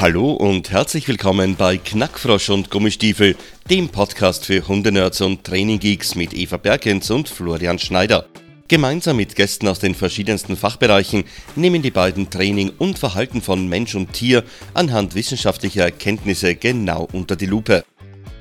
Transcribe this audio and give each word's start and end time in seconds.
Hallo 0.00 0.30
und 0.30 0.70
herzlich 0.70 1.08
willkommen 1.08 1.56
bei 1.56 1.76
Knackfrosch 1.76 2.50
und 2.50 2.70
Gummistiefel, 2.70 3.34
dem 3.68 3.88
Podcast 3.88 4.46
für 4.46 4.68
Hundenerds 4.68 5.20
und 5.20 5.42
Traininggeeks 5.42 6.14
mit 6.14 6.34
Eva 6.34 6.56
Bergens 6.56 7.10
und 7.10 7.28
Florian 7.28 7.80
Schneider. 7.80 8.28
Gemeinsam 8.68 9.16
mit 9.16 9.34
Gästen 9.34 9.66
aus 9.66 9.80
den 9.80 9.96
verschiedensten 9.96 10.56
Fachbereichen 10.56 11.24
nehmen 11.56 11.82
die 11.82 11.90
beiden 11.90 12.30
Training 12.30 12.70
und 12.78 12.96
Verhalten 12.96 13.42
von 13.42 13.66
Mensch 13.66 13.96
und 13.96 14.12
Tier 14.12 14.44
anhand 14.72 15.16
wissenschaftlicher 15.16 15.82
Erkenntnisse 15.82 16.54
genau 16.54 17.08
unter 17.12 17.34
die 17.34 17.46
Lupe. 17.46 17.84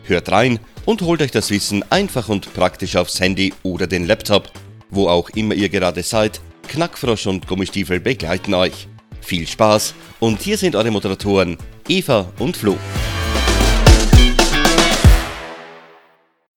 Hört 0.03 0.29
rein 0.29 0.59
und 0.85 1.01
holt 1.01 1.23
euch 1.23 1.31
das 1.31 1.49
Wissen 1.49 1.83
einfach 1.89 2.29
und 2.29 2.53
praktisch 2.53 2.95
aufs 2.95 3.19
Handy 3.19 3.51
oder 3.63 3.87
den 3.87 4.05
Laptop. 4.05 4.51
Wo 4.91 5.07
auch 5.07 5.31
immer 5.31 5.55
ihr 5.55 5.69
gerade 5.69 6.03
seid, 6.03 6.39
Knackfrosch 6.67 7.25
und 7.25 7.47
Gummistiefel 7.47 7.99
begleiten 7.99 8.53
euch. 8.53 8.87
Viel 9.27 9.45
Spaß 9.45 9.93
und 10.21 10.41
hier 10.41 10.57
sind 10.57 10.73
eure 10.73 10.89
Moderatoren 10.89 11.57
Eva 11.89 12.31
und 12.39 12.55
Flo. 12.55 12.77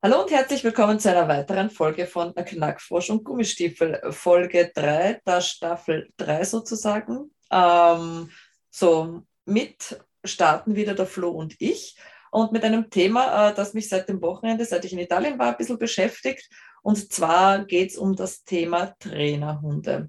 Hallo 0.01 0.23
und 0.23 0.31
herzlich 0.31 0.63
willkommen 0.63 1.01
zu 1.01 1.11
einer 1.11 1.27
weiteren 1.27 1.69
Folge 1.69 2.07
von 2.07 2.33
Knackfrosch 2.33 3.11
und 3.11 3.25
Gummistiefel, 3.25 4.01
Folge 4.13 4.71
3 4.73 5.21
der 5.27 5.41
Staffel 5.41 6.11
3 6.19 6.45
sozusagen. 6.45 7.33
Ähm, 7.51 8.31
so, 8.71 9.23
mit 9.47 10.01
starten 10.23 10.77
wieder 10.77 10.95
der 10.95 11.07
Flo 11.07 11.31
und 11.31 11.57
ich 11.59 11.97
und 12.31 12.53
mit 12.53 12.63
einem 12.63 12.89
Thema, 12.89 13.49
äh, 13.51 13.55
das 13.57 13.75
mich 13.75 13.89
seit 13.89 14.09
dem 14.09 14.23
Wochenende, 14.23 14.65
seit 14.65 14.85
ich 14.85 14.93
in 14.93 15.01
Italien 15.01 15.41
war, 15.41 15.49
ein 15.49 15.57
bisschen 15.57 15.77
beschäftigt. 15.81 16.49
Und 16.83 17.13
zwar 17.13 17.65
geht 17.65 17.91
es 17.91 17.99
um 17.99 18.15
das 18.15 18.45
Thema 18.45 18.95
Trainerhunde. 19.01 20.09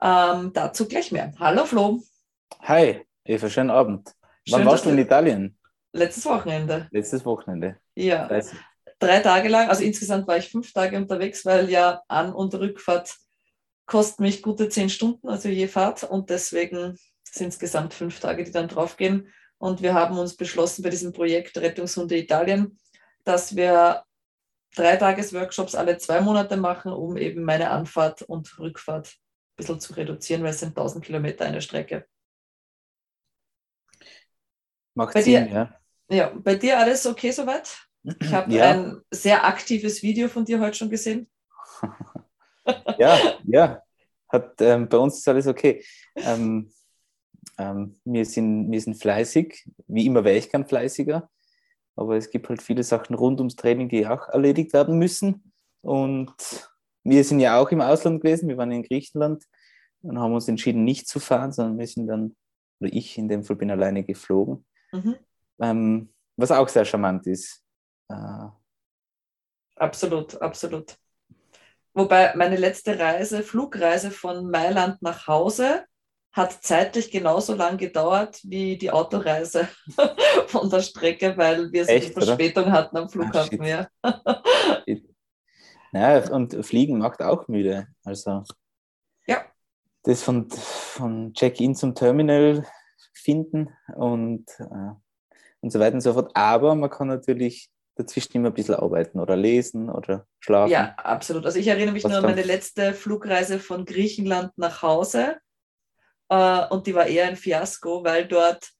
Ähm, 0.00 0.52
dazu 0.52 0.86
gleich 0.86 1.12
mehr. 1.12 1.32
Hallo 1.38 1.64
Flo. 1.64 2.02
Hi, 2.62 3.04
Eva, 3.24 3.50
schönen 3.50 3.70
Abend. 3.70 4.14
Wann 4.50 4.60
Schön, 4.60 4.66
warst 4.66 4.84
dass 4.84 4.92
du 4.92 4.96
in 4.96 5.04
Italien? 5.04 5.58
Letztes 5.92 6.24
Wochenende. 6.26 6.88
Letztes 6.90 7.24
Wochenende. 7.24 7.76
Ja, 7.94 8.28
30. 8.28 8.58
drei 8.98 9.20
Tage 9.20 9.48
lang. 9.48 9.68
Also 9.68 9.82
insgesamt 9.82 10.28
war 10.28 10.36
ich 10.36 10.48
fünf 10.48 10.72
Tage 10.72 10.96
unterwegs, 10.96 11.44
weil 11.44 11.68
ja 11.68 12.02
An- 12.08 12.32
und 12.32 12.54
Rückfahrt 12.54 13.14
kosten 13.86 14.22
mich 14.22 14.42
gute 14.42 14.68
zehn 14.68 14.90
Stunden, 14.90 15.28
also 15.28 15.48
je 15.48 15.66
Fahrt. 15.66 16.04
Und 16.04 16.30
deswegen 16.30 16.96
sind 17.24 17.48
es 17.48 17.58
gesamt 17.58 17.94
fünf 17.94 18.20
Tage, 18.20 18.44
die 18.44 18.52
dann 18.52 18.68
draufgehen. 18.68 19.28
Und 19.58 19.82
wir 19.82 19.94
haben 19.94 20.18
uns 20.18 20.36
beschlossen 20.36 20.82
bei 20.82 20.90
diesem 20.90 21.12
Projekt 21.12 21.58
Rettungshunde 21.58 22.16
Italien, 22.16 22.78
dass 23.24 23.56
wir 23.56 24.04
drei 24.76 24.96
Tages-Workshops 24.96 25.74
alle 25.74 25.98
zwei 25.98 26.20
Monate 26.20 26.56
machen, 26.56 26.92
um 26.92 27.16
eben 27.16 27.42
meine 27.42 27.70
Anfahrt 27.70 28.22
und 28.22 28.58
Rückfahrt 28.58 29.16
bisschen 29.58 29.80
zu 29.80 29.92
reduzieren, 29.92 30.42
weil 30.42 30.50
es 30.50 30.60
sind 30.60 30.70
1000 30.70 31.04
Kilometer 31.04 31.44
eine 31.44 31.60
Strecke. 31.60 32.06
Macht 34.94 35.14
Bei 35.14 35.22
Sinn, 35.22 35.46
dir? 35.48 35.52
ja. 35.54 35.74
Ja, 36.10 36.32
bei 36.34 36.54
dir 36.54 36.78
alles 36.78 37.06
okay 37.06 37.30
soweit? 37.30 37.86
Ich 38.20 38.32
habe 38.32 38.52
Ja. 38.54 38.70
ein 38.70 39.02
sehr 39.10 39.44
aktives 39.44 40.02
Video 40.02 40.28
von 40.28 40.44
dir 40.46 40.58
heute 40.60 40.78
schon 40.78 40.90
gesehen. 40.90 41.28
Ja, 42.98 43.38
ja. 43.44 43.82
Hat, 44.28 44.60
ähm, 44.60 44.90
bei 44.90 44.98
uns 44.98 45.16
ist 45.16 45.28
alles 45.28 45.46
okay. 45.46 45.82
Ähm, 46.16 46.70
ähm, 47.56 47.98
wir, 48.04 48.26
sind, 48.26 48.70
wir 48.70 48.80
sind 48.80 48.96
fleißig. 48.96 49.66
Wie 49.86 50.04
immer 50.04 50.22
wäre 50.22 50.36
ich 50.36 50.50
gern 50.50 50.66
fleißiger. 50.66 51.30
Aber 51.96 52.16
es 52.18 52.28
gibt 52.28 52.46
halt 52.50 52.60
viele 52.60 52.82
Sachen 52.82 53.14
rund 53.14 53.40
ums 53.40 53.56
Training, 53.56 53.88
die 53.88 54.06
auch 54.06 54.28
erledigt 54.28 54.74
werden 54.74 54.98
müssen. 54.98 55.50
Und 55.80 56.34
wir 57.08 57.24
sind 57.24 57.40
ja 57.40 57.58
auch 57.58 57.70
im 57.70 57.80
Ausland 57.80 58.22
gewesen. 58.22 58.48
Wir 58.48 58.56
waren 58.56 58.72
in 58.72 58.82
Griechenland 58.82 59.44
und 60.02 60.18
haben 60.18 60.34
uns 60.34 60.48
entschieden, 60.48 60.84
nicht 60.84 61.08
zu 61.08 61.20
fahren, 61.20 61.52
sondern 61.52 61.78
wir 61.78 61.86
sind 61.86 62.06
dann, 62.06 62.36
oder 62.80 62.92
ich 62.92 63.18
in 63.18 63.28
dem 63.28 63.44
Fall 63.44 63.56
bin 63.56 63.70
alleine 63.70 64.04
geflogen. 64.04 64.64
Mhm. 64.92 65.16
Ähm, 65.60 66.12
was 66.36 66.52
auch 66.52 66.68
sehr 66.68 66.84
charmant 66.84 67.26
ist. 67.26 67.62
Äh, 68.08 68.48
Absolut, 69.78 70.40
absolut. 70.42 70.96
Wobei 71.94 72.34
meine 72.34 72.56
letzte 72.56 72.98
Reise, 72.98 73.42
Flugreise 73.42 74.10
von 74.10 74.50
Mailand 74.50 75.00
nach 75.02 75.26
Hause, 75.26 75.84
hat 76.32 76.52
zeitlich 76.62 77.10
genauso 77.10 77.54
lang 77.54 77.78
gedauert 77.78 78.40
wie 78.44 78.76
die 78.76 78.90
Autoreise 78.90 79.68
von 80.46 80.68
der 80.68 80.82
Strecke, 80.82 81.36
weil 81.36 81.72
wir 81.72 81.84
so 81.84 81.90
eine 81.90 82.00
Echt, 82.00 82.16
oder? 82.16 82.26
Verspätung 82.26 82.70
hatten 82.70 82.96
am 82.96 83.08
Flughafen. 83.08 83.58
shit. 83.58 83.66
ja. 83.66 83.88
Ja, 85.92 86.30
und 86.30 86.54
Fliegen 86.64 86.98
macht 86.98 87.22
auch 87.22 87.48
müde. 87.48 87.86
Also 88.04 88.44
Ja. 89.26 89.44
das 90.02 90.22
von, 90.22 90.50
von 90.50 91.32
Check-in 91.34 91.74
zum 91.74 91.94
Terminal 91.94 92.66
finden 93.14 93.70
und, 93.94 94.48
äh, 94.60 94.92
und 95.60 95.70
so 95.70 95.78
weiter 95.80 95.94
und 95.94 96.00
so 96.00 96.12
fort. 96.12 96.30
Aber 96.34 96.74
man 96.74 96.90
kann 96.90 97.08
natürlich 97.08 97.70
dazwischen 97.96 98.36
immer 98.36 98.48
ein 98.48 98.54
bisschen 98.54 98.76
arbeiten 98.76 99.18
oder 99.18 99.36
lesen 99.36 99.90
oder 99.90 100.26
schlafen. 100.40 100.70
ja, 100.72 100.94
absolut. 100.96 101.44
Also 101.44 101.58
ich 101.58 101.66
erinnere 101.66 101.92
mich 101.92 102.04
Was 102.04 102.10
nur 102.10 102.18
an 102.18 102.24
meine 102.26 102.42
letzte 102.42 102.94
Flugreise 102.94 103.58
von 103.58 103.84
Griechenland 103.84 104.56
nach 104.56 104.82
Hause. 104.82 105.38
Äh, 106.28 106.66
und 106.68 106.86
die 106.86 106.94
war 106.94 107.06
eher 107.06 107.26
ein 107.26 107.36
Fiasko, 107.36 108.04
weil 108.04 108.26
dort 108.28 108.70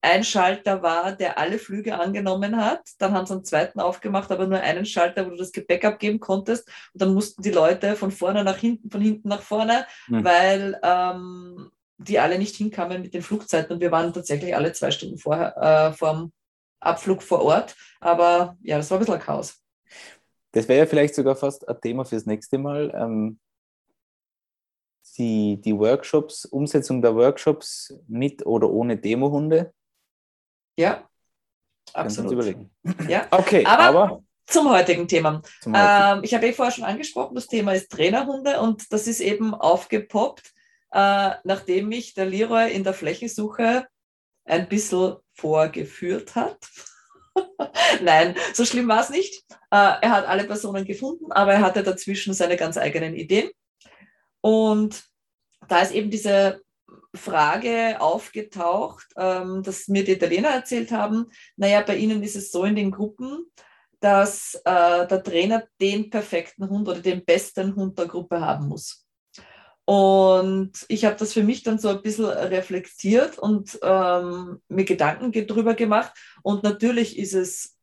ein 0.00 0.22
Schalter 0.22 0.82
war, 0.82 1.12
der 1.12 1.38
alle 1.38 1.58
Flüge 1.58 1.98
angenommen 1.98 2.56
hat. 2.56 2.82
Dann 2.98 3.12
haben 3.12 3.26
sie 3.26 3.34
einen 3.34 3.44
zweiten 3.44 3.80
aufgemacht, 3.80 4.30
aber 4.30 4.46
nur 4.46 4.60
einen 4.60 4.86
Schalter, 4.86 5.26
wo 5.26 5.30
du 5.30 5.36
das 5.36 5.52
Gepäck 5.52 5.84
abgeben 5.84 6.20
konntest. 6.20 6.68
Und 6.92 7.02
dann 7.02 7.14
mussten 7.14 7.42
die 7.42 7.50
Leute 7.50 7.96
von 7.96 8.10
vorne 8.10 8.44
nach 8.44 8.58
hinten, 8.58 8.90
von 8.90 9.00
hinten 9.00 9.28
nach 9.28 9.42
vorne, 9.42 9.86
Hm. 10.06 10.24
weil 10.24 10.80
ähm, 10.82 11.70
die 11.98 12.18
alle 12.18 12.38
nicht 12.38 12.54
hinkamen 12.56 13.02
mit 13.02 13.12
den 13.12 13.22
Flugzeiten. 13.22 13.72
Und 13.72 13.80
wir 13.80 13.90
waren 13.90 14.12
tatsächlich 14.12 14.54
alle 14.54 14.72
zwei 14.72 14.90
Stunden 14.90 15.18
vorher, 15.18 15.56
äh, 15.56 15.92
vor 15.92 16.12
dem 16.14 16.32
Abflug 16.80 17.22
vor 17.22 17.42
Ort. 17.42 17.74
Aber 18.00 18.56
ja, 18.62 18.76
das 18.76 18.90
war 18.90 18.98
ein 18.98 19.00
bisschen 19.00 19.14
ein 19.14 19.20
Chaos. 19.20 19.60
Das 20.52 20.68
wäre 20.68 20.80
ja 20.80 20.86
vielleicht 20.86 21.16
sogar 21.16 21.34
fast 21.34 21.68
ein 21.68 21.80
Thema 21.80 22.04
fürs 22.04 22.24
nächste 22.24 22.56
Mal. 22.58 22.92
Ähm, 22.94 23.40
die, 25.18 25.60
die 25.60 25.76
Workshops, 25.76 26.44
Umsetzung 26.44 27.02
der 27.02 27.14
Workshops 27.16 27.92
mit 28.06 28.46
oder 28.46 28.70
ohne 28.70 28.96
Demohunde. 28.96 29.72
Ja, 30.78 31.08
absolut. 31.92 32.30
überlegen. 32.32 32.70
Ja. 33.08 33.26
Okay, 33.30 33.64
Aber- 33.66 33.82
aber, 33.84 34.22
Zum 34.46 34.70
heutigen 34.70 35.08
Thema. 35.08 35.42
zum 35.60 35.74
heutigen. 35.76 36.18
Ähm, 36.18 36.24
ich 36.24 36.32
habe 36.34 36.46
eh 36.46 36.52
vorher 36.52 36.72
schon 36.72 36.84
angesprochen, 36.84 37.34
das 37.34 37.48
Thema 37.48 37.72
ist 37.74 37.90
Trainerhunde 37.90 38.60
und 38.60 38.90
das 38.92 39.06
ist 39.08 39.20
eben 39.20 39.54
aufgepoppt, 39.54 40.52
äh, 40.92 41.30
nachdem 41.44 41.88
mich 41.88 42.14
der 42.14 42.26
Leroy 42.26 42.70
in 42.72 42.84
der 42.84 42.94
Flächensuche 42.94 43.86
ein 44.44 44.68
bisschen 44.68 45.16
vorgeführt 45.34 46.34
hat. 46.36 46.56
Nein, 48.02 48.34
so 48.54 48.64
schlimm 48.64 48.88
war 48.88 49.00
es 49.00 49.10
nicht. 49.10 49.44
Äh, 49.70 49.98
er 50.00 50.10
hat 50.10 50.26
alle 50.26 50.44
Personen 50.44 50.84
gefunden, 50.84 51.30
aber 51.32 51.54
er 51.54 51.60
hatte 51.60 51.82
dazwischen 51.82 52.32
seine 52.34 52.56
ganz 52.56 52.78
eigenen 52.78 53.14
Ideen. 53.14 53.50
Und 54.40 55.04
da 55.66 55.80
ist 55.80 55.92
eben 55.92 56.08
diese 56.10 56.62
Frage 57.14 58.00
aufgetaucht, 58.00 59.06
ähm, 59.16 59.62
dass 59.62 59.88
mir 59.88 60.04
die 60.04 60.12
Italiener 60.12 60.48
erzählt 60.48 60.90
haben, 60.90 61.26
naja, 61.56 61.82
bei 61.82 61.96
ihnen 61.96 62.22
ist 62.22 62.36
es 62.36 62.50
so 62.50 62.64
in 62.64 62.76
den 62.76 62.90
Gruppen, 62.90 63.50
dass 64.00 64.54
äh, 64.64 65.06
der 65.06 65.22
Trainer 65.22 65.64
den 65.80 66.08
perfekten 66.08 66.68
Hund 66.68 66.88
oder 66.88 67.00
den 67.00 67.24
besten 67.24 67.74
Hund 67.74 67.98
der 67.98 68.06
Gruppe 68.06 68.40
haben 68.40 68.68
muss. 68.68 69.06
Und 69.84 70.84
ich 70.88 71.06
habe 71.06 71.16
das 71.16 71.32
für 71.32 71.42
mich 71.42 71.62
dann 71.62 71.78
so 71.78 71.88
ein 71.88 72.02
bisschen 72.02 72.26
reflektiert 72.26 73.38
und 73.38 73.78
ähm, 73.82 74.60
mir 74.68 74.84
Gedanken 74.84 75.32
ge- 75.32 75.46
drüber 75.46 75.74
gemacht. 75.74 76.12
Und 76.42 76.62
natürlich 76.62 77.18
ist 77.18 77.32
es 77.34 77.78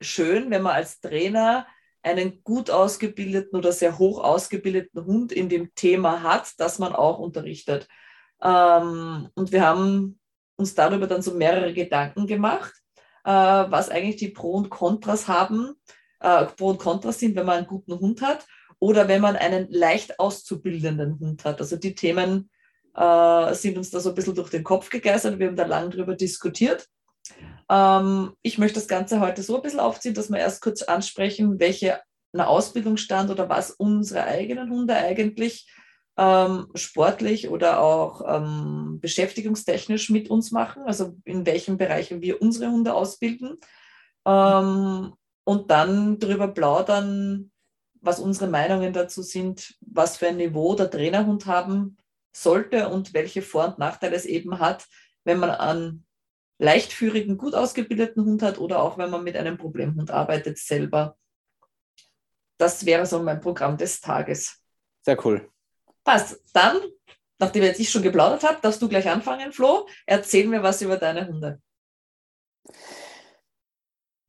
schön, 0.00 0.50
wenn 0.50 0.62
man 0.62 0.76
als 0.76 1.00
Trainer 1.00 1.66
einen 2.02 2.42
gut 2.42 2.70
ausgebildeten 2.70 3.56
oder 3.58 3.72
sehr 3.72 3.98
hoch 3.98 4.22
ausgebildeten 4.22 5.04
Hund 5.04 5.32
in 5.32 5.48
dem 5.48 5.74
Thema 5.74 6.22
hat, 6.22 6.52
das 6.58 6.78
man 6.78 6.94
auch 6.94 7.18
unterrichtet. 7.18 7.88
Ähm, 8.42 9.28
und 9.34 9.52
wir 9.52 9.64
haben 9.66 10.18
uns 10.56 10.74
darüber 10.74 11.06
dann 11.06 11.22
so 11.22 11.34
mehrere 11.34 11.72
Gedanken 11.72 12.26
gemacht 12.26 12.72
äh, 13.24 13.30
was 13.30 13.88
eigentlich 13.88 14.16
die 14.16 14.28
Pro 14.28 14.52
und 14.52 14.70
Kontras 14.70 15.28
haben, 15.28 15.74
äh, 16.20 16.46
Pro 16.46 16.70
und 16.70 16.78
Kontras 16.78 17.18
sind, 17.18 17.36
wenn 17.36 17.46
man 17.46 17.58
einen 17.58 17.66
guten 17.66 17.98
Hund 17.98 18.22
hat 18.22 18.46
oder 18.78 19.08
wenn 19.08 19.20
man 19.20 19.36
einen 19.36 19.70
leicht 19.70 20.18
auszubildenden 20.18 21.18
Hund 21.20 21.44
hat. 21.44 21.60
Also 21.60 21.76
die 21.76 21.94
Themen 21.94 22.50
äh, 22.94 23.54
sind 23.54 23.78
uns 23.78 23.90
da 23.90 24.00
so 24.00 24.10
ein 24.10 24.14
bisschen 24.14 24.34
durch 24.34 24.50
den 24.50 24.64
Kopf 24.64 24.90
gegeistert. 24.90 25.38
Wir 25.38 25.48
haben 25.48 25.56
da 25.56 25.66
lange 25.66 25.90
drüber 25.90 26.16
diskutiert. 26.16 26.86
Ähm, 27.68 28.32
ich 28.42 28.58
möchte 28.58 28.80
das 28.80 28.88
Ganze 28.88 29.20
heute 29.20 29.42
so 29.42 29.56
ein 29.56 29.62
bisschen 29.62 29.80
aufziehen, 29.80 30.14
dass 30.14 30.30
wir 30.30 30.38
erst 30.38 30.62
kurz 30.62 30.82
ansprechen, 30.82 31.58
welche 31.58 32.00
eine 32.32 32.46
Ausbildungsstand 32.48 33.30
oder 33.30 33.48
was 33.48 33.70
unsere 33.70 34.24
eigenen 34.24 34.70
Hunde 34.70 34.94
eigentlich 34.94 35.70
ähm, 36.16 36.68
sportlich 36.74 37.48
oder 37.48 37.80
auch 37.80 38.22
ähm, 38.26 38.98
beschäftigungstechnisch 39.00 40.10
mit 40.10 40.30
uns 40.30 40.50
machen, 40.50 40.82
also 40.84 41.16
in 41.24 41.46
welchen 41.46 41.78
Bereichen 41.78 42.20
wir 42.20 42.42
unsere 42.42 42.70
Hunde 42.70 42.94
ausbilden. 42.94 43.58
Ähm, 44.26 45.14
und 45.44 45.70
dann 45.70 46.18
darüber 46.18 46.48
plaudern, 46.48 47.50
was 48.00 48.20
unsere 48.20 48.50
Meinungen 48.50 48.92
dazu 48.92 49.22
sind, 49.22 49.74
was 49.80 50.16
für 50.16 50.28
ein 50.28 50.36
Niveau 50.36 50.74
der 50.74 50.90
Trainerhund 50.90 51.46
haben 51.46 51.96
sollte 52.32 52.88
und 52.88 53.14
welche 53.14 53.42
Vor- 53.42 53.66
und 53.66 53.78
Nachteile 53.78 54.16
es 54.16 54.26
eben 54.26 54.58
hat, 54.58 54.86
wenn 55.24 55.38
man 55.38 55.50
einen 55.50 56.06
leichtführigen, 56.62 57.36
gut 57.36 57.54
ausgebildeten 57.54 58.24
Hund 58.24 58.42
hat 58.42 58.58
oder 58.58 58.82
auch 58.82 58.96
wenn 58.96 59.10
man 59.10 59.24
mit 59.24 59.36
einem 59.36 59.58
Problemhund 59.58 60.10
arbeitet 60.10 60.58
selber. 60.58 61.16
Das 62.56 62.86
wäre 62.86 63.04
so 63.04 63.20
mein 63.20 63.40
Programm 63.40 63.76
des 63.76 64.00
Tages. 64.00 64.60
Sehr 65.04 65.18
cool. 65.26 65.50
Passt. 66.04 66.40
Dann, 66.52 66.78
nachdem 67.38 67.64
jetzt 67.64 67.80
ich 67.80 67.90
schon 67.90 68.02
geplaudert 68.02 68.44
habe, 68.44 68.58
darfst 68.62 68.80
du 68.80 68.88
gleich 68.88 69.08
anfangen, 69.08 69.52
Flo. 69.52 69.88
Erzähl 70.06 70.46
mir 70.46 70.62
was 70.62 70.80
über 70.82 70.96
deine 70.96 71.26
Hunde. 71.26 71.60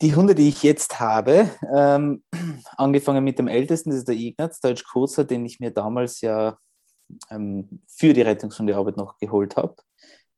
Die 0.01 0.15
Hunde, 0.15 0.33
die 0.33 0.49
ich 0.49 0.63
jetzt 0.63 0.99
habe, 0.99 1.51
ähm, 1.73 2.23
angefangen 2.77 3.23
mit 3.23 3.37
dem 3.37 3.47
ältesten, 3.47 3.91
das 3.91 3.99
ist 3.99 4.07
der 4.07 4.15
Ignaz, 4.15 4.59
Deutsch 4.59 4.83
Kurzer, 4.83 5.23
den 5.23 5.45
ich 5.45 5.59
mir 5.59 5.69
damals 5.69 6.21
ja 6.21 6.57
ähm, 7.29 7.83
für 7.87 8.13
die 8.13 8.21
Rettungshundearbeit 8.21 8.97
noch 8.97 9.19
geholt 9.19 9.55
habe. 9.55 9.75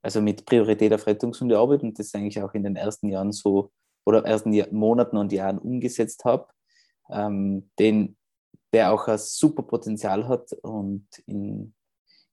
Also 0.06 0.20
mit 0.20 0.46
Priorität 0.46 0.92
auf 0.92 1.04
Rettungshundearbeit 1.08 1.82
und 1.82 1.98
das 1.98 2.14
eigentlich 2.14 2.40
auch 2.40 2.54
in 2.54 2.62
den 2.62 2.76
ersten 2.76 3.08
Jahren 3.08 3.32
so 3.32 3.72
oder 4.04 4.24
ersten 4.24 4.52
Jahr, 4.52 4.68
Monaten 4.70 5.16
und 5.16 5.32
Jahren 5.32 5.58
umgesetzt 5.58 6.24
habe. 6.24 6.46
Ähm, 7.10 7.72
den, 7.80 8.16
der 8.72 8.92
auch 8.92 9.08
ein 9.08 9.18
super 9.18 9.64
Potenzial 9.64 10.28
hat 10.28 10.52
und 10.62 11.08
in, 11.26 11.74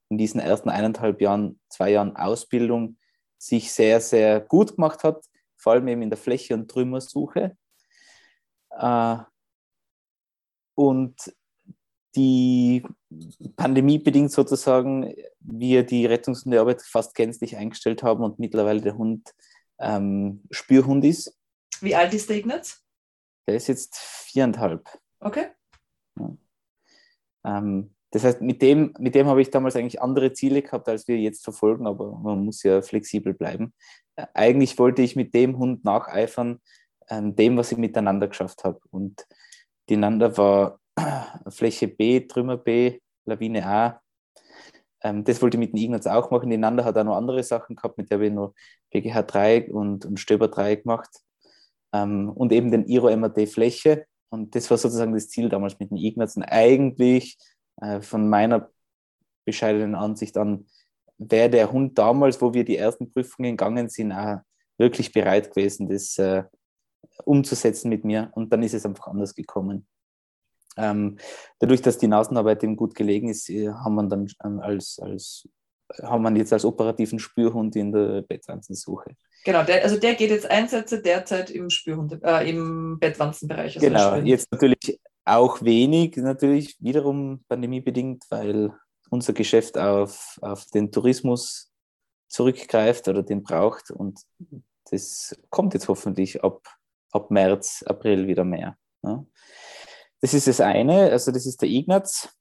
in 0.09 0.19
diesen 0.19 0.39
ersten 0.39 0.69
eineinhalb 0.69 1.19
Jahren, 1.19 1.59
zwei 1.67 1.89
Jahren 1.89 2.15
Ausbildung 2.15 2.99
sich 3.39 3.71
sehr, 3.71 3.99
sehr 4.01 4.39
gut 4.39 4.75
gemacht 4.75 5.03
hat, 5.03 5.25
vor 5.57 5.73
allem 5.73 5.87
eben 5.87 6.03
in 6.03 6.11
der 6.11 6.19
Fläche- 6.19 6.53
und 6.53 6.69
Trümmersuche. 6.69 7.57
Äh, 8.69 9.17
und 10.75 11.15
die 12.15 12.83
Pandemie 13.55 13.99
bedingt 13.99 14.31
sozusagen 14.31 15.13
wir 15.39 15.83
die 15.83 16.05
Rettungshundearbeit 16.05 16.81
fast 16.81 17.15
gänzlich 17.15 17.57
eingestellt 17.57 18.03
haben 18.03 18.23
und 18.23 18.39
mittlerweile 18.39 18.81
der 18.81 18.97
Hund 18.97 19.33
ähm, 19.79 20.43
Spürhund 20.51 21.03
ist. 21.03 21.37
Wie 21.81 21.95
alt 21.95 22.13
ist 22.13 22.29
der 22.29 22.37
Ignaz? 22.37 22.83
Der 23.47 23.55
ist 23.55 23.67
jetzt 23.67 23.97
viereinhalb. 23.97 24.87
Okay. 25.19 25.47
Ja. 26.19 26.37
Ähm, 27.45 27.93
das 28.11 28.23
heißt, 28.23 28.41
mit 28.41 28.61
dem, 28.61 28.93
mit 28.99 29.15
dem 29.15 29.27
habe 29.27 29.41
ich 29.41 29.49
damals 29.49 29.75
eigentlich 29.75 30.01
andere 30.01 30.33
Ziele 30.33 30.61
gehabt, 30.61 30.87
als 30.87 31.07
wir 31.07 31.17
jetzt 31.17 31.43
verfolgen, 31.43 31.87
aber 31.87 32.11
man 32.11 32.45
muss 32.45 32.61
ja 32.61 32.81
flexibel 32.81 33.33
bleiben. 33.33 33.73
Äh, 34.15 34.27
eigentlich 34.33 34.77
wollte 34.77 35.01
ich 35.01 35.15
mit 35.15 35.33
dem 35.33 35.57
Hund 35.57 35.83
nacheifern, 35.83 36.61
ähm, 37.09 37.35
dem, 37.35 37.57
was 37.57 37.71
ich 37.71 37.77
miteinander 37.77 38.27
geschafft 38.27 38.63
habe. 38.63 38.79
Und 38.91 39.25
die 39.89 39.97
Nanda 39.97 40.37
war 40.37 40.79
Fläche 41.49 41.87
B, 41.87 42.21
Trümmer 42.21 42.57
B, 42.57 42.99
Lawine 43.25 43.65
A. 43.65 44.01
Ähm, 45.01 45.23
das 45.23 45.41
wollte 45.41 45.57
ich 45.57 45.59
mit 45.59 45.73
dem 45.73 45.77
Ignaz 45.77 46.07
auch 46.07 46.31
machen. 46.31 46.49
Die 46.49 46.57
Nanda 46.57 46.83
hat 46.83 46.97
auch 46.97 47.03
noch 47.03 47.17
andere 47.17 47.43
Sachen 47.43 47.75
gehabt, 47.75 47.97
mit 47.97 48.09
der 48.09 48.17
habe 48.17 48.27
ich 48.27 48.33
noch 48.33 48.53
BGH 48.91 49.23
3 49.23 49.71
und, 49.71 50.05
und 50.05 50.19
Stöber 50.19 50.47
3 50.47 50.75
gemacht. 50.75 51.09
Ähm, 51.93 52.29
und 52.29 52.51
eben 52.51 52.71
den 52.71 52.85
Iro 52.85 53.15
MAD 53.15 53.47
Fläche. 53.47 54.05
Und 54.29 54.55
das 54.55 54.69
war 54.71 54.77
sozusagen 54.77 55.13
das 55.13 55.29
Ziel 55.29 55.49
damals 55.49 55.79
mit 55.79 55.91
dem 55.91 55.97
Ignaz. 55.97 56.35
Und 56.35 56.43
eigentlich 56.43 57.37
äh, 57.81 58.01
von 58.01 58.29
meiner 58.29 58.69
bescheidenen 59.45 59.95
Ansicht 59.95 60.37
an, 60.37 60.65
wäre 61.17 61.49
der 61.49 61.71
Hund 61.71 61.97
damals, 61.97 62.41
wo 62.41 62.53
wir 62.53 62.65
die 62.65 62.77
ersten 62.77 63.11
Prüfungen 63.11 63.51
gegangen 63.51 63.89
sind, 63.89 64.11
auch 64.11 64.39
wirklich 64.77 65.11
bereit 65.11 65.53
gewesen, 65.53 65.87
das 65.89 66.17
äh, 66.17 66.43
umzusetzen 67.25 67.89
mit 67.89 68.03
mir. 68.05 68.31
Und 68.33 68.51
dann 68.51 68.63
ist 68.63 68.73
es 68.73 68.85
einfach 68.85 69.07
anders 69.07 69.35
gekommen. 69.35 69.85
Ähm, 70.77 71.17
dadurch, 71.59 71.81
dass 71.81 71.97
die 71.97 72.07
Nasenarbeit 72.07 72.63
eben 72.63 72.75
gut 72.75 72.95
gelegen 72.95 73.29
ist, 73.29 73.49
äh, 73.49 73.69
haben 73.69 73.95
wir 73.95 74.07
dann 74.07 74.27
ähm, 74.43 74.59
als, 74.59 74.99
als 75.01 75.47
haben 76.01 76.23
wir 76.23 76.35
jetzt 76.37 76.53
als 76.53 76.65
operativen 76.65 77.19
Spürhund 77.19 77.75
in 77.75 77.91
der 77.91 78.21
Bettwanzensuche. 78.21 79.15
Genau, 79.45 79.63
der, 79.63 79.83
also 79.83 79.99
der 79.99 80.15
geht 80.15 80.31
jetzt 80.31 80.49
Einsätze 80.49 81.01
derzeit 81.01 81.51
im 81.51 81.69
Spürhund, 81.69 82.19
äh, 82.23 82.49
im 82.49 82.97
Bettwanzenbereich. 82.99 83.75
Also 83.75 83.87
genau, 83.87 84.15
jetzt 84.15 84.51
natürlich 84.51 84.99
auch 85.25 85.61
wenig, 85.61 86.15
natürlich 86.17 86.77
wiederum 86.79 87.43
pandemiebedingt, 87.47 88.23
weil 88.29 88.73
unser 89.09 89.33
Geschäft 89.33 89.77
auf, 89.77 90.39
auf 90.41 90.65
den 90.67 90.91
Tourismus 90.91 91.71
zurückgreift 92.27 93.07
oder 93.07 93.21
den 93.21 93.43
braucht 93.43 93.91
und 93.91 94.21
das 94.89 95.35
kommt 95.49 95.73
jetzt 95.73 95.87
hoffentlich 95.87 96.43
ab, 96.43 96.61
ab 97.11 97.31
März, 97.31 97.83
April 97.85 98.27
wieder 98.27 98.43
mehr. 98.43 98.77
Ja. 99.03 99.25
Das 100.23 100.33
ist 100.33 100.47
das 100.47 100.61
eine, 100.61 101.11
also 101.11 101.33
das 101.33 101.45
ist 101.45 101.61
der 101.61 101.67
Ignaz. 101.67 102.33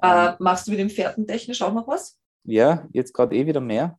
Äh, 0.00 0.32
machst 0.38 0.66
du 0.66 0.70
mit 0.70 0.80
dem 0.80 0.88
Pferden 0.88 1.26
technisch 1.26 1.60
auch 1.60 1.74
noch 1.74 1.86
was? 1.86 2.18
Ja, 2.44 2.88
jetzt 2.94 3.12
gerade 3.12 3.36
eh 3.36 3.44
wieder 3.44 3.60
mehr. 3.60 3.98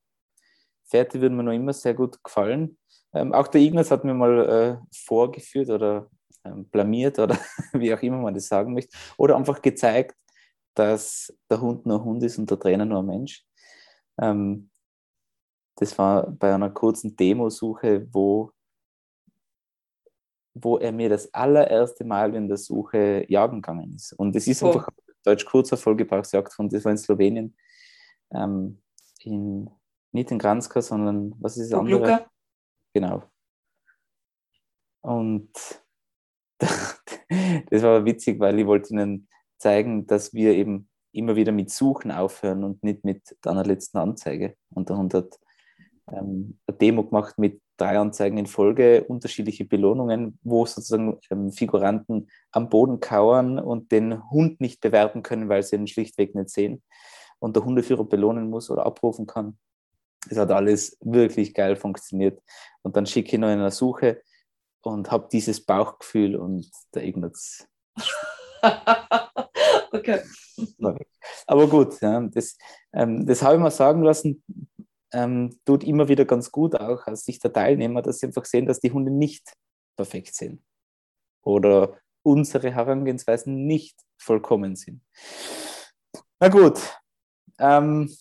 Pferde 0.89 1.21
würden 1.21 1.37
mir 1.37 1.43
noch 1.43 1.51
immer 1.51 1.71
sehr 1.71 1.93
gut 1.93 2.17
gefallen. 2.23 2.79
Ähm, 3.13 3.33
auch 3.33 3.47
der 3.47 3.61
Ignaz 3.61 3.91
hat 3.91 4.03
mir 4.03 4.15
mal 4.15 4.49
äh, 4.81 4.95
vorgeführt 5.05 5.69
oder 5.69 6.09
ähm, 6.45 6.65
blamiert 6.65 7.19
oder 7.19 7.37
wie 7.73 7.93
auch 7.93 8.01
immer 8.01 8.17
man 8.17 8.33
das 8.33 8.47
sagen 8.47 8.73
möchte. 8.73 8.97
Oder 9.17 9.35
einfach 9.37 9.61
gezeigt, 9.61 10.15
dass 10.73 11.31
der 11.47 11.61
Hund 11.61 11.85
nur 11.85 11.99
ein 11.99 12.05
Hund 12.05 12.23
ist 12.23 12.39
und 12.39 12.49
der 12.49 12.59
Trainer 12.59 12.85
nur 12.85 13.03
ein 13.03 13.05
Mensch. 13.05 13.45
Ähm, 14.19 14.71
das 15.75 15.95
war 15.99 16.25
bei 16.25 16.55
einer 16.55 16.71
kurzen 16.71 17.15
Demosuche, 17.15 18.07
wo 18.11 18.51
wo 20.63 20.77
er 20.77 20.91
mir 20.91 21.09
das 21.09 21.33
allererste 21.33 22.03
Mal 22.03 22.35
in 22.35 22.47
der 22.47 22.57
Suche 22.57 23.25
jagen 23.29 23.61
gegangen 23.61 23.93
ist. 23.95 24.13
Und 24.13 24.35
es 24.35 24.47
ist 24.47 24.63
oh. 24.63 24.67
einfach 24.67 24.89
deutsch 25.23 25.45
kurzer 25.45 25.77
Vollgebrauchsjagd 25.77 26.53
von 26.53 26.69
das 26.69 26.85
war 26.85 26.91
in 26.91 26.97
Slowenien. 26.97 27.55
Ähm, 28.31 28.81
in, 29.23 29.69
nicht 30.11 30.31
in 30.31 30.39
Granska, 30.39 30.81
sondern 30.81 31.35
was 31.39 31.57
ist 31.57 31.71
das 31.71 31.79
andere? 31.79 31.99
Luka. 31.99 32.31
Genau. 32.93 33.23
Und 35.01 35.49
das 36.59 37.83
war 37.83 38.05
witzig, 38.05 38.39
weil 38.39 38.59
ich 38.59 38.65
wollte 38.65 38.93
ihnen 38.93 39.27
zeigen, 39.57 40.07
dass 40.07 40.33
wir 40.33 40.53
eben 40.53 40.89
immer 41.11 41.35
wieder 41.35 41.51
mit 41.51 41.71
Suchen 41.71 42.11
aufhören 42.11 42.63
und 42.63 42.83
nicht 42.83 43.03
mit 43.03 43.37
deiner 43.41 43.63
letzten 43.63 43.97
Anzeige. 43.97 44.55
Und 44.69 44.89
der 44.89 44.97
Hund 44.97 45.13
hat 45.13 45.39
ähm, 46.11 46.59
eine 46.67 46.77
Demo 46.77 47.03
gemacht 47.03 47.37
mit 47.37 47.61
drei 47.77 47.97
Anzeigen 47.97 48.37
in 48.37 48.47
Folge, 48.47 49.03
unterschiedliche 49.05 49.65
Belohnungen, 49.65 50.39
wo 50.43 50.65
sozusagen 50.65 51.19
ähm, 51.29 51.51
Figuranten 51.51 52.29
am 52.51 52.69
Boden 52.69 52.99
kauern 52.99 53.59
und 53.59 53.91
den 53.91 54.29
Hund 54.29 54.59
nicht 54.59 54.81
bewerten 54.81 55.23
können, 55.23 55.49
weil 55.49 55.63
sie 55.63 55.75
ihn 55.75 55.87
schlichtweg 55.87 56.35
nicht 56.35 56.49
sehen 56.49 56.83
und 57.39 57.55
der 57.55 57.63
Hundeführer 57.63 58.03
belohnen 58.03 58.49
muss 58.49 58.69
oder 58.69 58.85
abrufen 58.85 59.27
kann. 59.27 59.57
Es 60.29 60.37
hat 60.37 60.51
alles 60.51 60.97
wirklich 61.01 61.53
geil 61.53 61.75
funktioniert. 61.75 62.41
Und 62.81 62.97
dann 62.97 63.05
schicke 63.05 63.33
ich 63.33 63.39
noch 63.39 63.47
in 63.47 63.59
eine 63.59 63.71
Suche 63.71 64.21
und 64.81 65.11
habe 65.11 65.29
dieses 65.31 65.63
Bauchgefühl 65.63 66.35
und 66.35 66.69
der 66.93 67.05
Ignaz. 67.05 67.67
okay. 69.91 70.21
Aber 71.45 71.67
gut, 71.67 72.01
ja, 72.01 72.19
das, 72.21 72.57
ähm, 72.93 73.25
das 73.25 73.41
habe 73.41 73.55
ich 73.55 73.61
mal 73.61 73.71
sagen 73.71 74.01
lassen 74.03 74.43
ähm, 75.13 75.59
tut 75.65 75.83
immer 75.83 76.07
wieder 76.07 76.25
ganz 76.25 76.51
gut, 76.51 76.75
auch 76.75 77.05
als 77.07 77.25
Sicht 77.25 77.43
der 77.43 77.53
Teilnehmer, 77.53 78.01
dass 78.01 78.19
sie 78.19 78.27
einfach 78.27 78.45
sehen, 78.45 78.65
dass 78.65 78.79
die 78.79 78.91
Hunde 78.91 79.11
nicht 79.11 79.53
perfekt 79.95 80.35
sind 80.35 80.61
oder 81.43 81.97
unsere 82.23 82.71
Herangehensweisen 82.71 83.65
nicht 83.65 83.97
vollkommen 84.17 84.75
sind. 84.75 85.01
Na 86.39 86.49
gut, 86.49 86.79
ähm, 87.57 88.13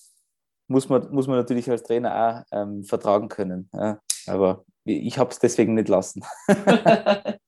muss, 0.69 0.89
man, 0.89 1.13
muss 1.13 1.27
man 1.27 1.37
natürlich 1.37 1.71
als 1.71 1.83
Trainer 1.83 2.45
auch 2.53 2.57
ähm, 2.57 2.85
vertragen 2.85 3.29
können. 3.29 3.69
Ja? 3.73 4.01
Aber 4.27 4.65
ich 4.85 5.19
habe 5.19 5.31
es 5.31 5.39
deswegen 5.39 5.75
nicht 5.75 5.89
lassen. 5.89 6.25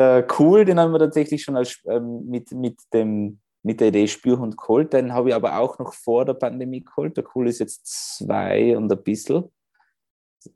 cool, 0.38 0.64
den 0.64 0.78
haben 0.78 0.92
wir 0.92 0.98
tatsächlich 0.98 1.42
schon 1.42 1.56
als, 1.56 1.80
ähm, 1.86 2.26
mit, 2.26 2.52
mit 2.52 2.78
dem 2.92 3.40
mit 3.62 3.80
der 3.80 3.88
Idee 3.88 4.08
Spürhund 4.08 4.56
geholt. 4.56 4.92
Den 4.92 5.12
habe 5.12 5.30
ich 5.30 5.34
aber 5.34 5.58
auch 5.58 5.78
noch 5.78 5.92
vor 5.92 6.24
der 6.24 6.34
Pandemie 6.34 6.82
geholt. 6.82 7.16
Der 7.16 7.24
Cool 7.34 7.48
ist 7.48 7.58
jetzt 7.58 7.86
zwei 7.86 8.76
und 8.76 8.90
ein 8.90 9.02
bisschen. 9.02 9.50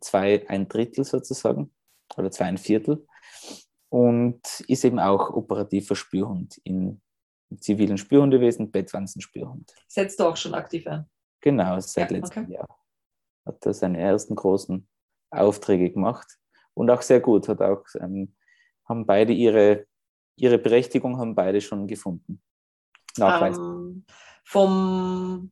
Zwei, 0.01 0.49
ein 0.49 0.69
Drittel 0.69 1.05
sozusagen. 1.05 1.75
Oder 2.17 2.31
zwei, 2.31 2.47
ein 2.47 2.59
Viertel. 2.59 3.07
Und 3.91 4.41
ist 4.67 4.85
eben 4.85 4.99
auch 4.99 5.31
operativer 5.31 5.95
Spürhund 5.95 6.59
in, 6.65 7.01
zivilen 7.61 7.99
Spürhundewesen, 7.99 8.71
Bettwanzenspürhund. 8.71 9.73
Setzt 9.87 10.19
du 10.19 10.25
auch 10.25 10.37
schon 10.37 10.55
aktiv 10.55 10.87
ein? 10.87 11.09
Genau, 11.41 11.79
seit 11.79 12.11
ja, 12.11 12.17
letztem 12.17 12.45
okay. 12.45 12.55
Jahr. 12.55 12.79
Hat 13.47 13.65
er 13.67 13.75
seine 13.75 14.01
ersten 14.01 14.35
großen 14.35 14.89
Aufträge 15.31 15.91
gemacht. 15.93 16.39
Und 16.73 16.91
auch 16.91 17.03
sehr 17.03 17.21
gut. 17.21 17.47
Hat 17.49 17.61
auch, 17.61 17.85
ähm, 18.01 18.35
haben 18.89 19.07
beide 19.07 19.33
ihre, 19.33 19.87
ihre 20.37 20.59
Berechtigung 20.59 21.19
haben 21.19 21.35
beide 21.35 21.61
schon 21.61 21.87
gefunden 21.87 22.43
nachweisen? 23.19 23.65
Ähm, 23.65 24.05
vom 24.45 25.51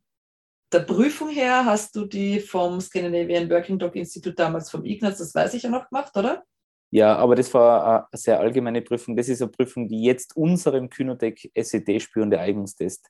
der 0.72 0.80
Prüfung 0.80 1.28
her 1.28 1.66
hast 1.66 1.94
du 1.94 2.06
die 2.06 2.40
vom 2.40 2.80
Scandinavian 2.80 3.50
Working 3.50 3.78
Dog 3.78 3.94
Institute 3.94 4.34
damals 4.34 4.70
vom 4.70 4.84
Ignaz, 4.84 5.18
das 5.18 5.34
weiß 5.34 5.52
ich 5.54 5.64
ja 5.64 5.70
noch 5.70 5.88
gemacht, 5.88 6.16
oder? 6.16 6.44
Ja, 6.90 7.16
aber 7.16 7.34
das 7.34 7.52
war 7.54 8.08
eine 8.10 8.18
sehr 8.18 8.38
allgemeine 8.40 8.82
Prüfung. 8.82 9.16
Das 9.16 9.28
ist 9.28 9.40
eine 9.40 9.50
Prüfung, 9.50 9.88
die 9.88 10.02
jetzt 10.02 10.36
unserem 10.36 10.90
Kynotech 10.90 11.50
SED-spürende 11.54 12.38
Eignungstest 12.38 13.08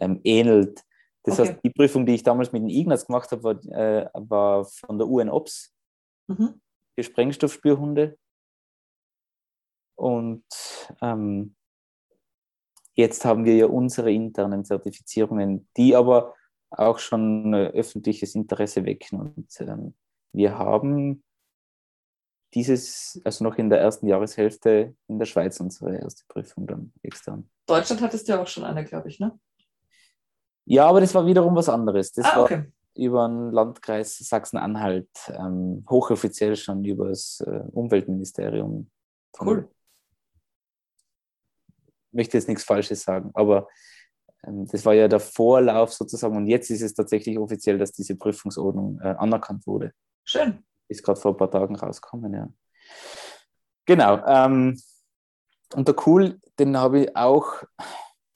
ähm, 0.00 0.20
ähnelt. 0.24 0.82
Das 1.22 1.38
Okay. 1.38 1.50
heißt, 1.50 1.60
die 1.64 1.70
Prüfung, 1.70 2.04
die 2.04 2.14
ich 2.14 2.22
damals 2.22 2.52
mit 2.52 2.62
dem 2.62 2.68
Ignaz 2.68 3.06
gemacht 3.06 3.30
habe, 3.30 3.42
war, 3.42 3.64
äh, 3.74 4.08
war 4.14 4.64
von 4.64 4.98
der 4.98 5.06
UNOPS 5.08 5.74
Mhm. 6.28 6.60
für 6.94 7.02
Sprengstoffspürhunde. 7.02 8.16
Und 9.96 10.44
ähm, 11.00 11.54
jetzt 12.94 13.24
haben 13.24 13.44
wir 13.44 13.56
ja 13.56 13.66
unsere 13.66 14.12
internen 14.12 14.64
Zertifizierungen, 14.64 15.68
die 15.76 15.96
aber 15.96 16.34
auch 16.70 16.98
schon 16.98 17.52
äh, 17.54 17.68
öffentliches 17.68 18.34
Interesse 18.34 18.84
wecken. 18.84 19.20
Und 19.20 19.48
ähm, 19.60 19.94
wir 20.32 20.58
haben 20.58 21.22
dieses, 22.54 23.20
also 23.24 23.44
noch 23.44 23.56
in 23.56 23.70
der 23.70 23.80
ersten 23.80 24.06
Jahreshälfte 24.06 24.94
in 25.08 25.18
der 25.18 25.26
Schweiz 25.26 25.58
unsere 25.60 25.96
erste 25.96 26.24
Prüfung 26.28 26.66
dann 26.66 26.92
extern. 27.02 27.48
Deutschland 27.66 28.02
hattest 28.02 28.28
du 28.28 28.32
ja 28.32 28.42
auch 28.42 28.46
schon 28.46 28.64
eine, 28.64 28.84
glaube 28.84 29.08
ich, 29.08 29.20
ne? 29.20 29.38
Ja, 30.64 30.86
aber 30.86 31.00
das 31.00 31.14
war 31.14 31.26
wiederum 31.26 31.54
was 31.56 31.68
anderes. 31.68 32.12
Das 32.12 32.26
ah, 32.26 32.36
war 32.36 32.42
okay. 32.44 32.64
über 32.94 33.26
den 33.26 33.50
Landkreis 33.50 34.18
Sachsen-Anhalt, 34.18 35.08
ähm, 35.28 35.84
hochoffiziell 35.88 36.56
schon 36.56 36.84
über 36.84 37.08
das 37.08 37.42
äh, 37.46 37.64
Umweltministerium. 37.72 38.90
Cool. 39.40 39.68
Ich 42.12 42.16
möchte 42.16 42.36
jetzt 42.36 42.48
nichts 42.48 42.64
Falsches 42.64 43.02
sagen, 43.02 43.30
aber 43.32 43.68
ähm, 44.46 44.66
das 44.66 44.84
war 44.84 44.92
ja 44.92 45.08
der 45.08 45.20
Vorlauf 45.20 45.94
sozusagen 45.94 46.36
und 46.36 46.46
jetzt 46.46 46.70
ist 46.70 46.82
es 46.82 46.92
tatsächlich 46.92 47.38
offiziell, 47.38 47.78
dass 47.78 47.92
diese 47.92 48.16
Prüfungsordnung 48.16 49.00
äh, 49.00 49.14
anerkannt 49.18 49.66
wurde. 49.66 49.92
Schön. 50.24 50.62
Ist 50.88 51.02
gerade 51.02 51.18
vor 51.18 51.32
ein 51.32 51.38
paar 51.38 51.50
Tagen 51.50 51.74
rausgekommen, 51.74 52.34
ja. 52.34 52.48
Genau. 53.86 54.24
Ähm, 54.26 54.78
und 55.74 55.88
der 55.88 55.94
Cool, 56.06 56.38
den 56.58 56.76
habe 56.76 57.00
ich 57.00 57.16
auch 57.16 57.62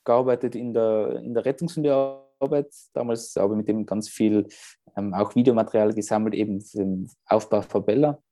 gearbeitet 0.03 0.55
in 0.55 0.73
der, 0.73 1.21
in 1.23 1.35
der 1.35 1.45
Rettungshundearbeit. 1.45 2.73
Damals 2.93 3.35
habe 3.37 3.53
ich 3.53 3.57
mit 3.57 3.67
dem 3.67 3.85
ganz 3.85 4.09
viel 4.09 4.47
ähm, 4.95 5.13
auch 5.13 5.35
Videomaterial 5.35 5.93
gesammelt, 5.93 6.33
eben 6.33 6.61
für 6.61 6.79
den 6.79 7.11
Aufbau 7.27 7.61
von 7.61 7.85
Bella, 7.85 8.23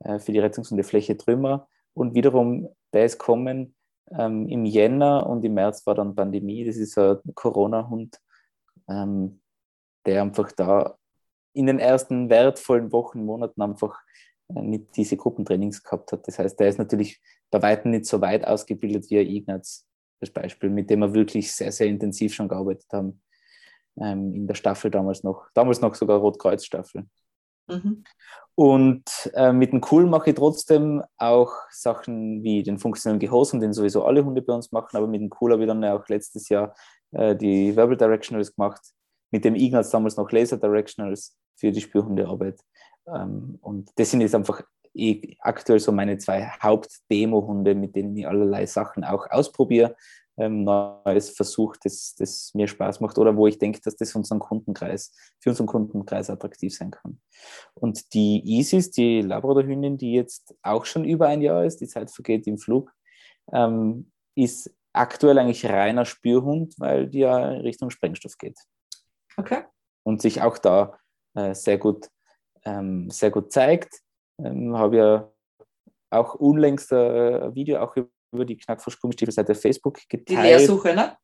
äh, 0.00 0.18
für 0.18 0.32
die 0.32 0.40
Rettungshundefläche 0.40 1.16
Trümmer. 1.16 1.68
Und 1.94 2.14
wiederum, 2.14 2.68
der 2.92 3.04
ist 3.04 3.18
kommen 3.18 3.76
ähm, 4.16 4.48
im 4.48 4.64
Jänner 4.64 5.26
und 5.26 5.44
im 5.44 5.54
März 5.54 5.86
war 5.86 5.94
dann 5.94 6.14
Pandemie. 6.14 6.64
Das 6.64 6.76
ist 6.76 6.96
ein 6.98 7.18
Corona-Hund, 7.34 8.18
ähm, 8.88 9.40
der 10.06 10.22
einfach 10.22 10.52
da 10.52 10.96
in 11.52 11.66
den 11.66 11.78
ersten 11.78 12.30
wertvollen 12.30 12.92
Wochen, 12.92 13.24
Monaten 13.24 13.60
einfach 13.60 13.98
äh, 14.54 14.62
nicht 14.62 14.96
diese 14.96 15.16
Gruppentrainings 15.16 15.82
gehabt 15.82 16.12
hat. 16.12 16.26
Das 16.26 16.38
heißt, 16.38 16.58
der 16.58 16.68
ist 16.68 16.78
natürlich 16.78 17.20
bei 17.50 17.60
weitem 17.62 17.90
nicht 17.90 18.06
so 18.06 18.20
weit 18.20 18.46
ausgebildet 18.46 19.10
wie 19.10 19.18
Ignaz, 19.18 19.86
das 20.20 20.30
Beispiel, 20.30 20.70
mit 20.70 20.90
dem 20.90 21.00
wir 21.00 21.14
wirklich 21.14 21.52
sehr, 21.52 21.72
sehr 21.72 21.86
intensiv 21.86 22.34
schon 22.34 22.48
gearbeitet 22.48 22.86
haben. 22.92 23.22
Ähm, 24.00 24.34
in 24.34 24.46
der 24.46 24.54
Staffel 24.54 24.90
damals 24.90 25.22
noch, 25.24 25.48
damals 25.54 25.80
noch 25.80 25.94
sogar 25.94 26.18
Rotkreuz-Staffel. 26.18 27.06
Mhm. 27.68 28.04
Und 28.54 29.04
äh, 29.34 29.52
mit 29.52 29.72
dem 29.72 29.80
Cool 29.88 30.06
mache 30.06 30.30
ich 30.30 30.36
trotzdem 30.36 31.02
auch 31.16 31.52
Sachen 31.70 32.42
wie 32.42 32.62
den 32.62 32.78
funktionellen 32.78 33.20
Gehorsam, 33.20 33.60
den 33.60 33.72
sowieso 33.72 34.04
alle 34.04 34.24
Hunde 34.24 34.42
bei 34.42 34.52
uns 34.52 34.72
machen, 34.72 34.96
aber 34.96 35.06
mit 35.06 35.20
dem 35.20 35.30
Cool 35.40 35.52
habe 35.52 35.62
ich 35.62 35.68
dann 35.68 35.84
auch 35.84 36.08
letztes 36.08 36.48
Jahr 36.48 36.74
äh, 37.12 37.36
die 37.36 37.76
Verbal 37.76 37.96
Directionals 37.96 38.54
gemacht, 38.54 38.80
mit 39.30 39.44
dem 39.44 39.54
Ignaz 39.54 39.90
damals 39.90 40.16
noch 40.16 40.32
Laser 40.32 40.56
Directionals 40.56 41.36
für 41.54 41.70
die 41.70 41.80
Spürhundearbeit. 41.80 42.60
Ähm, 43.06 43.58
und 43.60 43.90
das 43.96 44.10
sind 44.10 44.22
jetzt 44.22 44.34
einfach 44.34 44.62
eh 44.94 45.36
aktuell 45.38 45.78
so 45.78 45.92
meine 45.92 46.18
zwei 46.18 46.46
Haupt-Demo-Hunde, 46.60 47.74
mit 47.74 47.94
denen 47.94 48.16
ich 48.16 48.26
allerlei 48.26 48.66
Sachen 48.66 49.04
auch 49.04 49.30
ausprobiere, 49.30 49.94
ähm, 50.38 50.64
Neues 50.64 51.30
versuche, 51.30 51.78
das, 51.82 52.14
das 52.16 52.52
mir 52.54 52.68
Spaß 52.68 53.00
macht 53.00 53.18
oder 53.18 53.36
wo 53.36 53.46
ich 53.46 53.58
denke, 53.58 53.80
dass 53.80 53.96
das 53.96 54.14
unseren 54.14 54.38
Kundenkreis, 54.38 55.14
für 55.40 55.50
unseren 55.50 55.66
Kundenkreis 55.66 56.30
attraktiv 56.30 56.74
sein 56.74 56.90
kann. 56.90 57.20
Und 57.74 58.14
die 58.14 58.42
Isis, 58.44 58.90
die 58.90 59.20
Labrador-Hündin, 59.20 59.98
die 59.98 60.12
jetzt 60.12 60.54
auch 60.62 60.84
schon 60.84 61.04
über 61.04 61.26
ein 61.26 61.42
Jahr 61.42 61.64
ist, 61.64 61.80
die 61.80 61.88
Zeit 61.88 62.10
vergeht 62.10 62.46
im 62.46 62.58
Flug, 62.58 62.92
ähm, 63.52 64.12
ist 64.34 64.74
aktuell 64.92 65.38
eigentlich 65.38 65.66
reiner 65.66 66.04
Spürhund, 66.04 66.74
weil 66.78 67.08
die 67.08 67.20
ja 67.20 67.52
in 67.52 67.60
Richtung 67.62 67.90
Sprengstoff 67.90 68.36
geht 68.38 68.58
Okay. 69.36 69.64
und 70.04 70.22
sich 70.22 70.42
auch 70.42 70.58
da 70.58 70.98
äh, 71.34 71.54
sehr, 71.54 71.78
gut, 71.78 72.08
ähm, 72.64 73.10
sehr 73.10 73.30
gut 73.30 73.52
zeigt. 73.52 74.00
Ähm, 74.38 74.76
habe 74.76 74.96
ja 74.96 75.32
auch 76.10 76.34
unlängst 76.34 76.92
äh, 76.92 77.40
ein 77.44 77.54
Video 77.54 77.80
auch 77.80 77.96
über 77.96 78.08
die 78.32 78.56
Knackfrosch-Gummistiefelseite 78.56 79.52
auf 79.52 79.60
Facebook 79.60 79.98
Die 80.00 80.08
geteilt. 80.08 80.42
Lehrsuche, 80.42 80.94
ne? 80.94 81.16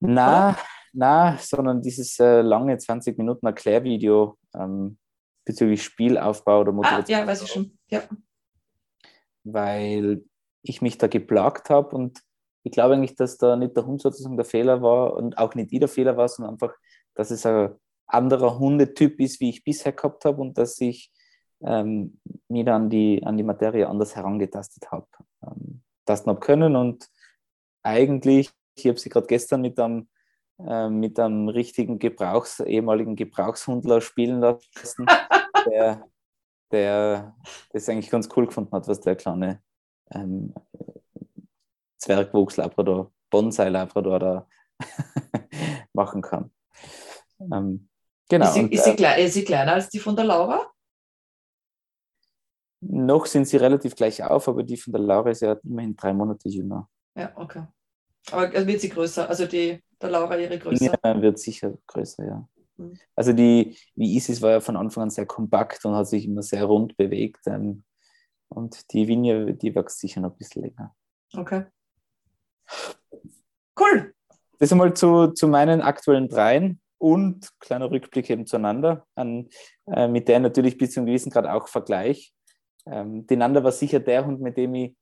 Na, 0.00 0.56
na, 0.92 1.38
sondern 1.38 1.80
dieses 1.82 2.18
äh, 2.18 2.40
lange 2.42 2.76
20 2.78 3.16
Minuten 3.18 3.46
Erklärvideo 3.46 4.38
ähm, 4.54 4.98
bezüglich 5.44 5.82
Spielaufbau 5.82 6.60
oder 6.60 6.70
Ah, 6.70 6.74
Motivation. 6.74 7.18
ja, 7.20 7.26
weiß 7.26 7.42
ich 7.42 7.50
schon. 7.50 7.78
Ja. 7.88 8.02
weil 9.44 10.24
ich 10.62 10.80
mich 10.82 10.96
da 10.98 11.06
geplagt 11.06 11.68
habe 11.70 11.94
und 11.94 12.20
ich 12.62 12.72
glaube 12.72 12.94
eigentlich, 12.94 13.14
dass 13.16 13.36
da 13.36 13.56
nicht 13.56 13.76
der 13.76 13.84
Hund 13.84 14.00
sozusagen 14.00 14.36
der 14.36 14.46
Fehler 14.46 14.80
war 14.80 15.14
und 15.14 15.36
auch 15.36 15.54
nicht 15.54 15.70
ich 15.72 15.80
der 15.80 15.88
Fehler 15.88 16.16
war, 16.16 16.28
sondern 16.28 16.54
einfach, 16.54 16.74
dass 17.14 17.30
es 17.30 17.44
ein 17.44 17.74
anderer 18.06 18.58
Hundetyp 18.58 19.20
ist, 19.20 19.40
wie 19.40 19.50
ich 19.50 19.64
bisher 19.64 19.92
gehabt 19.92 20.24
habe 20.24 20.40
und 20.40 20.56
dass 20.56 20.80
ich 20.80 21.12
ähm, 21.64 22.20
mich 22.48 22.68
an 22.68 22.90
die, 22.90 23.22
an 23.24 23.36
die 23.36 23.42
Materie 23.42 23.88
anders 23.88 24.16
herangetastet 24.16 24.90
habe, 24.90 25.06
ähm, 25.42 25.82
tasten 26.04 26.30
habe 26.30 26.40
können 26.40 26.76
und 26.76 27.08
eigentlich, 27.82 28.50
ich 28.74 28.86
habe 28.86 28.98
sie 28.98 29.08
gerade 29.08 29.26
gestern 29.26 29.62
mit 29.62 29.78
einem, 29.78 30.08
äh, 30.58 30.88
mit 30.88 31.18
einem 31.18 31.48
richtigen 31.48 31.98
Gebrauchs-, 31.98 32.60
ehemaligen 32.60 33.16
Gebrauchshundler 33.16 34.00
spielen 34.00 34.40
lassen, 34.40 35.06
der, 35.66 36.06
der 36.70 37.36
das 37.70 37.88
eigentlich 37.88 38.10
ganz 38.10 38.28
cool 38.36 38.46
gefunden 38.46 38.72
hat, 38.72 38.88
was 38.88 39.00
der 39.00 39.16
kleine 39.16 39.62
ähm, 40.12 40.54
Zwergwuchs-Labrador, 41.98 43.12
Bonsai-Labrador 43.30 44.18
da 44.18 44.48
machen 45.92 46.22
kann. 46.22 46.50
Ähm, 47.40 47.88
genau. 48.28 48.46
ist, 48.46 48.54
sie, 48.54 48.66
ist, 48.66 48.84
sie 48.84 49.22
ist 49.22 49.34
sie 49.34 49.44
kleiner 49.44 49.72
als 49.74 49.88
die 49.88 49.98
von 49.98 50.16
der 50.16 50.26
Laura? 50.26 50.73
Noch 52.86 53.26
sind 53.26 53.46
sie 53.46 53.56
relativ 53.56 53.94
gleich 53.94 54.22
auf, 54.22 54.48
aber 54.48 54.62
die 54.62 54.76
von 54.76 54.92
der 54.92 55.02
Laura 55.02 55.30
ist 55.30 55.42
ja 55.42 55.56
immerhin 55.64 55.96
drei 55.96 56.12
Monate 56.12 56.48
jünger. 56.48 56.88
Ja, 57.16 57.32
okay. 57.36 57.64
Aber 58.30 58.42
also 58.54 58.66
wird 58.66 58.80
sie 58.80 58.88
größer, 58.88 59.28
also 59.28 59.46
die 59.46 59.82
der 60.00 60.10
Laura 60.10 60.36
ihre 60.36 60.58
größer. 60.58 60.94
Ja, 61.02 61.22
wird 61.22 61.38
sicher 61.38 61.76
größer, 61.86 62.26
ja. 62.26 62.48
Mhm. 62.76 62.98
Also 63.14 63.32
die, 63.32 63.76
wie 63.94 64.14
Isis 64.16 64.42
war 64.42 64.50
ja 64.50 64.60
von 64.60 64.76
Anfang 64.76 65.04
an 65.04 65.10
sehr 65.10 65.26
kompakt 65.26 65.84
und 65.84 65.94
hat 65.94 66.08
sich 66.08 66.26
immer 66.26 66.42
sehr 66.42 66.64
rund 66.64 66.96
bewegt. 66.96 67.40
Ähm, 67.46 67.84
und 68.48 68.92
die 68.92 69.08
Vinja, 69.08 69.52
die 69.52 69.74
wächst 69.74 70.00
sicher 70.00 70.20
noch 70.20 70.32
ein 70.32 70.38
bisschen 70.38 70.62
länger. 70.62 70.94
Okay. 71.34 71.64
Cool. 73.78 74.14
Das 74.58 74.72
einmal 74.72 74.94
zu, 74.94 75.28
zu 75.28 75.48
meinen 75.48 75.80
aktuellen 75.80 76.28
dreien 76.28 76.80
und 76.98 77.50
kleiner 77.58 77.90
Rückblick 77.90 78.30
eben 78.30 78.46
zueinander, 78.46 79.06
an, 79.14 79.48
äh, 79.86 80.08
mit 80.08 80.28
der 80.28 80.40
natürlich 80.40 80.78
bis 80.78 80.92
zu 80.92 81.00
einem 81.00 81.06
gewissen 81.06 81.30
Grad 81.30 81.46
auch 81.46 81.68
Vergleich. 81.68 82.33
Ähm, 82.86 83.26
Ander 83.30 83.64
war 83.64 83.72
sicher 83.72 84.00
der 84.00 84.26
Hund, 84.26 84.40
mit 84.40 84.56
dem 84.56 84.74
ich, 84.74 84.96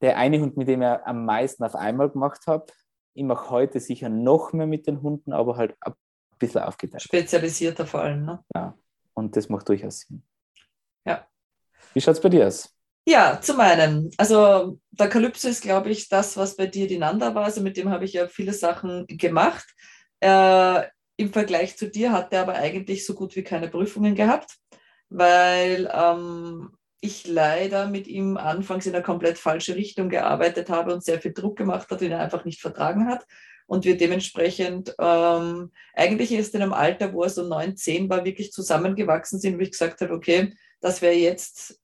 der 0.00 0.16
eine 0.16 0.40
Hund, 0.40 0.56
mit 0.56 0.68
dem 0.68 0.82
ich 0.82 0.88
am 0.88 1.24
meisten 1.24 1.64
auf 1.64 1.74
einmal 1.74 2.10
gemacht 2.10 2.46
habe. 2.46 2.66
Ich 3.14 3.24
mache 3.24 3.50
heute 3.50 3.80
sicher 3.80 4.08
noch 4.08 4.52
mehr 4.52 4.66
mit 4.66 4.86
den 4.86 5.02
Hunden, 5.02 5.32
aber 5.32 5.56
halt 5.56 5.76
ein 5.80 5.94
bisschen 6.38 6.62
aufgeteilt. 6.62 7.02
Spezialisierter 7.02 7.86
vor 7.86 8.02
allem. 8.02 8.24
Ne? 8.24 8.74
Und 9.14 9.36
das 9.36 9.48
macht 9.48 9.68
durchaus 9.68 10.00
Sinn. 10.00 10.22
Ja. 11.04 11.26
Wie 11.94 12.00
schaut 12.00 12.14
es 12.14 12.20
bei 12.20 12.28
dir 12.28 12.46
aus? 12.46 12.72
Ja, 13.08 13.40
zu 13.40 13.54
meinem. 13.54 14.10
Also 14.18 14.78
der 14.90 15.08
Kalypso 15.08 15.48
ist, 15.48 15.62
glaube 15.62 15.90
ich, 15.90 16.08
das, 16.08 16.36
was 16.36 16.56
bei 16.56 16.66
dir 16.66 16.86
die 16.86 16.98
Nanda 16.98 17.34
war. 17.34 17.44
Also 17.44 17.62
mit 17.62 17.76
dem 17.76 17.88
habe 17.88 18.04
ich 18.04 18.12
ja 18.12 18.28
viele 18.28 18.52
Sachen 18.52 19.06
gemacht. 19.06 19.66
Äh, 20.20 20.82
Im 21.16 21.32
Vergleich 21.32 21.76
zu 21.78 21.88
dir 21.88 22.12
hat 22.12 22.32
er 22.32 22.42
aber 22.42 22.54
eigentlich 22.54 23.06
so 23.06 23.14
gut 23.14 23.34
wie 23.34 23.42
keine 23.42 23.68
Prüfungen 23.68 24.14
gehabt, 24.14 24.58
weil 25.08 25.90
ähm, 25.92 26.70
ich 27.00 27.26
leider 27.26 27.86
mit 27.86 28.06
ihm 28.06 28.36
anfangs 28.36 28.86
in 28.86 28.94
eine 28.94 29.04
komplett 29.04 29.38
falsche 29.38 29.76
Richtung 29.76 30.08
gearbeitet 30.08 30.68
habe 30.68 30.92
und 30.92 31.04
sehr 31.04 31.20
viel 31.20 31.32
Druck 31.32 31.56
gemacht 31.56 31.90
hat, 31.90 32.00
den 32.00 32.12
er 32.12 32.20
einfach 32.20 32.44
nicht 32.44 32.60
vertragen 32.60 33.06
hat. 33.06 33.24
Und 33.66 33.84
wir 33.84 33.96
dementsprechend 33.96 34.94
ähm, 34.98 35.70
eigentlich 35.94 36.32
erst 36.32 36.54
in 36.54 36.62
einem 36.62 36.72
Alter, 36.72 37.12
wo 37.12 37.22
er 37.22 37.30
so 37.30 37.46
9, 37.46 37.76
10 37.76 38.08
war, 38.08 38.24
wirklich 38.24 38.50
zusammengewachsen 38.50 39.38
sind, 39.38 39.58
wo 39.58 39.62
ich 39.62 39.72
gesagt 39.72 40.00
habe, 40.00 40.14
okay, 40.14 40.54
das 40.80 41.02
wäre 41.02 41.14
jetzt 41.14 41.78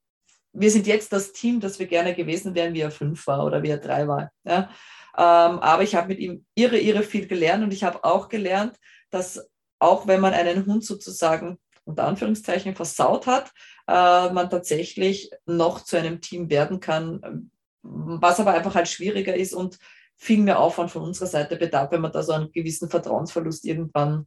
wir 0.54 0.70
sind 0.70 0.86
jetzt 0.86 1.12
das 1.12 1.32
Team, 1.32 1.60
das 1.60 1.78
wir 1.78 1.86
gerne 1.86 2.14
gewesen 2.14 2.54
wären, 2.54 2.74
wie 2.74 2.80
er 2.80 2.90
fünf 2.90 3.26
war 3.26 3.44
oder 3.44 3.62
wie 3.62 3.70
er 3.70 3.78
drei 3.78 4.06
war. 4.06 4.30
Ja? 4.44 4.70
Ähm, 5.16 5.58
aber 5.58 5.82
ich 5.82 5.94
habe 5.94 6.08
mit 6.08 6.20
ihm 6.20 6.46
irre, 6.54 6.78
irre 6.78 7.02
viel 7.02 7.26
gelernt 7.26 7.64
und 7.64 7.72
ich 7.72 7.84
habe 7.84 8.04
auch 8.04 8.28
gelernt, 8.28 8.76
dass 9.10 9.48
auch 9.80 10.06
wenn 10.06 10.20
man 10.20 10.32
einen 10.32 10.64
Hund 10.66 10.84
sozusagen 10.84 11.58
unter 11.84 12.04
Anführungszeichen 12.04 12.74
versaut 12.74 13.26
hat, 13.26 13.52
äh, 13.86 14.32
man 14.32 14.50
tatsächlich 14.50 15.30
noch 15.46 15.84
zu 15.84 15.96
einem 15.98 16.20
Team 16.20 16.50
werden 16.50 16.80
kann, 16.80 17.50
was 17.82 18.40
aber 18.40 18.54
einfach 18.54 18.74
halt 18.74 18.88
schwieriger 18.88 19.34
ist 19.34 19.54
und 19.54 19.78
viel 20.16 20.38
mehr 20.38 20.60
Aufwand 20.60 20.90
von 20.90 21.02
unserer 21.02 21.26
Seite 21.26 21.56
bedarf, 21.56 21.90
wenn 21.90 22.00
man 22.00 22.12
da 22.12 22.22
so 22.22 22.32
einen 22.32 22.52
gewissen 22.52 22.88
Vertrauensverlust 22.88 23.64
irgendwann 23.64 24.26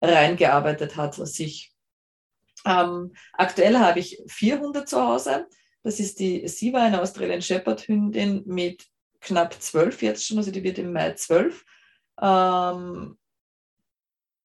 reingearbeitet 0.00 0.96
hat, 0.96 1.18
was 1.18 1.38
ich. 1.38 1.72
Ähm, 2.64 3.12
aktuell 3.32 3.78
habe 3.78 4.00
ich 4.00 4.22
vier 4.26 4.60
Hunde 4.60 4.84
zu 4.84 5.00
Hause. 5.00 5.46
Das 5.82 6.00
ist 6.00 6.18
die 6.18 6.46
Siva, 6.48 6.82
eine 6.82 7.00
Australian 7.00 7.42
Shepherd 7.42 7.86
Hündin 7.86 8.42
mit 8.46 8.86
knapp 9.20 9.54
zwölf 9.60 10.02
jetzt 10.02 10.26
schon, 10.26 10.38
also 10.38 10.50
die 10.50 10.62
wird 10.62 10.78
im 10.78 10.92
Mai 10.92 11.12
zwölf. 11.12 11.64
Ähm, 12.20 13.18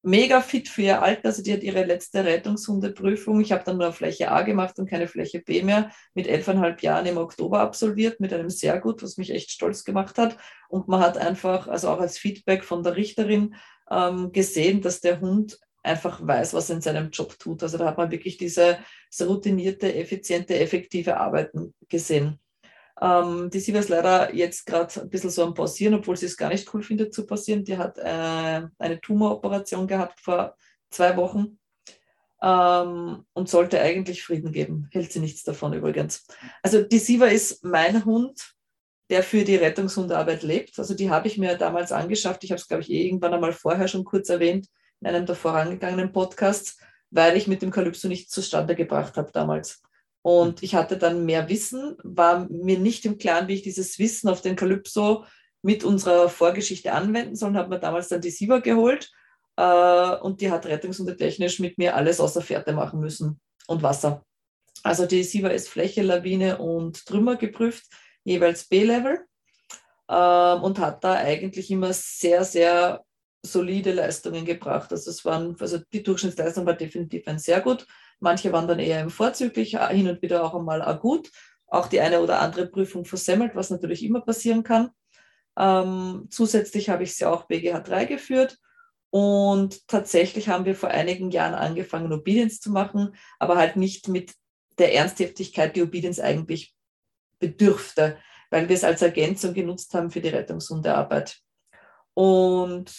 mega 0.04 0.40
fit 0.40 0.68
für 0.68 0.82
ihr 0.82 1.02
Alter. 1.02 1.28
Also 1.28 1.42
die 1.42 1.52
hat 1.52 1.62
ihre 1.62 1.84
letzte 1.84 2.24
Rettungshundeprüfung. 2.24 3.40
Ich 3.40 3.52
habe 3.52 3.64
dann 3.64 3.78
nur 3.78 3.92
Fläche 3.92 4.30
A 4.30 4.42
gemacht 4.42 4.78
und 4.78 4.88
keine 4.88 5.08
Fläche 5.08 5.40
B 5.40 5.62
mehr. 5.62 5.90
Mit 6.14 6.26
elfeinhalb 6.26 6.82
Jahren 6.82 7.06
im 7.06 7.16
Oktober 7.16 7.60
absolviert, 7.60 8.20
mit 8.20 8.32
einem 8.32 8.50
sehr 8.50 8.80
gut, 8.80 9.02
was 9.02 9.16
mich 9.16 9.30
echt 9.30 9.50
stolz 9.50 9.84
gemacht 9.84 10.18
hat. 10.18 10.36
Und 10.68 10.88
man 10.88 11.00
hat 11.00 11.18
einfach, 11.18 11.68
also 11.68 11.88
auch 11.88 12.00
als 12.00 12.18
Feedback 12.18 12.64
von 12.64 12.82
der 12.82 12.96
Richterin 12.96 13.54
ähm, 13.90 14.32
gesehen, 14.32 14.82
dass 14.82 15.00
der 15.00 15.20
Hund 15.20 15.58
einfach 15.82 16.26
weiß, 16.26 16.54
was 16.54 16.70
er 16.70 16.76
in 16.76 16.82
seinem 16.82 17.10
Job 17.10 17.38
tut. 17.38 17.62
Also 17.62 17.78
da 17.78 17.86
hat 17.86 17.98
man 17.98 18.10
wirklich 18.10 18.36
diese 18.36 18.78
routinierte, 19.20 19.94
effiziente, 19.94 20.58
effektive 20.58 21.18
Arbeiten 21.18 21.74
gesehen. 21.88 22.40
Ähm, 23.04 23.50
die 23.50 23.60
Siva 23.60 23.80
ist 23.80 23.90
leider 23.90 24.34
jetzt 24.34 24.64
gerade 24.64 25.02
ein 25.02 25.10
bisschen 25.10 25.28
so 25.28 25.44
am 25.44 25.52
Pausieren, 25.52 25.94
obwohl 25.94 26.16
sie 26.16 26.24
es 26.26 26.38
gar 26.38 26.48
nicht 26.48 26.72
cool 26.72 26.82
findet 26.82 27.12
zu 27.12 27.26
passieren. 27.26 27.62
Die 27.62 27.76
hat 27.76 27.98
äh, 27.98 28.62
eine 28.78 29.00
Tumoroperation 29.02 29.86
gehabt 29.86 30.20
vor 30.20 30.56
zwei 30.88 31.14
Wochen 31.18 31.58
ähm, 32.42 33.26
und 33.34 33.48
sollte 33.50 33.80
eigentlich 33.80 34.22
Frieden 34.22 34.52
geben. 34.52 34.88
Hält 34.90 35.12
sie 35.12 35.20
nichts 35.20 35.42
davon 35.42 35.74
übrigens. 35.74 36.26
Also 36.62 36.82
die 36.82 36.98
Siva 36.98 37.26
ist 37.26 37.62
mein 37.62 38.06
Hund, 38.06 38.54
der 39.10 39.22
für 39.22 39.44
die 39.44 39.56
Rettungshundarbeit 39.56 40.42
lebt. 40.42 40.78
Also 40.78 40.94
die 40.94 41.10
habe 41.10 41.28
ich 41.28 41.36
mir 41.36 41.58
damals 41.58 41.92
angeschafft. 41.92 42.42
Ich 42.44 42.52
habe 42.52 42.60
es, 42.60 42.68
glaube 42.68 42.84
ich, 42.84 42.90
eh 42.90 43.04
irgendwann 43.06 43.34
einmal 43.34 43.52
vorher 43.52 43.86
schon 43.86 44.04
kurz 44.04 44.30
erwähnt 44.30 44.68
in 45.00 45.08
einem 45.08 45.26
der 45.26 45.36
vorangegangenen 45.36 46.10
Podcasts, 46.10 46.78
weil 47.10 47.36
ich 47.36 47.48
mit 47.48 47.60
dem 47.60 47.70
Kalypso 47.70 48.08
nichts 48.08 48.32
zustande 48.32 48.74
gebracht 48.74 49.18
habe 49.18 49.30
damals. 49.30 49.83
Und 50.24 50.62
ich 50.62 50.74
hatte 50.74 50.96
dann 50.96 51.26
mehr 51.26 51.50
Wissen, 51.50 51.96
war 52.02 52.48
mir 52.48 52.78
nicht 52.78 53.04
im 53.04 53.18
Klaren, 53.18 53.46
wie 53.46 53.56
ich 53.56 53.62
dieses 53.62 53.98
Wissen 53.98 54.30
auf 54.30 54.40
den 54.40 54.56
Calypso 54.56 55.26
mit 55.60 55.84
unserer 55.84 56.30
Vorgeschichte 56.30 56.92
anwenden 56.92 57.36
soll. 57.36 57.50
Und 57.50 57.58
habe 57.58 57.68
mir 57.68 57.78
damals 57.78 58.08
dann 58.08 58.22
die 58.22 58.30
Siva 58.30 58.60
geholt 58.60 59.10
äh, 59.56 60.16
und 60.16 60.40
die 60.40 60.50
hat 60.50 60.64
rettungsuntertechnisch 60.64 61.60
mit 61.60 61.76
mir 61.76 61.94
alles 61.94 62.20
außer 62.20 62.40
Fährte 62.40 62.72
machen 62.72 63.00
müssen 63.00 63.38
und 63.66 63.82
Wasser. 63.82 64.24
Also 64.82 65.04
die 65.04 65.24
Siva 65.24 65.48
ist 65.48 65.68
Fläche, 65.68 66.00
Lawine 66.00 66.56
und 66.56 67.04
Trümmer 67.04 67.36
geprüft, 67.36 67.84
jeweils 68.24 68.64
B-Level 68.64 69.26
äh, 70.08 70.54
und 70.54 70.78
hat 70.78 71.04
da 71.04 71.16
eigentlich 71.16 71.70
immer 71.70 71.92
sehr, 71.92 72.44
sehr 72.44 73.04
solide 73.42 73.92
Leistungen 73.92 74.46
gebracht. 74.46 74.90
Also 74.90 75.10
es 75.10 75.22
waren, 75.26 75.54
also 75.60 75.80
die 75.92 76.02
Durchschnittsleistung 76.02 76.64
war 76.64 76.72
definitiv 76.72 77.28
ein 77.28 77.38
sehr 77.38 77.60
gut. 77.60 77.86
Manche 78.20 78.52
waren 78.52 78.68
dann 78.68 78.78
eher 78.78 79.00
im 79.00 79.10
vorzüglich, 79.10 79.74
äh, 79.74 79.94
hin 79.94 80.08
und 80.08 80.22
wieder 80.22 80.44
auch 80.44 80.54
einmal 80.54 80.82
auch 80.82 81.00
gut. 81.00 81.30
Auch 81.66 81.88
die 81.88 82.00
eine 82.00 82.20
oder 82.20 82.40
andere 82.40 82.66
Prüfung 82.66 83.04
versemmelt, 83.04 83.54
was 83.54 83.70
natürlich 83.70 84.04
immer 84.04 84.20
passieren 84.20 84.62
kann. 84.62 84.90
Ähm, 85.56 86.26
zusätzlich 86.30 86.88
habe 86.88 87.04
ich 87.04 87.16
sie 87.16 87.24
auch 87.24 87.46
BGH 87.46 87.80
3 87.80 88.04
geführt. 88.04 88.58
Und 89.10 89.86
tatsächlich 89.86 90.48
haben 90.48 90.64
wir 90.64 90.74
vor 90.74 90.90
einigen 90.90 91.30
Jahren 91.30 91.54
angefangen, 91.54 92.12
Obedience 92.12 92.60
zu 92.60 92.72
machen, 92.72 93.14
aber 93.38 93.56
halt 93.56 93.76
nicht 93.76 94.08
mit 94.08 94.34
der 94.78 94.92
Ernsthaftigkeit, 94.94 95.76
die 95.76 95.82
Obedience 95.82 96.18
eigentlich 96.18 96.74
bedürfte, 97.38 98.18
weil 98.50 98.68
wir 98.68 98.74
es 98.74 98.84
als 98.84 99.02
Ergänzung 99.02 99.54
genutzt 99.54 99.94
haben 99.94 100.10
für 100.10 100.20
die 100.20 100.30
Rettungshundearbeit. 100.30 101.38
Und 102.14 102.92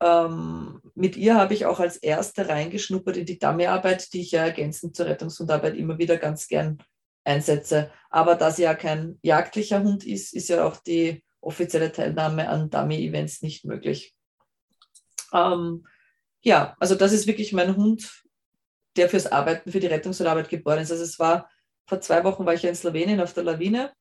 ähm, 0.00 0.80
mit 0.94 1.16
ihr 1.16 1.34
habe 1.36 1.54
ich 1.54 1.66
auch 1.66 1.80
als 1.80 1.96
erste 1.96 2.48
reingeschnuppert 2.48 3.16
in 3.16 3.26
die 3.26 3.38
Dummy-Arbeit, 3.38 4.12
die 4.12 4.22
ich 4.22 4.32
ja 4.32 4.44
ergänzend 4.44 4.96
zur 4.96 5.06
Rettungshundarbeit 5.06 5.76
immer 5.76 5.98
wieder 5.98 6.16
ganz 6.16 6.48
gern 6.48 6.78
einsetze. 7.24 7.90
Aber 8.08 8.34
da 8.34 8.50
sie 8.50 8.62
ja 8.62 8.74
kein 8.74 9.18
jagdlicher 9.22 9.82
Hund 9.82 10.06
ist, 10.06 10.34
ist 10.34 10.48
ja 10.48 10.64
auch 10.64 10.76
die 10.76 11.22
offizielle 11.40 11.92
Teilnahme 11.92 12.48
an 12.48 12.70
Dummy-Events 12.70 13.42
nicht 13.42 13.64
möglich. 13.64 14.14
Ähm, 15.32 15.86
ja, 16.42 16.76
also 16.80 16.94
das 16.94 17.12
ist 17.12 17.26
wirklich 17.26 17.52
mein 17.52 17.76
Hund, 17.76 18.24
der 18.96 19.08
fürs 19.08 19.30
Arbeiten, 19.30 19.70
für 19.70 19.80
die 19.80 19.86
Rettungshundarbeit 19.86 20.48
geboren 20.48 20.80
ist. 20.80 20.90
Also 20.90 21.04
es 21.04 21.18
war, 21.18 21.48
vor 21.86 22.00
zwei 22.00 22.24
Wochen 22.24 22.46
war 22.46 22.54
ich 22.54 22.62
ja 22.62 22.70
in 22.70 22.74
Slowenien 22.74 23.20
auf 23.20 23.34
der 23.34 23.44
Lawine 23.44 23.92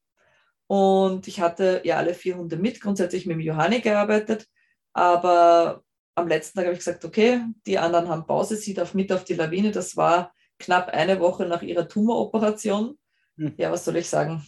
und 0.67 1.27
ich 1.27 1.41
hatte 1.41 1.81
ja 1.83 1.97
alle 1.97 2.13
vier 2.13 2.37
Hunde 2.37 2.57
mit, 2.57 2.81
grundsätzlich 2.81 3.25
mit 3.25 3.35
dem 3.35 3.41
Johanni 3.41 3.81
gearbeitet, 3.81 4.47
aber 4.93 5.83
am 6.19 6.27
letzten 6.27 6.57
Tag 6.57 6.65
habe 6.65 6.73
ich 6.73 6.79
gesagt, 6.79 7.05
okay, 7.05 7.41
die 7.65 7.77
anderen 7.77 8.07
haben 8.09 8.25
Pause, 8.25 8.55
sie 8.55 8.73
darf 8.73 8.93
mit 8.93 9.11
auf 9.11 9.23
die 9.23 9.33
Lawine. 9.33 9.71
Das 9.71 9.97
war 9.97 10.33
knapp 10.59 10.89
eine 10.89 11.19
Woche 11.19 11.45
nach 11.45 11.61
ihrer 11.61 11.87
Tumoroperation. 11.87 12.97
Hm. 13.37 13.53
Ja, 13.57 13.71
was 13.71 13.85
soll 13.85 13.97
ich 13.97 14.09
sagen? 14.09 14.45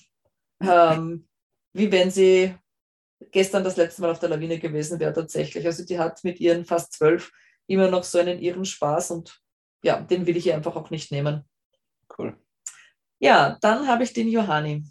Ähm, 0.61 1.27
wie 1.73 1.91
wenn 1.91 2.11
sie 2.11 2.55
gestern 3.31 3.63
das 3.63 3.77
letzte 3.77 4.01
Mal 4.01 4.11
auf 4.11 4.19
der 4.19 4.29
Lawine 4.29 4.59
gewesen 4.59 4.99
wäre 4.99 5.13
tatsächlich. 5.13 5.65
Also 5.65 5.85
die 5.85 5.99
hat 5.99 6.23
mit 6.23 6.39
ihren 6.39 6.65
fast 6.65 6.93
zwölf 6.93 7.31
immer 7.67 7.89
noch 7.89 8.03
so 8.03 8.19
einen 8.19 8.39
ihren 8.39 8.65
Spaß 8.65 9.11
und 9.11 9.39
ja, 9.83 9.99
den 9.99 10.25
will 10.25 10.37
ich 10.37 10.47
ihr 10.47 10.55
einfach 10.55 10.75
auch 10.75 10.89
nicht 10.89 11.11
nehmen. 11.11 11.45
Cool. 12.17 12.37
Ja, 13.19 13.57
dann 13.61 13.87
habe 13.87 14.03
ich 14.03 14.13
den 14.13 14.27
Johanni. 14.27 14.83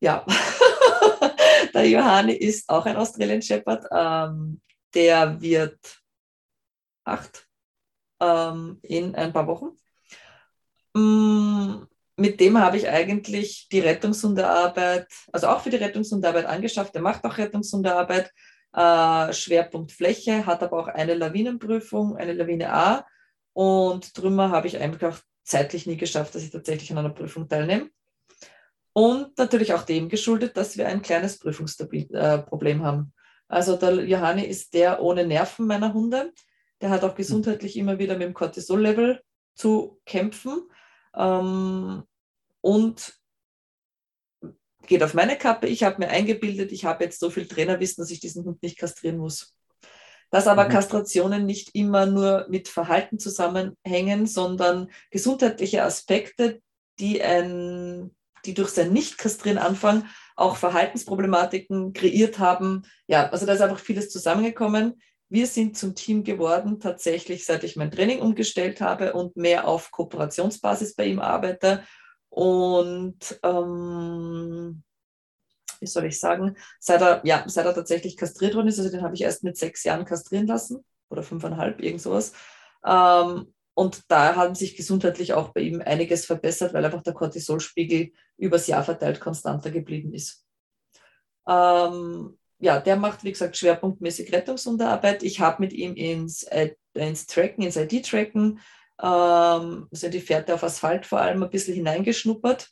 Ja, 0.00 0.24
der 1.74 1.88
Johanni 1.88 2.34
ist 2.34 2.68
auch 2.68 2.84
ein 2.86 2.96
Australian 2.96 3.42
Shepherd. 3.42 3.86
Ähm, 3.90 4.60
der 4.96 5.40
wird 5.40 6.02
acht 7.04 7.46
ähm, 8.20 8.78
in 8.82 9.14
ein 9.14 9.32
paar 9.32 9.46
Wochen. 9.46 9.76
Mm, 10.94 11.84
mit 12.16 12.40
dem 12.40 12.58
habe 12.58 12.78
ich 12.78 12.88
eigentlich 12.88 13.68
die 13.70 13.80
Rettungshundearbeit, 13.80 15.06
also 15.32 15.48
auch 15.48 15.60
für 15.60 15.70
die 15.70 15.76
Rettungshundearbeit 15.76 16.46
angeschafft. 16.46 16.94
Der 16.94 17.02
macht 17.02 17.24
auch 17.24 17.36
Rettungshundearbeit. 17.36 18.32
Äh, 18.72 19.32
Schwerpunkt 19.32 19.92
Fläche, 19.92 20.44
hat 20.46 20.62
aber 20.62 20.78
auch 20.78 20.88
eine 20.88 21.14
Lawinenprüfung, 21.14 22.16
eine 22.16 22.32
Lawine 22.32 22.72
A. 22.72 23.06
Und 23.52 24.14
Trümmer 24.14 24.50
habe 24.50 24.66
ich 24.66 24.78
einfach 24.78 25.22
zeitlich 25.44 25.86
nie 25.86 25.96
geschafft, 25.96 26.34
dass 26.34 26.42
ich 26.42 26.50
tatsächlich 26.50 26.90
an 26.90 26.98
einer 26.98 27.10
Prüfung 27.10 27.48
teilnehme. 27.48 27.90
Und 28.92 29.36
natürlich 29.36 29.74
auch 29.74 29.82
dem 29.82 30.08
geschuldet, 30.08 30.56
dass 30.56 30.76
wir 30.78 30.88
ein 30.88 31.02
kleines 31.02 31.38
Prüfungsproblem 31.38 32.80
äh, 32.80 32.84
haben. 32.84 33.12
Also 33.48 33.76
der 33.76 34.04
Johanni 34.04 34.44
ist 34.44 34.74
der 34.74 35.00
ohne 35.00 35.26
Nerven 35.26 35.66
meiner 35.66 35.92
Hunde. 35.92 36.32
Der 36.80 36.90
hat 36.90 37.04
auch 37.04 37.14
gesundheitlich 37.14 37.76
immer 37.76 37.98
wieder 37.98 38.14
mit 38.14 38.28
dem 38.28 38.34
Cortisol-Level 38.34 39.22
zu 39.54 40.00
kämpfen 40.04 40.68
ähm, 41.14 42.02
und 42.60 43.14
geht 44.86 45.02
auf 45.02 45.14
meine 45.14 45.36
Kappe. 45.36 45.66
Ich 45.68 45.82
habe 45.82 45.98
mir 45.98 46.08
eingebildet, 46.08 46.72
ich 46.72 46.84
habe 46.84 47.04
jetzt 47.04 47.20
so 47.20 47.30
viel 47.30 47.46
Trainerwissen, 47.46 48.02
dass 48.02 48.10
ich 48.10 48.20
diesen 48.20 48.44
Hund 48.44 48.62
nicht 48.62 48.78
kastrieren 48.78 49.18
muss. 49.18 49.54
Dass 50.30 50.46
aber 50.48 50.64
mhm. 50.64 50.72
Kastrationen 50.72 51.46
nicht 51.46 51.74
immer 51.74 52.06
nur 52.06 52.46
mit 52.48 52.68
Verhalten 52.68 53.18
zusammenhängen, 53.18 54.26
sondern 54.26 54.90
gesundheitliche 55.10 55.84
Aspekte, 55.84 56.60
die, 56.98 57.22
ein, 57.22 58.15
die 58.46 58.54
durch 58.54 58.70
sein 58.70 58.92
Nicht-Kastrieren 58.92 59.58
anfangen, 59.58 60.08
auch 60.36 60.56
Verhaltensproblematiken 60.56 61.92
kreiert 61.92 62.38
haben. 62.38 62.82
Ja, 63.06 63.28
also 63.30 63.46
da 63.46 63.54
ist 63.54 63.60
einfach 63.60 63.78
vieles 63.78 64.10
zusammengekommen. 64.10 65.00
Wir 65.28 65.46
sind 65.46 65.76
zum 65.76 65.94
Team 65.94 66.22
geworden, 66.22 66.78
tatsächlich, 66.78 67.44
seit 67.44 67.64
ich 67.64 67.74
mein 67.76 67.90
Training 67.90 68.20
umgestellt 68.20 68.80
habe 68.80 69.12
und 69.12 69.36
mehr 69.36 69.66
auf 69.66 69.90
Kooperationsbasis 69.90 70.94
bei 70.94 71.06
ihm 71.06 71.18
arbeite. 71.18 71.82
Und 72.28 73.38
ähm, 73.42 74.82
wie 75.80 75.86
soll 75.86 76.04
ich 76.04 76.20
sagen, 76.20 76.56
seit 76.78 77.00
er, 77.00 77.20
ja, 77.24 77.44
seit 77.46 77.66
er 77.66 77.74
tatsächlich 77.74 78.16
kastriert 78.16 78.54
worden 78.54 78.68
ist, 78.68 78.78
also 78.78 78.90
den 78.90 79.02
habe 79.02 79.14
ich 79.14 79.22
erst 79.22 79.42
mit 79.42 79.56
sechs 79.56 79.82
Jahren 79.84 80.04
kastrieren 80.04 80.46
lassen 80.46 80.84
oder 81.08 81.22
fünfeinhalb, 81.22 81.80
irgend 81.80 82.02
sowas. 82.02 82.32
Ähm, 82.84 83.52
und 83.76 84.10
da 84.10 84.36
haben 84.36 84.54
sich 84.54 84.74
gesundheitlich 84.74 85.34
auch 85.34 85.50
bei 85.50 85.60
ihm 85.60 85.82
einiges 85.84 86.24
verbessert, 86.24 86.72
weil 86.72 86.82
einfach 86.82 87.02
der 87.02 87.12
Cortisolspiegel 87.12 88.10
übers 88.38 88.66
Jahr 88.68 88.82
verteilt 88.82 89.20
konstanter 89.20 89.70
geblieben 89.70 90.14
ist. 90.14 90.46
Ähm, 91.46 92.38
ja, 92.58 92.80
der 92.80 92.96
macht, 92.96 93.22
wie 93.22 93.32
gesagt, 93.32 93.54
schwerpunktmäßig 93.54 94.32
Rettungsunterarbeit. 94.32 95.22
Ich 95.22 95.40
habe 95.40 95.60
mit 95.60 95.74
ihm 95.74 95.94
ins, 95.94 96.46
ins 96.94 97.26
Tracken, 97.26 97.64
ins 97.64 97.76
ID-Tracken, 97.76 98.60
ähm, 99.02 99.88
also 99.92 100.08
die 100.08 100.22
Fährte 100.22 100.54
auf 100.54 100.64
Asphalt 100.64 101.04
vor 101.04 101.20
allem 101.20 101.42
ein 101.42 101.50
bisschen 101.50 101.74
hineingeschnuppert, 101.74 102.70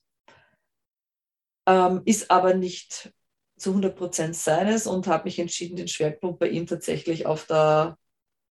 ähm, 1.67 2.01
ist 2.07 2.31
aber 2.31 2.55
nicht 2.55 3.13
zu 3.59 3.71
100 3.71 3.95
Prozent 3.95 4.37
seines 4.37 4.87
und 4.87 5.07
habe 5.07 5.25
mich 5.25 5.39
entschieden, 5.39 5.77
den 5.77 5.89
Schwerpunkt 5.89 6.39
bei 6.39 6.49
ihm 6.49 6.67
tatsächlich 6.67 7.27
auf 7.27 7.45
der 7.45 7.99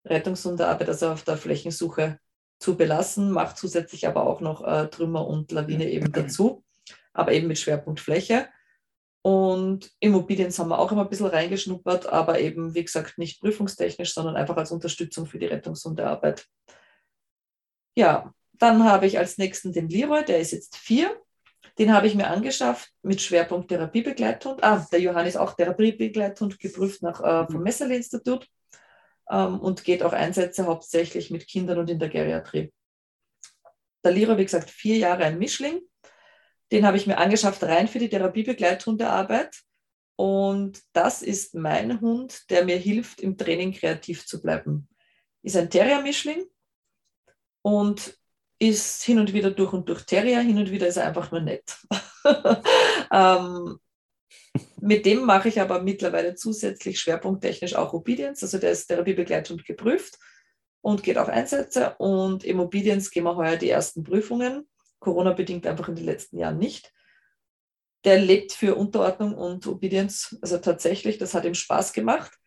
Rettungsunterarbeit, 0.06 0.88
also 0.88 1.10
auf 1.10 1.26
der 1.26 1.36
Flächensuche 1.36 2.20
zu 2.60 2.76
belassen, 2.76 3.32
macht 3.32 3.58
zusätzlich 3.58 4.08
aber 4.08 4.26
auch 4.28 4.42
noch 4.42 4.66
äh, 4.66 4.88
Trümmer 4.88 5.28
und 5.28 5.52
Lawine 5.52 5.90
eben 5.90 6.12
dazu, 6.12 6.64
aber 7.14 7.32
eben 7.32 7.48
mit 7.48 7.60
Schwerpunkt 7.60 8.00
Fläche. 8.00 8.48
Und 9.22 9.92
Immobilien 10.00 10.52
haben 10.52 10.70
wir 10.70 10.80
auch 10.80 10.92
immer 10.92 11.02
ein 11.02 11.10
bisschen 11.10 11.28
reingeschnuppert, 11.28 12.08
aber 12.08 12.40
eben, 12.40 12.74
wie 12.74 12.86
gesagt, 12.86 13.18
nicht 13.18 13.42
prüfungstechnisch, 13.42 14.14
sondern 14.14 14.38
einfach 14.38 14.56
als 14.56 14.72
Unterstützung 14.72 15.26
für 15.26 15.38
die 15.38 15.48
Rettungshundearbeit. 15.48 16.48
Ja, 17.96 18.34
dann 18.54 18.84
habe 18.86 19.06
ich 19.06 19.18
als 19.18 19.38
nächsten 19.38 19.74
den 19.74 19.90
Leroy, 19.90 20.24
der 20.24 20.40
ist 20.40 20.52
jetzt 20.52 20.78
vier. 20.78 21.16
Den 21.78 21.94
habe 21.94 22.08
ich 22.08 22.16
mir 22.16 22.28
angeschafft 22.28 22.92
mit 23.04 23.22
Schwerpunkt 23.22 23.70
Therapiebegleithund. 23.70 24.64
Ah, 24.64 24.88
der 24.92 25.02
Johann 25.02 25.28
ist 25.28 25.38
auch 25.38 25.54
Therapiebegleithund, 25.54 26.60
geprüft 26.60 27.04
nach, 27.04 27.22
äh, 27.22 27.46
vom 27.46 27.58
mhm. 27.58 27.64
Messerle-Institut 27.64 28.48
ähm, 29.30 29.60
und 29.60 29.84
geht 29.84 30.04
auch 30.04 30.14
Einsätze 30.14 30.66
hauptsächlich 30.66 31.32
mit 31.32 31.48
Kindern 31.48 31.80
und 31.80 31.90
in 31.90 32.00
der 32.00 32.10
Geriatrie. 32.10 32.74
Der 34.04 34.12
Leroy, 34.12 34.38
wie 34.38 34.46
gesagt, 34.46 34.70
vier 34.70 34.98
Jahre 34.98 35.26
ein 35.26 35.38
Mischling. 35.38 35.82
Den 36.72 36.86
habe 36.86 36.98
ich 36.98 37.08
mir 37.08 37.18
angeschafft 37.18 37.64
rein 37.64 37.88
für 37.88 38.00
die 38.00 38.10
Therapiebegleithundearbeit. 38.10 39.62
Und 40.16 40.82
das 40.94 41.22
ist 41.22 41.56
mein 41.56 42.02
Hund, 42.02 42.50
der 42.50 42.66
mir 42.66 42.78
hilft, 42.78 43.22
im 43.22 43.38
Training 43.38 43.72
kreativ 43.72 44.26
zu 44.26 44.42
bleiben. 44.42 44.90
Ist 45.44 45.56
ein 45.56 45.70
Terrier-Mischling 45.70 46.46
und 47.62 48.18
ist 48.60 49.04
hin 49.04 49.20
und 49.20 49.34
wieder 49.34 49.52
durch 49.52 49.74
und 49.74 49.88
durch 49.88 50.04
Terrier, 50.04 50.42
hin 50.42 50.58
und 50.58 50.72
wieder 50.72 50.88
ist 50.88 50.98
er 50.98 51.06
einfach 51.08 51.32
nur 51.32 51.42
nett. 51.42 51.78
ähm, 53.12 53.80
mit 54.80 55.06
dem 55.06 55.26
mache 55.26 55.50
ich 55.50 55.60
aber 55.60 55.82
mittlerweile 55.82 56.36
zusätzlich 56.36 57.00
schwerpunkttechnisch 57.00 57.76
auch 57.76 57.94
Obedience, 57.94 58.44
also 58.44 58.58
der 58.58 58.72
ist 58.72 58.88
Therapiebegleithund 58.88 59.66
geprüft 59.66 60.18
und 60.82 61.04
geht 61.04 61.18
auf 61.18 61.30
Einsätze 61.30 61.96
und 61.98 62.44
im 62.44 62.60
Obedience 62.60 63.12
gehen 63.12 63.24
wir 63.24 63.36
heuer 63.36 63.58
die 63.58 63.70
ersten 63.70 64.04
Prüfungen. 64.04 64.68
Corona-bedingt 65.00 65.68
einfach 65.68 65.90
in 65.90 65.96
den 65.96 66.06
letzten 66.06 66.38
Jahren 66.38 66.58
nicht. 66.58 66.94
Der 68.04 68.20
lebt 68.20 68.54
für 68.54 68.76
Unterordnung 68.76 69.34
und 69.34 69.68
Obedience, 69.68 70.38
also 70.42 70.58
tatsächlich, 70.58 71.18
das 71.18 71.34
hat 71.34 71.46
ihm 71.46 71.54
Spaß 71.54 71.94
gemacht. 71.94 72.38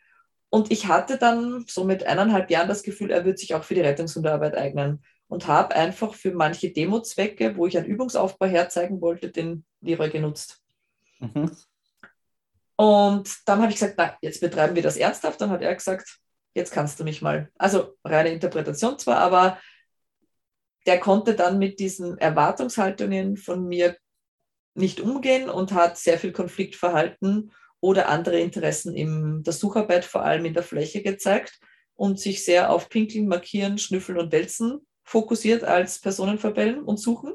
Und 0.49 0.73
ich 0.73 0.87
hatte 0.87 1.17
dann 1.17 1.65
so 1.69 1.85
mit 1.85 2.05
eineinhalb 2.05 2.51
Jahren 2.51 2.69
das 2.69 2.83
Gefühl, 2.83 3.11
er 3.11 3.25
wird 3.25 3.39
sich 3.39 3.55
auch 3.55 3.63
für 3.63 3.75
die 3.75 3.83
Rettungshundearbeit 3.83 4.57
eignen 4.57 5.05
und 5.29 5.47
habe 5.47 5.77
einfach 5.77 6.15
für 6.15 6.33
manche 6.33 6.71
Demo-Zwecke, 6.73 7.57
wo 7.57 7.67
ich 7.67 7.79
einen 7.79 7.87
Übungsaufbau 7.87 8.47
herzeigen 8.47 9.01
wollte, 9.01 9.31
den 9.31 9.65
Leroy 9.81 10.11
genutzt. 10.11 10.61
Mhm. 11.21 11.57
Und 12.81 13.47
dann 13.47 13.61
habe 13.61 13.71
ich 13.71 13.79
gesagt, 13.79 13.97
na, 13.99 14.17
jetzt 14.23 14.41
betreiben 14.41 14.75
wir 14.75 14.83
das 14.83 14.97
ernsthaft. 14.97 15.39
Dann 15.39 15.51
hat 15.51 15.61
er 15.61 15.75
gesagt, 15.75 16.17
jetzt 16.55 16.73
kannst 16.73 16.99
du 16.99 17.05
mich 17.05 17.21
mal. 17.21 17.51
Also 17.59 17.99
reine 18.07 18.31
Interpretation 18.31 18.99
zwar, 18.99 19.19
aber 19.19 19.61
der 20.87 20.99
konnte 20.99 21.35
dann 21.35 21.59
mit 21.59 21.79
diesen 21.79 22.17
Erwartungshaltungen 22.17 23.37
von 23.37 23.69
mir 23.69 23.99
nicht 24.75 25.03
umgehen 25.03 25.51
und 25.51 25.73
hat 25.73 25.99
sehr 25.99 26.19
viel 26.19 26.33
Konfliktverhalten 26.33 27.53
oder 27.81 28.09
andere 28.09 28.41
Interessen 28.41 28.97
in 28.97 29.43
der 29.43 29.53
Sucharbeit, 29.53 30.07
vor 30.07 30.25
allem 30.25 30.47
in 30.47 30.55
der 30.55 30.63
Fläche 30.63 31.03
gezeigt 31.03 31.61
und 31.97 32.19
sich 32.19 32.47
sehr 32.47 32.71
auf 32.71 32.89
Pinkeln, 32.89 33.29
Markieren, 33.29 33.77
Schnüffeln 33.77 34.19
und 34.19 34.33
Wälzen 34.33 34.87
fokussiert 35.05 35.65
als 35.65 36.01
Personenverbellen 36.01 36.83
und 36.83 36.97
Suchen. 36.97 37.35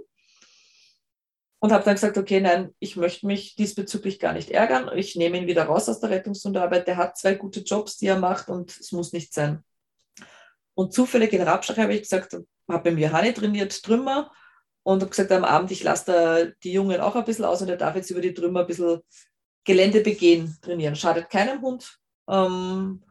Und 1.66 1.72
habe 1.72 1.84
dann 1.84 1.96
gesagt, 1.96 2.16
okay, 2.20 2.42
nein, 2.42 2.76
ich 2.78 2.96
möchte 2.96 3.26
mich 3.26 3.56
diesbezüglich 3.56 4.20
gar 4.20 4.34
nicht 4.34 4.52
ärgern. 4.52 4.96
Ich 4.96 5.16
nehme 5.16 5.40
ihn 5.40 5.48
wieder 5.48 5.64
raus 5.64 5.90
aus 5.90 6.00
der 6.00 6.12
Rettungshundearbeit. 6.12 6.86
Der 6.86 6.96
hat 6.96 7.18
zwei 7.18 7.34
gute 7.34 7.62
Jobs, 7.62 7.98
die 7.98 8.06
er 8.06 8.20
macht 8.20 8.50
und 8.50 8.70
es 8.70 8.92
muss 8.92 9.14
nicht 9.14 9.34
sein. 9.34 9.64
Und 10.76 10.94
zufällig 10.94 11.34
in 11.34 11.42
Rapschach 11.42 11.78
habe 11.78 11.96
ich 11.96 12.04
gesagt, 12.04 12.34
habe 12.70 12.84
beim 12.84 13.00
Johanni 13.00 13.34
trainiert, 13.34 13.82
Trümmer, 13.82 14.32
und 14.84 15.02
habe 15.02 15.10
gesagt, 15.10 15.32
am 15.32 15.44
Abend, 15.44 15.72
ich 15.72 15.82
lasse 15.82 16.06
da 16.06 16.46
die 16.64 16.72
Jungen 16.72 17.02
auch 17.02 17.16
ein 17.16 17.26
bisschen 17.26 17.46
aus 17.46 17.64
und 17.64 17.70
er 17.70 17.78
darf 17.78 17.96
jetzt 17.96 18.12
über 18.12 18.22
die 18.22 18.36
Trümmer 18.36 18.60
ein 18.60 18.68
bisschen 18.68 19.00
Gelände 19.64 20.02
begehen, 20.02 20.56
trainieren. 20.62 20.96
Schadet 20.96 21.32
keinem 21.32 21.64
Hund. 21.64 21.98
Ähm, 22.30 23.02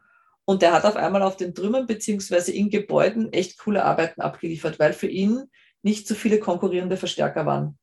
und 0.44 0.62
der 0.62 0.74
hat 0.74 0.84
auf 0.84 0.94
einmal 0.94 1.22
auf 1.22 1.36
den 1.36 1.56
Trümmern 1.56 1.88
beziehungsweise 1.88 2.52
in 2.52 2.70
Gebäuden 2.70 3.32
echt 3.32 3.58
coole 3.58 3.84
Arbeiten 3.84 4.20
abgeliefert, 4.20 4.78
weil 4.78 4.92
für 4.92 5.08
ihn 5.08 5.42
nicht 5.82 6.06
so 6.06 6.14
viele 6.14 6.38
konkurrierende 6.38 6.96
Verstärker 6.96 7.46
waren. 7.46 7.76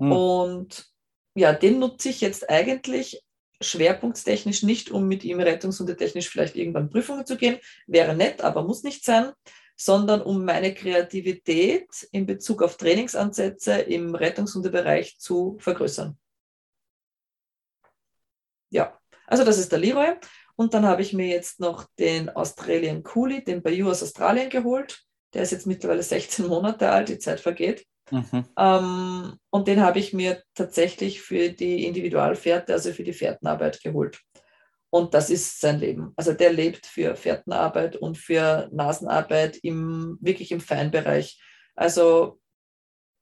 Mhm. 0.00 0.12
Und 0.12 0.86
ja, 1.34 1.52
den 1.52 1.78
nutze 1.78 2.08
ich 2.08 2.20
jetzt 2.20 2.48
eigentlich 2.48 3.22
schwerpunktstechnisch 3.60 4.62
nicht, 4.62 4.90
um 4.90 5.06
mit 5.06 5.22
ihm 5.22 5.38
rettungshundetechnisch 5.38 6.28
vielleicht 6.28 6.56
irgendwann 6.56 6.88
Prüfungen 6.88 7.26
zu 7.26 7.36
gehen. 7.36 7.58
Wäre 7.86 8.16
nett, 8.16 8.40
aber 8.42 8.64
muss 8.64 8.82
nicht 8.82 9.04
sein, 9.04 9.32
sondern 9.76 10.22
um 10.22 10.44
meine 10.44 10.74
Kreativität 10.74 11.88
in 12.12 12.24
Bezug 12.24 12.62
auf 12.62 12.78
Trainingsansätze 12.78 13.80
im 13.80 14.14
Rettungshundebereich 14.14 15.18
zu 15.18 15.58
vergrößern. 15.60 16.18
Ja, 18.70 18.98
also 19.26 19.44
das 19.44 19.58
ist 19.58 19.70
der 19.70 19.78
Leroy. 19.78 20.14
Und 20.56 20.74
dann 20.74 20.86
habe 20.86 21.02
ich 21.02 21.12
mir 21.12 21.26
jetzt 21.26 21.60
noch 21.60 21.86
den 21.98 22.30
Australian 22.30 23.02
Coolie, 23.02 23.42
den 23.42 23.62
Bayou 23.62 23.90
aus 23.90 24.02
Australien 24.02 24.48
geholt. 24.48 25.02
Der 25.34 25.42
ist 25.42 25.52
jetzt 25.52 25.66
mittlerweile 25.66 26.02
16 26.02 26.46
Monate 26.46 26.90
alt, 26.90 27.08
die 27.08 27.18
Zeit 27.18 27.40
vergeht. 27.40 27.86
Mhm. 28.10 28.44
Ähm, 28.58 29.38
und 29.50 29.68
den 29.68 29.80
habe 29.80 29.98
ich 29.98 30.12
mir 30.12 30.42
tatsächlich 30.54 31.20
für 31.20 31.50
die 31.50 31.86
Individualfährte, 31.86 32.72
also 32.72 32.92
für 32.92 33.04
die 33.04 33.12
Fährtenarbeit 33.12 33.82
geholt. 33.82 34.20
Und 34.90 35.14
das 35.14 35.30
ist 35.30 35.60
sein 35.60 35.78
Leben. 35.78 36.12
Also 36.16 36.32
der 36.32 36.52
lebt 36.52 36.86
für 36.86 37.14
Fährtenarbeit 37.14 37.96
und 37.96 38.18
für 38.18 38.68
Nasenarbeit 38.72 39.56
im, 39.62 40.18
wirklich 40.20 40.50
im 40.50 40.60
Feinbereich. 40.60 41.40
Also 41.76 42.40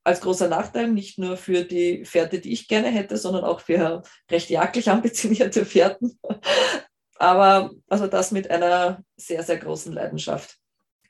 als 0.03 0.23
großer 0.23 0.49
Nachteil, 0.49 0.89
nicht 0.89 1.19
nur 1.19 1.37
für 1.37 1.65
die 1.65 2.05
Pferde, 2.07 2.41
die 2.41 2.53
ich 2.53 2.69
gerne 2.69 2.89
hätte, 2.89 3.19
sondern 3.19 3.45
auch 3.45 3.61
für 3.61 4.03
recht 4.31 4.49
jagdlich 4.49 4.91
ambitionierte 4.91 5.67
Pferden. 5.67 6.19
Aber 7.19 7.73
also 7.89 8.07
das 8.07 8.31
mit 8.31 8.51
einer 8.51 9.03
sehr, 9.17 9.43
sehr 9.43 9.59
großen 9.59 9.93
Leidenschaft. 9.93 10.57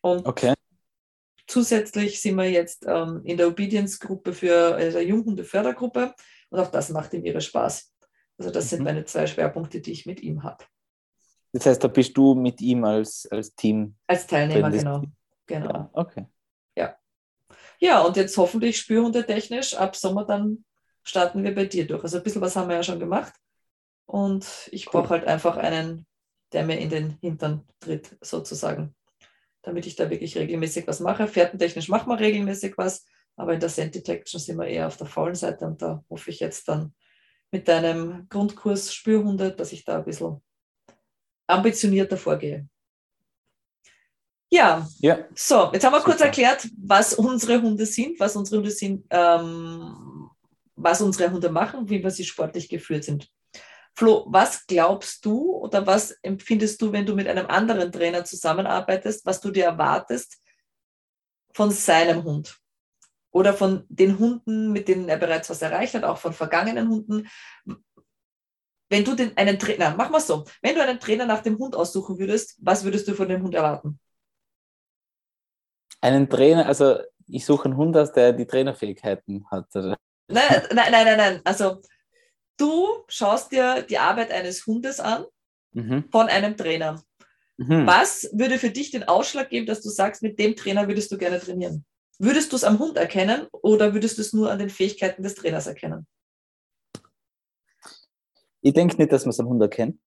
Und 0.01 0.27
okay. 0.27 0.55
Zusätzlich 1.48 2.20
sind 2.20 2.37
wir 2.37 2.48
jetzt 2.48 2.87
ähm, 2.87 3.22
in 3.24 3.37
der 3.37 3.48
Obedience-Gruppe 3.48 4.32
für 4.32 4.76
also 4.76 5.00
Junghunde-Fördergruppe 5.00 6.14
und 6.50 6.61
auch 6.61 6.70
das 6.70 6.90
macht 6.90 7.14
ihm 7.14 7.24
ihre 7.24 7.40
Spaß. 7.40 7.92
Also 8.38 8.52
das 8.52 8.66
mhm. 8.66 8.68
sind 8.68 8.84
meine 8.84 9.04
zwei 9.04 9.26
Schwerpunkte, 9.26 9.80
die 9.80 9.92
ich 9.92 10.06
mit 10.06 10.20
ihm 10.20 10.44
habe. 10.44 10.64
Das 11.52 11.66
heißt, 11.66 11.82
da 11.82 11.88
bist 11.88 12.16
du 12.16 12.34
mit 12.34 12.61
ihm 12.61 12.84
als, 12.84 13.26
als 13.30 13.54
Team. 13.54 13.96
Als 14.06 14.26
Teilnehmer, 14.26 14.70
genau. 14.70 15.02
genau. 15.46 15.70
Ja, 15.70 15.90
okay. 15.94 16.26
Ja. 16.76 16.96
Ja, 17.80 18.02
und 18.02 18.16
jetzt 18.16 18.37
hoffentlich 18.37 18.76
spürhundetechnisch 18.78 19.74
ab 19.74 19.96
Sommer 19.96 20.24
dann 20.24 20.64
starten 21.02 21.42
wir 21.42 21.54
bei 21.54 21.64
dir 21.64 21.87
durch. 21.87 22.04
Also 22.04 22.18
ein 22.18 22.22
bisschen 22.22 22.42
was 22.42 22.54
haben 22.54 22.68
wir 22.68 22.76
ja 22.76 22.82
schon 22.82 23.00
gemacht. 23.00 23.32
Und 24.04 24.68
ich 24.72 24.87
cool. 24.87 24.92
brauche 24.92 25.11
halt 25.11 25.24
einfach 25.24 25.56
einen, 25.56 26.06
der 26.52 26.64
mir 26.64 26.78
in 26.78 26.90
den 26.90 27.18
Hintern 27.20 27.66
tritt, 27.80 28.16
sozusagen. 28.20 28.94
Damit 29.68 29.85
ich 29.85 29.96
da 29.96 30.09
wirklich 30.09 30.35
regelmäßig 30.35 30.87
was 30.87 31.00
mache. 31.00 31.28
Fährtentechnisch 31.28 31.90
machen 31.90 32.09
wir 32.09 32.18
regelmäßig 32.18 32.78
was, 32.78 33.04
aber 33.37 33.52
in 33.52 33.61
der 33.61 33.68
Scent 33.68 33.94
Detection 33.94 34.40
sind 34.40 34.57
wir 34.57 34.66
eher 34.66 34.87
auf 34.87 34.96
der 34.96 35.07
faulen 35.07 35.35
Seite 35.35 35.66
und 35.66 35.83
da 35.83 36.02
hoffe 36.09 36.31
ich 36.31 36.40
jetzt 36.40 36.66
dann 36.68 36.94
mit 37.50 37.68
deinem 37.68 38.26
Grundkurs 38.31 38.94
Spürhunde, 38.94 39.52
dass 39.52 39.72
ich 39.72 39.85
da 39.85 39.98
ein 39.98 40.07
bisschen 40.07 40.40
ambitionierter 41.46 42.16
vorgehe. 42.16 42.66
Ja. 44.50 44.88
ja, 45.00 45.18
so, 45.35 45.70
jetzt 45.74 45.85
haben 45.85 45.92
wir 45.92 45.98
Super. 45.98 46.12
kurz 46.12 46.22
erklärt, 46.22 46.66
was 46.78 47.12
unsere 47.12 47.61
Hunde 47.61 47.85
sind, 47.85 48.18
was 48.18 48.37
unsere 48.37 48.57
Hunde 48.57 48.70
sind, 48.70 49.04
ähm, 49.11 50.31
was 50.76 51.02
unsere 51.02 51.31
Hunde 51.31 51.50
machen, 51.50 51.90
wie 51.90 52.02
wir 52.02 52.11
sie 52.11 52.24
sportlich 52.24 52.70
geführt 52.70 53.04
sind. 53.04 53.31
Flo, 53.98 54.26
was 54.28 54.64
glaubst 54.66 55.24
du 55.24 55.56
oder 55.56 55.87
was 55.87 56.12
empfindest 56.22 56.80
du, 56.80 56.92
wenn 56.92 57.04
du 57.04 57.16
mit 57.16 57.26
einem 57.26 57.46
anderen 57.46 57.90
Trainer 57.90 58.24
zusammenarbeitest, 58.24 59.26
was 59.26 59.40
du 59.40 59.50
dir 59.50 59.64
erwartest 59.64 60.40
von 61.52 61.72
seinem 61.72 62.22
Hund? 62.22 62.61
oder 63.30 63.52
von 63.54 63.84
den 63.88 64.18
Hunden, 64.18 64.72
mit 64.72 64.88
denen 64.88 65.08
er 65.08 65.16
bereits 65.16 65.50
was 65.50 65.62
erreicht 65.62 65.94
hat, 65.94 66.04
auch 66.04 66.18
von 66.18 66.32
vergangenen 66.32 66.88
Hunden. 66.88 67.28
Wenn 68.90 69.04
du 69.04 69.14
den, 69.14 69.37
einen 69.37 69.58
Trainer, 69.58 69.94
mach 69.96 70.11
mal 70.11 70.20
so, 70.20 70.44
wenn 70.62 70.74
du 70.74 70.82
einen 70.82 70.98
Trainer 70.98 71.26
nach 71.26 71.42
dem 71.42 71.58
Hund 71.58 71.76
aussuchen 71.76 72.18
würdest, 72.18 72.56
was 72.61 72.84
würdest 72.84 73.06
du 73.06 73.14
von 73.14 73.28
dem 73.28 73.42
Hund 73.42 73.54
erwarten? 73.54 74.00
Einen 76.00 76.28
Trainer, 76.28 76.66
also 76.66 76.98
ich 77.26 77.44
suche 77.44 77.66
einen 77.66 77.76
Hund 77.76 77.96
aus, 77.96 78.12
der 78.12 78.32
die 78.32 78.46
Trainerfähigkeiten 78.46 79.46
hat. 79.50 79.72
Nein, 79.74 79.96
nein, 80.28 80.68
nein, 80.72 80.90
nein, 80.90 81.16
nein. 81.16 81.40
Also 81.44 81.82
du 82.59 82.87
schaust 83.09 83.53
dir 83.53 83.83
die 83.83 83.99
Arbeit 83.99 84.31
eines 84.31 84.66
Hundes 84.66 85.01
an 85.01 85.25
mhm. 85.73 86.05
von 86.11 86.29
einem 86.29 86.57
Trainer. 86.57 87.03
Mhm. 87.57 87.87
Was 87.87 88.31
würde 88.33 88.59
für 88.59 88.71
dich 88.71 88.90
den 88.90 89.05
Ausschlag 89.05 89.51
geben, 89.51 89.66
dass 89.66 89.81
du 89.83 89.88
sagst, 89.88 90.23
mit 90.23 90.38
dem 90.38 90.55
Trainer 90.55 90.87
würdest 90.87 91.11
du 91.11 91.18
gerne 91.18 91.40
trainieren? 91.40 91.85
Würdest 92.18 92.53
du 92.53 92.57
es 92.57 92.64
am 92.64 92.79
Hund 92.79 92.97
erkennen 92.97 93.47
oder 93.53 93.94
würdest 93.94 94.18
du 94.18 94.23
es 94.23 94.33
nur 94.33 94.51
an 94.51 94.59
den 94.59 94.71
Fähigkeiten 94.71 95.23
des 95.23 95.35
Trainers 95.35 95.66
erkennen? 95.66 96.07
Ich 98.61 98.75
denke 98.75 98.97
nicht, 98.97 99.12
dass 99.12 99.25
man 99.25 99.31
es 99.31 99.40
am 99.40 99.49
Hund 99.49 99.62
erkennt, 99.62 100.01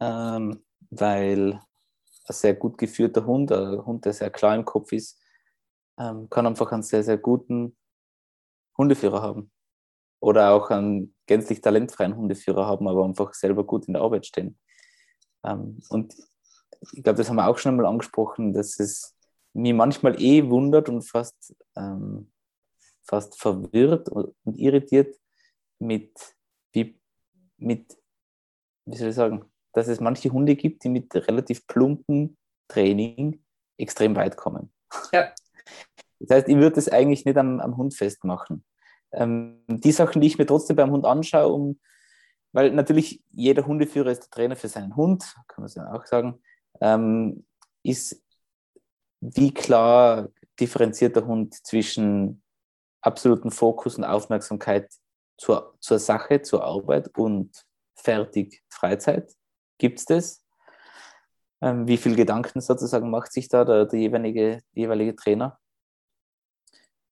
ähm, 0.00 0.64
weil 0.90 1.52
ein 1.52 2.34
sehr 2.34 2.54
gut 2.54 2.78
geführter 2.78 3.26
Hund, 3.26 3.52
ein 3.52 3.84
Hund, 3.84 4.04
der 4.04 4.12
sehr 4.14 4.30
klar 4.30 4.54
im 4.54 4.64
Kopf 4.64 4.92
ist, 4.92 5.20
ähm, 5.98 6.28
kann 6.30 6.46
einfach 6.46 6.72
einen 6.72 6.82
sehr, 6.82 7.02
sehr 7.02 7.18
guten 7.18 7.76
Hundeführer 8.76 9.20
haben. 9.20 9.50
Oder 10.20 10.52
auch 10.52 10.70
einen 10.70 11.14
gänzlich 11.26 11.60
talentfreien 11.60 12.16
Hundeführer 12.16 12.66
haben, 12.66 12.88
aber 12.88 13.04
einfach 13.04 13.34
selber 13.34 13.64
gut 13.64 13.86
in 13.86 13.94
der 13.94 14.02
Arbeit 14.02 14.26
stehen. 14.26 14.58
Ähm, 15.44 15.78
und 15.88 16.14
ich 16.92 17.02
glaube, 17.02 17.18
das 17.18 17.28
haben 17.28 17.36
wir 17.36 17.48
auch 17.48 17.58
schon 17.58 17.72
einmal 17.72 17.86
angesprochen, 17.86 18.52
dass 18.52 18.78
es 18.78 19.16
mich 19.52 19.74
manchmal 19.74 20.20
eh 20.20 20.48
wundert 20.48 20.88
und 20.88 21.02
fast, 21.02 21.54
ähm, 21.76 22.30
fast 23.04 23.40
verwirrt 23.40 24.08
und 24.08 24.34
irritiert 24.56 25.16
mit, 25.78 26.12
wie, 26.72 27.00
mit, 27.56 27.96
wie 28.86 28.96
soll 28.96 29.08
ich 29.08 29.14
sagen, 29.14 29.44
dass 29.72 29.88
es 29.88 30.00
manche 30.00 30.30
Hunde 30.30 30.56
gibt, 30.56 30.84
die 30.84 30.88
mit 30.88 31.14
relativ 31.14 31.66
plumpen 31.66 32.36
Training 32.68 33.42
extrem 33.78 34.14
weit 34.16 34.36
kommen. 34.36 34.72
Ja. 35.12 35.32
Das 36.20 36.38
heißt, 36.38 36.48
ich 36.48 36.56
würde 36.56 36.80
es 36.80 36.88
eigentlich 36.88 37.24
nicht 37.24 37.36
am, 37.36 37.60
am 37.60 37.76
Hund 37.76 37.94
festmachen. 37.94 38.64
Ähm, 39.12 39.64
die 39.68 39.92
Sachen, 39.92 40.20
die 40.20 40.26
ich 40.26 40.38
mir 40.38 40.46
trotzdem 40.46 40.76
beim 40.76 40.90
Hund 40.90 41.04
anschaue, 41.04 41.52
um, 41.52 41.80
weil 42.52 42.72
natürlich 42.72 43.22
jeder 43.30 43.66
Hundeführer 43.66 44.10
ist 44.10 44.22
der 44.22 44.30
Trainer 44.30 44.56
für 44.56 44.68
seinen 44.68 44.96
Hund, 44.96 45.22
kann 45.48 45.62
man 45.62 45.66
es 45.66 45.74
ja 45.74 45.92
auch 45.92 46.06
sagen, 46.06 46.40
ähm, 46.80 47.46
ist, 47.82 48.22
wie 49.20 49.52
klar 49.52 50.28
differenziert 50.60 51.16
der 51.16 51.26
Hund 51.26 51.54
zwischen 51.54 52.42
absoluten 53.00 53.50
Fokus 53.50 53.96
und 53.96 54.04
Aufmerksamkeit 54.04 54.90
zur, 55.36 55.76
zur 55.80 55.98
Sache, 55.98 56.42
zur 56.42 56.64
Arbeit 56.64 57.16
und 57.16 57.64
fertig 57.94 58.62
Freizeit. 58.68 59.32
Gibt 59.78 60.00
es 60.00 60.04
das? 60.04 60.44
Ähm, 61.60 61.88
wie 61.88 61.96
viel 61.96 62.14
Gedanken 62.14 62.60
sozusagen 62.60 63.10
macht 63.10 63.32
sich 63.32 63.48
da 63.48 63.64
der, 63.64 63.86
der 63.86 63.98
jeweilige, 63.98 64.60
jeweilige 64.72 65.16
Trainer? 65.16 65.58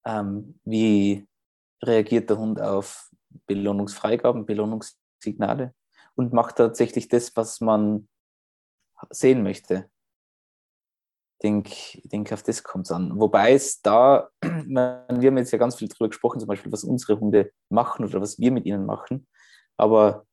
Ähm, 0.05 0.61
wie 0.65 1.27
reagiert 1.83 2.31
der 2.31 2.39
Hund 2.39 2.61
auf 2.61 3.11
Belohnungsfreigaben, 3.47 4.47
Belohnungssignale 4.47 5.75
und 6.15 6.33
macht 6.33 6.57
tatsächlich 6.57 7.09
das, 7.09 7.35
was 7.37 7.61
man 7.61 8.09
sehen 9.11 9.43
möchte. 9.43 9.91
Ich 11.35 11.43
denke, 11.43 11.71
ich 11.71 12.09
denke, 12.09 12.33
auf 12.33 12.43
das 12.43 12.63
kommt 12.63 12.87
es 12.87 12.93
an. 12.93 13.21
Wobei 13.21 13.53
es 13.53 13.83
da, 13.83 14.31
wir 14.43 15.07
haben 15.09 15.37
jetzt 15.37 15.53
ja 15.53 15.59
ganz 15.59 15.77
viel 15.77 15.89
darüber 15.89 16.09
gesprochen, 16.09 16.41
zum 16.41 16.49
Beispiel, 16.49 16.73
was 16.73 16.85
unsere 16.85 17.21
Hunde 17.21 17.53
machen 17.69 18.07
oder 18.07 18.21
was 18.21 18.39
wir 18.39 18.51
mit 18.51 18.65
ihnen 18.65 18.87
machen. 18.87 19.27
Aber 19.77 20.27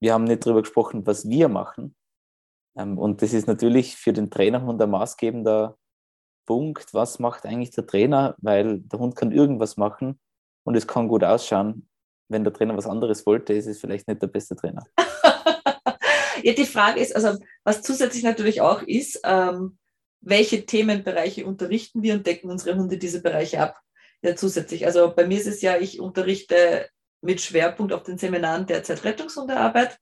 wir 0.00 0.12
haben 0.12 0.24
nicht 0.24 0.44
darüber 0.44 0.60
gesprochen, 0.60 1.06
was 1.06 1.26
wir 1.26 1.48
machen. 1.48 1.96
Ähm, 2.76 2.98
und 2.98 3.22
das 3.22 3.32
ist 3.32 3.46
natürlich 3.46 3.96
für 3.96 4.12
den 4.12 4.30
Trainerhund 4.30 4.80
ein 4.82 4.90
maßgebender 4.90 5.78
Punkt. 6.46 6.92
Was 6.92 7.18
macht 7.18 7.46
eigentlich 7.46 7.70
der 7.70 7.86
Trainer? 7.86 8.36
Weil 8.38 8.80
der 8.80 8.98
Hund 8.98 9.16
kann 9.16 9.32
irgendwas 9.32 9.78
machen 9.78 10.20
und 10.66 10.74
es 10.74 10.86
kann 10.86 11.08
gut 11.08 11.24
ausschauen. 11.24 11.88
Wenn 12.28 12.42
der 12.42 12.52
Trainer 12.52 12.76
was 12.76 12.88
anderes 12.88 13.24
wollte, 13.24 13.52
ist 13.52 13.66
es 13.66 13.80
vielleicht 13.80 14.08
nicht 14.08 14.20
der 14.20 14.26
beste 14.26 14.56
Trainer. 14.56 14.84
ja, 16.42 16.52
die 16.52 16.66
Frage 16.66 17.00
ist, 17.00 17.14
also 17.14 17.38
was 17.62 17.82
zusätzlich 17.82 18.24
natürlich 18.24 18.60
auch 18.60 18.82
ist, 18.82 19.20
ähm, 19.22 19.78
welche 20.20 20.66
Themenbereiche 20.66 21.46
unterrichten 21.46 22.02
wir 22.02 22.14
und 22.14 22.26
decken 22.26 22.50
unsere 22.50 22.76
Hunde 22.76 22.98
diese 22.98 23.22
Bereiche 23.22 23.60
ab? 23.60 23.80
Ja, 24.22 24.34
zusätzlich. 24.34 24.86
Also 24.86 25.14
bei 25.14 25.24
mir 25.24 25.38
ist 25.38 25.46
es 25.46 25.62
ja, 25.62 25.78
ich 25.78 26.00
unterrichte 26.00 26.88
mit 27.20 27.40
Schwerpunkt 27.40 27.92
auf 27.92 28.02
den 28.02 28.18
Seminaren 28.18 28.66
derzeit 28.66 29.04
Rettungshundearbeit. 29.04 29.98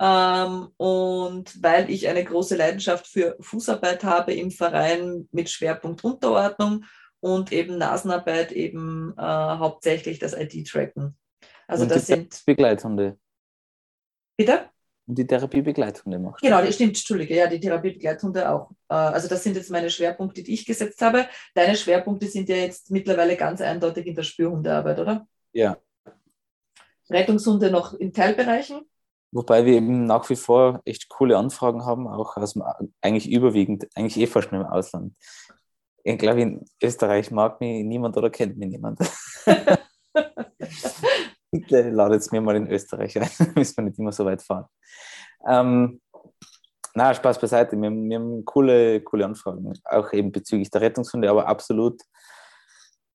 Ähm, 0.00 0.68
und 0.78 1.62
weil 1.62 1.88
ich 1.90 2.08
eine 2.08 2.24
große 2.24 2.56
Leidenschaft 2.56 3.06
für 3.06 3.36
Fußarbeit 3.38 4.02
habe 4.02 4.34
im 4.34 4.50
Verein 4.50 5.28
mit 5.30 5.48
Schwerpunkt 5.48 6.02
Unterordnung 6.02 6.86
und 7.22 7.52
eben 7.52 7.78
Nasenarbeit, 7.78 8.52
eben 8.52 9.14
äh, 9.16 9.22
hauptsächlich 9.22 10.18
das 10.18 10.34
ID-Tracken. 10.36 11.16
Also 11.68 11.84
und 11.84 11.90
das 11.90 12.06
sind 12.06 12.42
Begleithunde. 12.44 13.16
Bitte? 14.36 14.68
Und 15.06 15.18
die 15.18 15.26
Therapiebegleithunde 15.26 16.18
machst 16.18 16.42
Genau, 16.42 16.60
das 16.60 16.74
stimmt, 16.74 16.90
Entschuldige, 16.90 17.36
ja, 17.36 17.46
die 17.46 17.60
Therapiebegleithunde 17.60 18.50
auch. 18.50 18.72
Äh, 18.88 18.94
also 18.94 19.28
das 19.28 19.42
sind 19.44 19.56
jetzt 19.56 19.70
meine 19.70 19.88
Schwerpunkte, 19.88 20.42
die 20.42 20.54
ich 20.54 20.66
gesetzt 20.66 21.00
habe. 21.00 21.26
Deine 21.54 21.76
Schwerpunkte 21.76 22.26
sind 22.26 22.48
ja 22.48 22.56
jetzt 22.56 22.90
mittlerweile 22.90 23.36
ganz 23.36 23.60
eindeutig 23.60 24.06
in 24.06 24.16
der 24.16 24.24
Spürhundearbeit, 24.24 24.98
oder? 24.98 25.26
Ja. 25.52 25.76
Rettungshunde 27.08 27.70
noch 27.70 27.94
in 27.94 28.12
Teilbereichen? 28.12 28.82
Wobei 29.30 29.64
wir 29.64 29.74
eben 29.74 30.04
nach 30.04 30.28
wie 30.28 30.36
vor 30.36 30.82
echt 30.84 31.08
coole 31.08 31.38
Anfragen 31.38 31.86
haben, 31.86 32.06
auch 32.06 32.36
aus 32.36 32.52
dem, 32.52 32.62
eigentlich 33.00 33.30
überwiegend, 33.30 33.86
eigentlich 33.94 34.18
eh 34.18 34.26
fast 34.26 34.52
nur 34.52 34.60
im 34.60 34.66
Ausland. 34.66 35.14
Ich 36.04 36.18
glaube, 36.18 36.42
in 36.42 36.64
Österreich 36.82 37.30
mag 37.30 37.60
mich 37.60 37.84
niemand 37.84 38.16
oder 38.16 38.30
kennt 38.30 38.56
mich 38.56 38.68
niemand. 38.70 38.98
Bitte 41.50 41.90
ladet 41.90 42.32
mir 42.32 42.40
mal 42.40 42.56
in 42.56 42.66
Österreich 42.70 43.18
ein, 43.20 43.28
müssen 43.54 43.76
wir 43.76 43.84
nicht 43.84 43.98
immer 43.98 44.12
so 44.12 44.24
weit 44.24 44.42
fahren. 44.42 44.66
Ähm, 45.46 46.00
na, 46.94 47.14
Spaß 47.14 47.38
beiseite. 47.38 47.76
Wir, 47.76 47.90
wir, 47.90 48.18
haben 48.18 48.44
coole, 48.44 49.00
coole 49.02 49.24
Anfragen, 49.24 49.72
auch 49.84 50.12
eben 50.12 50.32
bezüglich 50.32 50.70
der 50.70 50.80
Rettungshunde, 50.80 51.30
aber 51.30 51.46
absolut. 51.46 52.00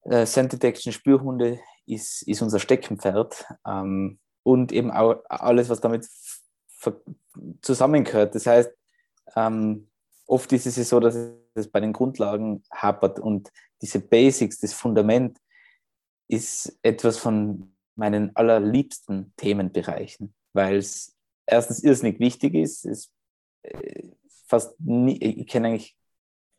Äh, 0.04 0.26
Scent 0.26 0.54
Detection 0.54 0.94
Spürhunde 0.94 1.60
ist, 1.86 2.22
ist 2.24 2.42
unser 2.42 2.60
Steckenpferd. 2.60 3.46
Ähm, 3.68 4.20
und 4.44 4.72
eben 4.72 4.92
auch 4.92 5.18
alles, 5.28 5.70
was 5.70 5.82
damit 5.82 6.08
zusammengehört. 7.62 8.34
Das 8.34 8.46
heißt, 8.46 8.72
ähm, 9.36 9.90
oft 10.26 10.52
ist 10.54 10.66
es 10.66 10.90
so, 10.90 11.00
dass 11.00 11.16
es 11.16 11.34
bei 11.66 11.80
den 11.80 11.94
Grundlagen 11.94 12.64
hapert 12.72 13.20
und 13.20 13.52
diese 13.82 14.00
Basics, 14.00 14.60
das 14.60 14.74
Fundament 14.74 15.40
ist 16.28 16.78
etwas 16.84 17.18
von 17.18 17.76
meinen 17.96 18.36
allerliebsten 18.36 19.34
Themenbereichen, 19.38 20.36
weil 20.54 20.78
es 20.78 21.16
erstens 21.48 21.84
irrsinnig 21.84 22.20
wichtig 22.20 22.54
ist. 22.54 22.86
Es, 22.86 23.12
äh, 23.64 24.10
fast 24.46 24.80
nie, 24.80 25.18
ich 25.18 25.48
kenne 25.48 25.70
eigentlich 25.70 25.98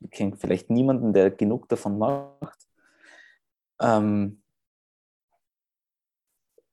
ich 0.01 0.11
kenne 0.11 0.35
vielleicht 0.37 0.69
niemanden, 0.69 1.13
der 1.13 1.31
genug 1.31 1.67
davon 1.69 1.97
macht. 1.97 2.67
Ähm, 3.81 4.41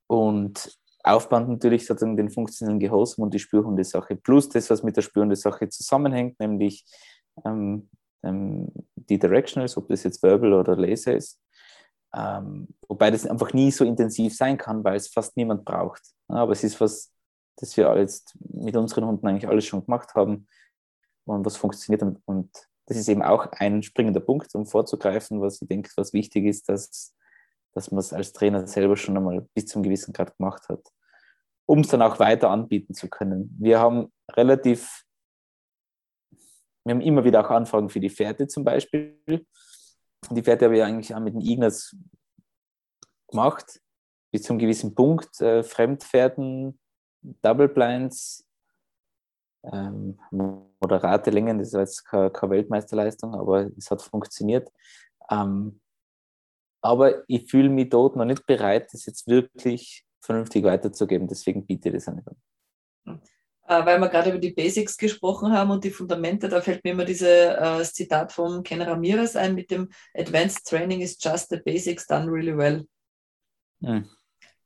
und 0.07 0.79
aufbauend 1.03 1.49
natürlich 1.49 1.87
sozusagen 1.87 2.17
den 2.17 2.31
funktionellen 2.31 2.79
Gehorsam 2.81 3.25
und 3.25 3.35
die 3.35 3.39
Spürhundesache, 3.39 4.17
plus 4.17 4.49
das, 4.49 4.71
was 4.71 4.83
mit 4.83 4.97
der 4.97 5.03
Spürhundesache 5.03 5.69
zusammenhängt, 5.69 6.39
nämlich 6.41 6.85
ähm, 7.45 7.89
ähm, 8.23 8.69
die 8.95 9.19
Directionals, 9.19 9.77
ob 9.77 9.89
das 9.89 10.03
jetzt 10.03 10.23
Verbal 10.23 10.53
oder 10.53 10.77
Laser 10.77 11.17
ist. 11.17 11.41
Ähm, 12.15 12.69
wobei 12.89 13.11
das 13.11 13.27
einfach 13.27 13.53
nie 13.53 13.71
so 13.71 13.85
intensiv 13.85 14.35
sein 14.35 14.57
kann, 14.57 14.85
weil 14.85 14.97
es 14.97 15.09
fast 15.09 15.37
niemand 15.37 15.65
braucht. 15.65 16.03
Aber 16.29 16.53
es 16.53 16.65
ist 16.65 16.81
was, 16.81 17.13
das 17.57 17.77
wir 17.77 17.97
jetzt 17.99 18.37
mit 18.39 18.77
unseren 18.77 19.07
Hunden 19.07 19.27
eigentlich 19.27 19.49
alles 19.49 19.67
schon 19.67 19.85
gemacht 19.85 20.15
haben 20.15 20.47
und 21.25 21.45
was 21.45 21.57
funktioniert. 21.57 22.03
Und, 22.03 22.21
und 22.25 22.51
das 22.87 22.97
ist 22.97 23.09
eben 23.09 23.23
auch 23.23 23.47
ein 23.53 23.83
springender 23.83 24.21
Punkt, 24.21 24.55
um 24.55 24.67
vorzugreifen, 24.67 25.41
was 25.41 25.61
ich 25.61 25.69
denke, 25.69 25.91
was 25.97 26.13
wichtig 26.13 26.47
ist, 26.47 26.69
dass, 26.69 27.15
dass 27.75 27.91
man 27.91 27.99
es 27.99 28.13
als 28.13 28.33
Trainer 28.33 28.67
selber 28.67 28.97
schon 28.97 29.17
einmal 29.17 29.47
bis 29.55 29.67
zum 29.67 29.83
gewissen 29.83 30.13
Grad 30.13 30.37
gemacht 30.39 30.69
hat 30.69 30.81
um 31.67 31.81
es 31.81 31.89
dann 31.89 32.03
auch 32.03 32.19
weiter 32.19 32.51
anbieten 32.51 32.95
zu 32.95 33.09
können. 33.09 33.55
Wir 33.59 33.81
haben 33.81 34.13
relativ, 34.33 35.05
wir 36.87 36.95
haben 36.95 37.01
immer 37.01 37.25
wieder 37.25 37.45
auch 37.45 37.51
Anfragen 37.51 37.89
für 37.89 37.99
die 37.99 38.11
Pferde 38.11 38.47
zum 38.47 38.63
Beispiel. 38.63 39.19
Die 39.27 40.43
Pferde 40.43 40.67
habe 40.67 40.77
ich 40.77 40.83
eigentlich 40.85 41.15
auch 41.15 41.21
mit 41.21 41.35
den 41.35 41.41
Ignaz 41.41 41.97
gemacht, 43.29 43.81
bis 44.31 44.45
zu 44.45 44.53
einem 44.53 44.61
gewissen 44.61 44.95
Punkt. 44.95 45.41
Äh, 45.41 45.65
Fremdpferden, 45.65 46.79
Double 47.43 47.69
Blinds, 47.69 48.47
ähm, 49.65 50.17
moderate 50.31 51.31
Längen, 51.31 51.59
das 51.59 51.69
ist 51.69 51.75
jetzt 51.75 52.05
keine, 52.05 52.31
keine, 52.31 52.53
Weltmeisterleistung, 52.53 53.35
aber 53.35 53.69
es 53.77 53.91
hat 53.91 54.01
funktioniert. 54.01 54.71
Ähm, 55.29 55.81
aber 56.83 57.29
ich 57.29 57.51
fühle 57.51 57.69
mich 57.69 57.89
dort 57.89 58.15
noch 58.15 58.25
nicht 58.25 58.47
bereit, 58.47 58.93
das 58.93 59.07
jetzt 59.07 59.27
wirklich 59.27 60.07
vernünftig 60.21 60.63
weiterzugeben. 60.63 61.27
Deswegen 61.27 61.67
biete 61.67 61.89
ich 61.89 61.95
das 61.97 62.07
an. 62.07 62.23
Äh, 63.69 63.85
weil 63.85 63.99
wir 63.99 64.09
gerade 64.09 64.31
über 64.31 64.39
die 64.39 64.53
Basics 64.53 64.97
gesprochen 64.97 65.53
haben 65.53 65.71
und 65.71 65.83
die 65.83 65.91
Fundamente, 65.91 66.49
da 66.49 66.61
fällt 66.61 66.85
mir 66.85 66.93
immer 66.93 67.05
dieses 67.05 67.29
äh, 67.29 67.83
Zitat 67.85 68.33
von 68.33 68.63
Ken 68.63 68.81
Ramirez 68.81 69.35
ein 69.35 69.55
mit 69.55 69.71
dem 69.71 69.89
Advanced 70.15 70.67
Training 70.67 71.01
is 71.01 71.19
just 71.21 71.49
the 71.49 71.57
basics 71.57 72.07
done 72.07 72.31
really 72.31 72.57
well. 72.57 72.87
Hm. 73.83 74.09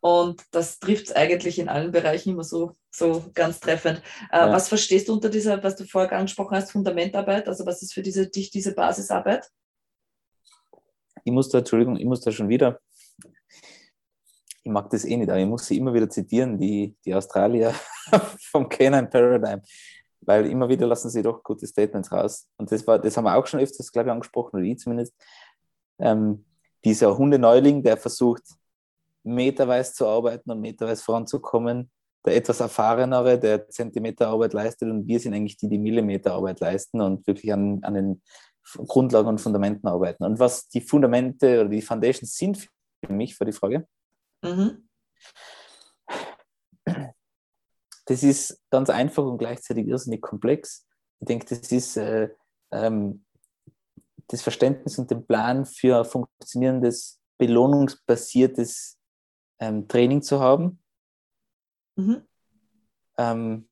Und 0.01 0.43
das 0.51 0.79
trifft 0.79 1.09
es 1.09 1.17
eigentlich 1.17 1.59
in 1.59 1.69
allen 1.69 1.93
Bereichen 1.93 2.31
immer 2.31 2.45
so, 2.45 2.77
so 2.91 3.25
ganz 3.35 3.61
treffend. 3.61 4.03
Äh, 4.31 4.39
ja. 4.39 4.53
Was 4.53 4.69
verstehst 4.69 5.09
du 5.09 5.15
unter 5.15 5.31
dieser, 5.31 5.63
was 5.63 5.77
du 5.77 5.85
vorher 5.85 6.13
angesprochen 6.13 6.57
hast, 6.57 6.73
Fundamentarbeit? 6.73 7.49
Also 7.49 7.65
was 7.65 7.83
ist 7.83 7.95
für 7.95 8.03
diese, 8.03 8.29
dich 8.29 8.51
diese 8.51 8.75
Basisarbeit? 8.75 9.49
Ich 11.25 11.33
muss 11.33 11.49
da, 11.49 11.59
Entschuldigung, 11.59 11.97
ich 11.97 12.07
muss 12.07 12.21
da 12.21 12.33
schon 12.33 12.49
wieder 12.49 12.81
ich 14.63 14.71
mag 14.71 14.91
das 14.91 15.05
eh 15.05 15.17
nicht, 15.17 15.31
aber 15.31 15.39
ich 15.39 15.47
muss 15.47 15.67
sie 15.67 15.79
immer 15.79 15.95
wieder 15.95 16.09
zitieren, 16.09 16.59
die, 16.59 16.95
die 17.05 17.15
Australier 17.15 17.75
vom 18.51 18.69
Canine 18.69 19.07
Paradigm, 19.07 19.63
weil 20.21 20.47
immer 20.47 20.69
wieder 20.69 20.87
lassen 20.87 21.09
sie 21.11 21.23
doch 21.23 21.43
gute 21.43 21.67
Statements 21.67 22.13
raus. 22.13 22.47
Und 22.57 22.71
das, 22.71 22.87
war, 22.87 22.99
das 22.99 23.17
haben 23.17 23.25
wir 23.25 23.37
auch 23.37 23.47
schon 23.47 23.61
öfters, 23.61 23.91
glaube 23.91 24.09
ich, 24.09 24.13
angesprochen, 24.13 24.57
oder 24.57 24.65
ich 24.65 24.79
zumindest. 24.79 25.15
Ähm, 25.99 26.45
dieser 26.85 27.17
Hundeneuling, 27.17 27.83
der 27.83 27.97
versucht, 27.97 28.43
meterweise 29.23 29.93
zu 29.93 30.07
arbeiten 30.07 30.51
und 30.51 30.61
meterweise 30.61 31.03
voranzukommen. 31.03 31.91
Der 32.27 32.37
etwas 32.37 32.61
erfahrenere, 32.61 33.39
der 33.39 33.69
Zentimeterarbeit 33.71 34.53
leistet 34.53 34.91
und 34.91 35.07
wir 35.07 35.19
sind 35.21 35.33
eigentlich 35.33 35.57
die, 35.57 35.69
die 35.69 35.79
Millimeterarbeit 35.79 36.61
leisten 36.61 37.01
und 37.01 37.27
wirklich 37.27 37.51
an, 37.51 37.83
an 37.83 37.95
den 37.95 38.23
Grundlagen 38.77 39.29
und 39.29 39.41
Fundamenten 39.41 39.89
arbeiten. 39.89 40.25
Und 40.25 40.39
was 40.39 40.69
die 40.69 40.83
Fundamente 40.83 41.61
oder 41.61 41.71
die 41.71 41.81
Foundations 41.81 42.37
sind 42.37 42.69
für 43.03 43.13
mich, 43.13 43.37
für 43.37 43.47
die 43.47 43.53
Frage, 43.53 43.87
mhm. 44.43 44.89
das 48.07 48.23
ist 48.23 48.63
ganz 48.71 48.91
einfach 48.91 49.25
und 49.25 49.39
gleichzeitig 49.39 49.87
irrsinnig 49.87 50.21
komplex. 50.21 50.87
Ich 51.21 51.27
denke, 51.27 51.47
das 51.47 51.71
ist 51.71 51.97
äh, 51.97 52.31
ähm, 52.71 53.25
das 54.29 54.43
Verständnis 54.43 54.99
und 54.99 55.11
den 55.11 55.27
Plan 55.27 55.67
für 55.67 56.05
funktionierendes, 56.05 57.21
belohnungsbasiertes 57.39 58.99
ähm, 59.59 59.89
Training 59.89 60.23
zu 60.23 60.41
haben. 60.41 60.83
Mhm. 61.97 62.23
Ähm, 63.19 63.69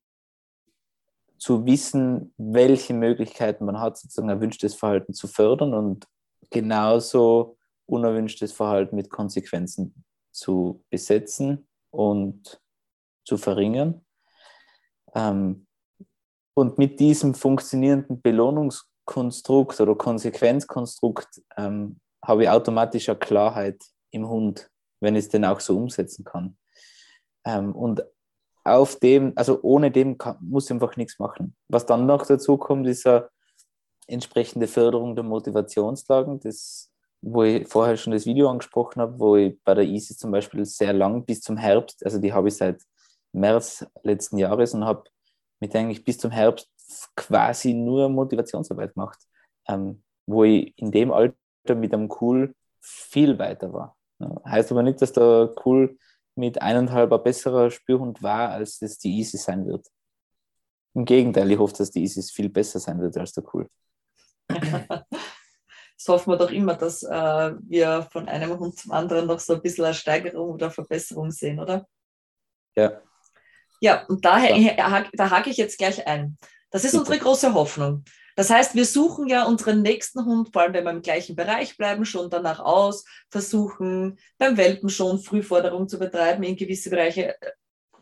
zu 1.39 1.65
wissen, 1.65 2.35
welche 2.37 2.95
Möglichkeiten 2.95 3.65
man 3.65 3.79
hat, 3.81 3.97
sozusagen 3.97 4.29
erwünschtes 4.29 4.75
Verhalten 4.75 5.15
zu 5.15 5.29
fördern 5.29 5.73
und 5.73 6.07
genauso 6.51 7.57
unerwünschtes 7.87 8.53
Verhalten 8.53 8.97
mit 8.97 9.09
Konsequenzen 9.09 10.05
zu 10.39 10.85
besetzen 10.91 11.69
und 11.91 12.61
zu 13.25 13.37
verringern. 13.37 14.05
Ähm, 15.15 15.67
und 16.55 16.79
mit 16.79 16.99
diesem 17.01 17.35
funktionierenden 17.35 18.21
Belohnungskonstrukt 18.21 19.81
oder 19.81 19.95
Konsequenzkonstrukt 19.95 21.43
ähm, 21.57 22.01
habe 22.25 22.45
ich 22.45 22.49
automatisch 22.49 23.09
eine 23.09 23.19
Klarheit 23.19 23.83
im 24.11 24.29
Hund, 24.29 24.71
wenn 25.01 25.15
ich 25.15 25.27
es 25.27 25.31
denn 25.31 25.45
auch 25.45 25.61
so 25.61 25.77
umsetzen 25.77 26.25
kann. 26.25 26.57
Ähm, 27.45 27.75
und 27.75 28.03
auf 28.65 28.97
dem, 28.97 29.33
also 29.37 29.61
ohne 29.63 29.91
dem 29.91 30.19
kann, 30.19 30.37
muss 30.41 30.67
ich 30.67 30.73
einfach 30.73 30.97
nichts 30.97 31.19
machen. 31.19 31.57
Was 31.69 31.87
dann 31.87 32.07
noch 32.07 32.27
dazu 32.27 32.59
kommt, 32.59 32.87
ist 32.87 33.07
eine 33.07 33.29
entsprechende 34.07 34.67
Förderung 34.67 35.15
der 35.15 35.25
Motivationslagen, 35.25 36.41
das, 36.41 36.91
wo 37.21 37.43
ich 37.43 37.67
vorher 37.67 37.97
schon 37.97 38.13
das 38.13 38.27
Video 38.27 38.49
angesprochen 38.49 39.01
habe, 39.01 39.19
wo 39.19 39.37
ich 39.37 39.59
bei 39.65 39.75
der 39.75 39.85
ISIS 39.85 40.19
zum 40.19 40.31
Beispiel 40.31 40.65
sehr 40.65 40.93
lang 40.93 41.25
bis 41.25 41.41
zum 41.41 41.57
Herbst, 41.57 42.05
also 42.05 42.19
die 42.19 42.33
habe 42.33 42.49
ich 42.49 42.57
seit 42.57 42.83
März 43.33 43.85
letzten 44.03 44.39
Jahres 44.39 44.75
und 44.75 44.85
habe 44.85 45.05
mit 45.61 45.75
eigentlich 45.75 46.05
bis 46.05 46.19
zum 46.19 46.31
Herbst 46.31 46.69
quasi 47.17 47.75
nur 47.75 48.09
Motivationsarbeit 48.09 48.95
gemacht, 48.95 49.19
ähm, 49.69 50.03
wo 50.27 50.45
ich 50.45 50.73
in 50.77 50.91
dem 50.91 51.13
Alter 51.13 51.35
mit 51.75 51.93
einem 51.93 52.11
Cool 52.21 52.55
viel 52.81 53.39
weiter 53.39 53.73
war. 53.73 53.97
Heißt 54.47 54.71
aber 54.73 54.83
nicht, 54.83 55.01
dass 55.03 55.13
der 55.13 55.55
Cool 55.65 55.99
mit 56.35 56.63
eineinhalb 56.63 57.13
ein 57.13 57.23
besserer 57.23 57.71
Spürhund 57.71 58.23
war, 58.23 58.51
als 58.51 58.81
es 58.81 58.99
die 58.99 59.19
Isis 59.19 59.45
sein 59.45 59.67
wird. 59.67 59.87
Im 60.95 61.05
Gegenteil, 61.05 61.51
ich 61.51 61.59
hoffe, 61.59 61.75
dass 61.77 61.91
die 61.91 62.03
Isis 62.03 62.31
viel 62.31 62.49
besser 62.49 62.81
sein 62.81 63.01
wird 63.01 63.17
als 63.17 63.33
der 63.33 63.45
Cool. 63.53 63.69
das 65.99 66.09
hoffen 66.09 66.33
wir 66.33 66.37
doch 66.37 66.53
immer, 66.53 66.75
dass 66.75 67.03
äh, 67.03 67.53
wir 67.61 68.09
von 68.13 68.29
einem 68.29 68.57
Hund 68.59 68.79
zum 68.79 68.93
anderen 68.93 69.27
noch 69.27 69.41
so 69.41 69.55
ein 69.55 69.63
bisschen 69.63 69.85
eine 69.85 69.95
Steigerung 69.95 70.51
oder 70.51 70.71
Verbesserung 70.71 71.33
sehen, 71.33 71.59
oder? 71.59 71.87
Ja. 72.77 73.01
Ja, 73.81 74.07
und 74.07 74.25
da, 74.25 74.39
da 75.13 75.31
hake 75.31 75.51
ich 75.51 75.57
jetzt 75.57 75.79
gleich 75.79 76.07
ein. 76.07 76.39
Das 76.71 76.85
ist 76.85 76.95
unsere 76.95 77.19
große 77.19 77.53
Hoffnung. 77.53 78.05
Das 78.37 78.51
heißt, 78.51 78.77
wir 78.77 78.85
suchen 78.85 79.27
ja 79.27 79.45
unseren 79.47 79.83
nächsten 79.83 80.25
Hund, 80.25 80.53
vor 80.53 80.63
allem 80.63 80.75
wenn 80.75 80.85
wir 80.85 80.93
im 80.93 81.03
gleichen 81.03 81.35
Bereich 81.35 81.77
bleiben, 81.77 82.05
schon 82.05 82.31
danach 82.31 82.61
aus, 82.61 83.05
versuchen 83.31 84.21
beim 84.39 84.57
Welpen 84.57 84.89
schon 84.89 85.19
Frühforderung 85.19 85.89
zu 85.89 85.99
betreiben, 85.99 86.45
in 86.45 86.55
gewisse 86.55 86.91
Bereiche 86.91 87.35
äh, 87.41 87.51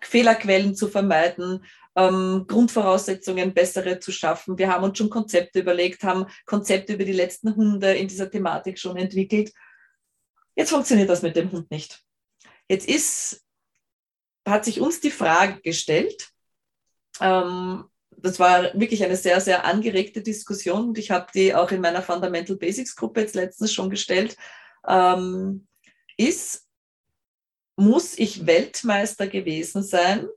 Fehlerquellen 0.03 0.75
zu 0.75 0.89
vermeiden, 0.89 1.65
ähm, 1.97 2.45
Grundvoraussetzungen 2.47 3.55
bessere 3.55 3.99
zu 3.99 4.13
schaffen. 4.13 4.59
Wir 4.59 4.69
haben 4.73 4.85
uns 4.85 4.99
schon 4.99 5.11
Konzepte 5.11 5.61
überlegt, 5.61 6.03
haben 6.05 6.27
Konzepte 6.45 6.95
über 6.95 7.05
die 7.05 7.13
letzten 7.13 7.57
Hunde 7.57 7.95
in 7.95 8.07
dieser 8.07 8.31
Thematik 8.31 8.79
schon 8.79 8.97
entwickelt. 8.97 9.53
Jetzt 10.55 10.71
funktioniert 10.71 11.09
das 11.09 11.23
mit 11.23 11.37
dem 11.37 11.51
Hund 11.51 11.71
nicht. 11.71 12.03
Jetzt 12.69 12.89
ist 12.89 13.43
hat 14.47 14.65
sich 14.65 14.81
uns 14.81 15.01
die 15.01 15.11
Frage 15.11 15.61
gestellt, 15.61 16.31
ähm, 17.21 17.85
das 18.19 18.39
war 18.39 18.73
wirklich 18.79 19.05
eine 19.05 19.17
sehr, 19.17 19.41
sehr 19.41 19.65
angeregte 19.65 20.23
Diskussion 20.23 20.89
und 20.89 20.99
ich 20.99 21.11
habe 21.11 21.27
die 21.35 21.55
auch 21.55 21.71
in 21.71 21.81
meiner 21.81 22.03
Fundamental 22.03 22.57
Basics 22.57 22.97
Gruppe 22.97 23.21
jetzt 23.21 23.35
letztens 23.35 23.73
schon 23.73 23.91
gestellt, 23.91 24.37
ähm, 24.87 25.67
ist, 26.17 26.67
muss 27.77 28.19
ich 28.19 28.47
Weltmeister 28.47 29.27
gewesen 29.27 29.83
sein, 29.83 30.29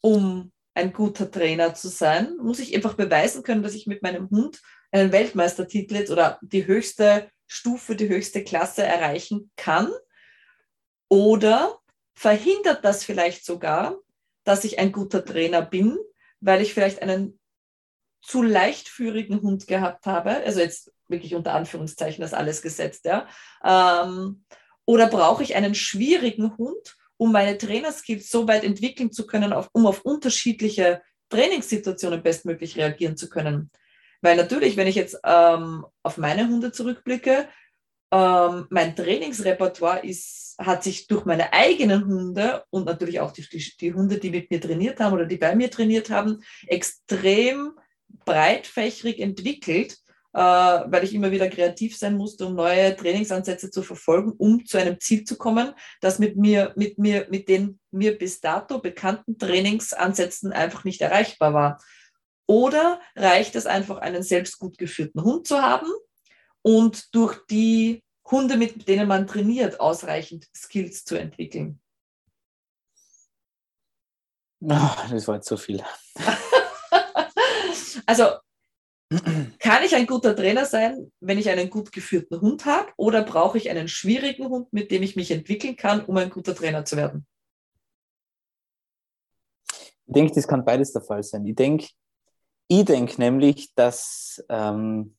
um 0.00 0.50
ein 0.74 0.92
guter 0.92 1.30
Trainer 1.30 1.74
zu 1.74 1.88
sein? 1.88 2.36
Muss 2.38 2.58
ich 2.58 2.74
einfach 2.74 2.94
beweisen 2.94 3.42
können, 3.42 3.62
dass 3.62 3.74
ich 3.74 3.86
mit 3.86 4.02
meinem 4.02 4.30
Hund 4.30 4.60
einen 4.92 5.12
Weltmeistertitel 5.12 6.10
oder 6.10 6.38
die 6.42 6.66
höchste 6.66 7.30
Stufe, 7.46 7.96
die 7.96 8.08
höchste 8.08 8.44
Klasse 8.44 8.82
erreichen 8.82 9.50
kann? 9.56 9.90
Oder 11.08 11.78
verhindert 12.14 12.84
das 12.84 13.04
vielleicht 13.04 13.44
sogar, 13.44 13.96
dass 14.44 14.64
ich 14.64 14.78
ein 14.78 14.92
guter 14.92 15.24
Trainer 15.24 15.62
bin, 15.62 15.98
weil 16.40 16.62
ich 16.62 16.74
vielleicht 16.74 17.02
einen 17.02 17.38
zu 18.22 18.42
leichtführigen 18.42 19.42
Hund 19.42 19.66
gehabt 19.66 20.06
habe, 20.06 20.30
also 20.44 20.60
jetzt 20.60 20.92
wirklich 21.08 21.34
unter 21.34 21.54
Anführungszeichen 21.54 22.22
das 22.22 22.34
alles 22.34 22.62
gesetzt, 22.62 23.04
ja. 23.04 23.26
Ähm, 23.64 24.44
oder 24.84 25.06
brauche 25.06 25.42
ich 25.42 25.56
einen 25.56 25.74
schwierigen 25.74 26.56
Hund, 26.56 26.96
um 27.20 27.32
meine 27.32 27.58
Trainerskills 27.58 28.30
so 28.30 28.48
weit 28.48 28.64
entwickeln 28.64 29.12
zu 29.12 29.26
können, 29.26 29.52
um 29.72 29.86
auf 29.86 30.06
unterschiedliche 30.06 31.02
Trainingssituationen 31.28 32.22
bestmöglich 32.22 32.78
reagieren 32.78 33.18
zu 33.18 33.28
können? 33.28 33.70
Weil 34.22 34.36
natürlich, 34.36 34.78
wenn 34.78 34.86
ich 34.86 34.94
jetzt 34.94 35.18
ähm, 35.22 35.84
auf 36.02 36.16
meine 36.16 36.48
Hunde 36.48 36.72
zurückblicke, 36.72 37.46
ähm, 38.10 38.66
mein 38.70 38.96
Trainingsrepertoire 38.96 40.04
ist, 40.04 40.56
hat 40.58 40.82
sich 40.82 41.08
durch 41.08 41.26
meine 41.26 41.52
eigenen 41.52 42.06
Hunde 42.06 42.64
und 42.70 42.86
natürlich 42.86 43.20
auch 43.20 43.32
die, 43.32 43.46
die, 43.78 43.92
Hunde, 43.92 44.16
die 44.16 44.30
mit 44.30 44.50
mir 44.50 44.60
trainiert 44.60 44.98
haben 44.98 45.12
oder 45.12 45.26
die 45.26 45.36
bei 45.36 45.54
mir 45.54 45.70
trainiert 45.70 46.08
haben, 46.08 46.42
extrem 46.66 47.72
breitfächrig 48.24 49.20
entwickelt, 49.20 49.98
weil 50.32 51.04
ich 51.04 51.14
immer 51.14 51.30
wieder 51.30 51.48
kreativ 51.48 51.96
sein 51.96 52.16
musste, 52.16 52.46
um 52.46 52.54
neue 52.54 52.96
Trainingsansätze 52.96 53.70
zu 53.70 53.82
verfolgen, 53.82 54.32
um 54.38 54.64
zu 54.64 54.78
einem 54.78 55.00
Ziel 55.00 55.24
zu 55.24 55.36
kommen, 55.36 55.72
das 56.00 56.18
mit 56.18 56.36
mir, 56.36 56.72
mit 56.76 56.98
mir, 56.98 57.26
mit 57.30 57.48
den 57.48 57.80
mir 57.90 58.16
bis 58.16 58.40
dato 58.40 58.78
bekannten 58.78 59.38
Trainingsansätzen 59.38 60.52
einfach 60.52 60.84
nicht 60.84 61.00
erreichbar 61.00 61.54
war. 61.54 61.82
Oder 62.46 63.00
reicht 63.16 63.56
es 63.56 63.66
einfach, 63.66 63.98
einen 63.98 64.22
selbst 64.22 64.58
gut 64.58 64.78
geführten 64.78 65.22
Hund 65.22 65.46
zu 65.46 65.62
haben, 65.62 65.86
und 66.62 67.14
durch 67.14 67.38
die 67.46 68.02
Hunde, 68.30 68.56
mit 68.56 68.86
denen 68.86 69.08
man 69.08 69.26
trainiert, 69.26 69.80
ausreichend 69.80 70.48
Skills 70.54 71.04
zu 71.04 71.16
entwickeln? 71.16 71.80
Oh, 74.62 74.96
das 75.10 75.26
war 75.26 75.36
jetzt 75.36 75.48
so 75.48 75.56
viel. 75.56 75.82
also 78.06 78.34
kann 79.58 79.82
ich 79.82 79.94
ein 79.96 80.06
guter 80.06 80.36
Trainer 80.36 80.64
sein, 80.64 81.10
wenn 81.20 81.38
ich 81.38 81.48
einen 81.48 81.68
gut 81.68 81.90
geführten 81.90 82.40
Hund 82.40 82.64
habe, 82.64 82.92
oder 82.96 83.22
brauche 83.22 83.58
ich 83.58 83.68
einen 83.68 83.88
schwierigen 83.88 84.48
Hund, 84.48 84.72
mit 84.72 84.90
dem 84.92 85.02
ich 85.02 85.16
mich 85.16 85.32
entwickeln 85.32 85.76
kann, 85.76 86.04
um 86.04 86.16
ein 86.16 86.30
guter 86.30 86.54
Trainer 86.54 86.84
zu 86.84 86.96
werden? 86.96 87.26
Ich 90.06 90.14
denke, 90.14 90.32
das 90.34 90.46
kann 90.46 90.64
beides 90.64 90.92
der 90.92 91.02
Fall 91.02 91.22
sein. 91.22 91.44
Ich 91.44 91.56
denke, 91.56 91.88
ich 92.68 92.84
denke 92.84 93.20
nämlich, 93.20 93.74
dass 93.74 94.44
ähm, 94.48 95.16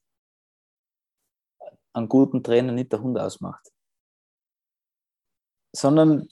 einen 1.91 2.07
guten 2.07 2.41
Trainer 2.43 2.71
nicht 2.71 2.93
der 2.93 3.01
Hund 3.01 3.17
ausmacht, 3.17 3.71
sondern 5.75 6.29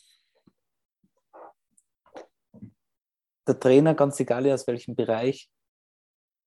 der 3.47 3.59
Trainer, 3.59 3.95
ganz 3.95 4.17
egal 4.19 4.49
aus 4.51 4.65
welchem 4.67 4.95
Bereich, 4.95 5.49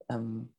ähm, 0.09 0.55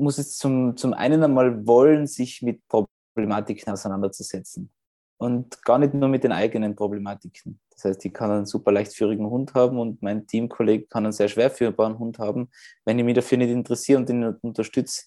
muss 0.00 0.18
es 0.18 0.36
zum, 0.36 0.76
zum 0.76 0.92
einen 0.94 1.22
einmal 1.22 1.66
wollen, 1.66 2.06
sich 2.06 2.42
mit 2.42 2.62
Problematiken 2.68 3.72
auseinanderzusetzen. 3.72 4.70
Und 5.18 5.62
gar 5.62 5.78
nicht 5.78 5.92
nur 5.92 6.08
mit 6.08 6.24
den 6.24 6.32
eigenen 6.32 6.74
Problematiken. 6.74 7.60
Das 7.70 7.84
heißt, 7.84 8.04
ich 8.06 8.12
kann 8.12 8.30
einen 8.30 8.46
super 8.46 8.72
leichtführigen 8.72 9.28
Hund 9.28 9.54
haben 9.54 9.78
und 9.78 10.02
mein 10.02 10.26
Teamkollege 10.26 10.86
kann 10.86 11.04
einen 11.04 11.12
sehr 11.12 11.28
schwer 11.28 11.50
führbaren 11.50 11.98
Hund 11.98 12.18
haben. 12.18 12.50
Wenn 12.84 12.98
ich 12.98 13.04
mich 13.04 13.14
dafür 13.14 13.38
nicht 13.38 13.50
interessiere 13.50 14.00
und 14.00 14.08
ihn 14.08 14.24
unterstütze, 14.24 15.04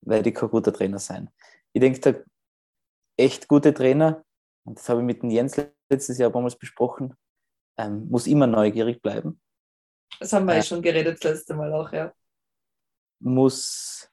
werde 0.00 0.28
ich 0.28 0.34
kein 0.34 0.50
guter 0.50 0.72
Trainer 0.72 1.00
sein. 1.00 1.28
Ich 1.72 1.80
denke, 1.80 2.00
der 2.00 2.24
echt 3.16 3.48
gute 3.48 3.74
Trainer, 3.74 4.24
und 4.64 4.78
das 4.78 4.88
habe 4.88 5.00
ich 5.00 5.06
mit 5.06 5.22
dem 5.22 5.30
Jens 5.30 5.60
letztes 5.88 6.18
Jahr 6.18 6.30
damals 6.30 6.56
besprochen, 6.56 7.14
ähm, 7.76 8.08
muss 8.08 8.26
immer 8.26 8.46
neugierig 8.46 9.02
bleiben. 9.02 9.40
Das 10.20 10.32
haben 10.32 10.46
wir 10.46 10.56
ja 10.56 10.62
schon 10.62 10.82
geredet 10.82 11.24
das 11.24 11.32
letzte 11.32 11.54
Mal 11.54 11.72
auch, 11.72 11.92
ja. 11.92 12.12
Muss 13.20 14.11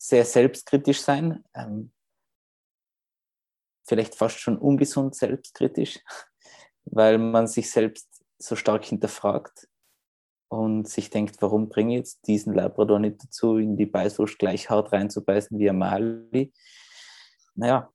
sehr 0.00 0.24
selbstkritisch 0.24 1.02
sein. 1.02 1.44
Ähm, 1.54 1.92
vielleicht 3.86 4.14
fast 4.14 4.38
schon 4.38 4.56
ungesund 4.56 5.14
selbstkritisch, 5.14 6.00
weil 6.84 7.18
man 7.18 7.46
sich 7.46 7.70
selbst 7.70 8.08
so 8.38 8.56
stark 8.56 8.84
hinterfragt 8.84 9.68
und 10.48 10.88
sich 10.88 11.10
denkt, 11.10 11.36
warum 11.42 11.68
bringe 11.68 11.92
ich 11.92 11.98
jetzt 11.98 12.26
diesen 12.26 12.54
Labrador 12.54 12.98
nicht 12.98 13.22
dazu, 13.22 13.58
in 13.58 13.76
die 13.76 13.86
Beißwurst 13.86 14.38
gleich 14.38 14.70
hart 14.70 14.92
reinzubeißen 14.92 15.58
wie 15.58 15.68
Amali? 15.68 16.52
Naja, 17.54 17.92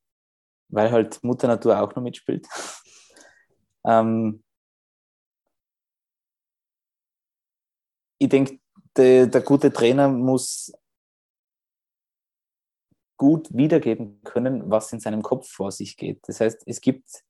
weil 0.69 0.91
halt 0.91 1.23
Mutter 1.23 1.47
Natur 1.47 1.81
auch 1.81 1.95
noch 1.95 2.03
mitspielt. 2.03 2.47
ähm, 3.85 4.43
ich 8.19 8.29
denke, 8.29 8.59
der, 8.95 9.27
der 9.27 9.41
gute 9.41 9.73
Trainer 9.73 10.07
muss 10.07 10.71
gut 13.17 13.47
wiedergeben 13.55 14.21
können, 14.23 14.69
was 14.69 14.91
in 14.93 14.99
seinem 14.99 15.21
Kopf 15.21 15.47
vor 15.47 15.71
sich 15.71 15.97
geht. 15.97 16.19
Das 16.27 16.41
heißt, 16.41 16.63
es 16.65 16.81
gibt 16.81 17.23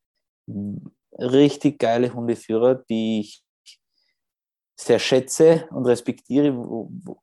richtig 1.17 1.79
geile 1.79 2.13
Hundeführer, 2.13 2.75
die 2.75 3.21
ich 3.21 3.43
sehr 4.77 4.99
schätze 4.99 5.67
und 5.71 5.85
respektiere, 5.85 6.53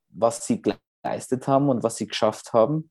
was 0.08 0.46
sie 0.46 0.62
geleistet 0.62 1.46
haben 1.46 1.68
und 1.68 1.82
was 1.82 1.96
sie 1.96 2.06
geschafft 2.06 2.52
haben. 2.52 2.90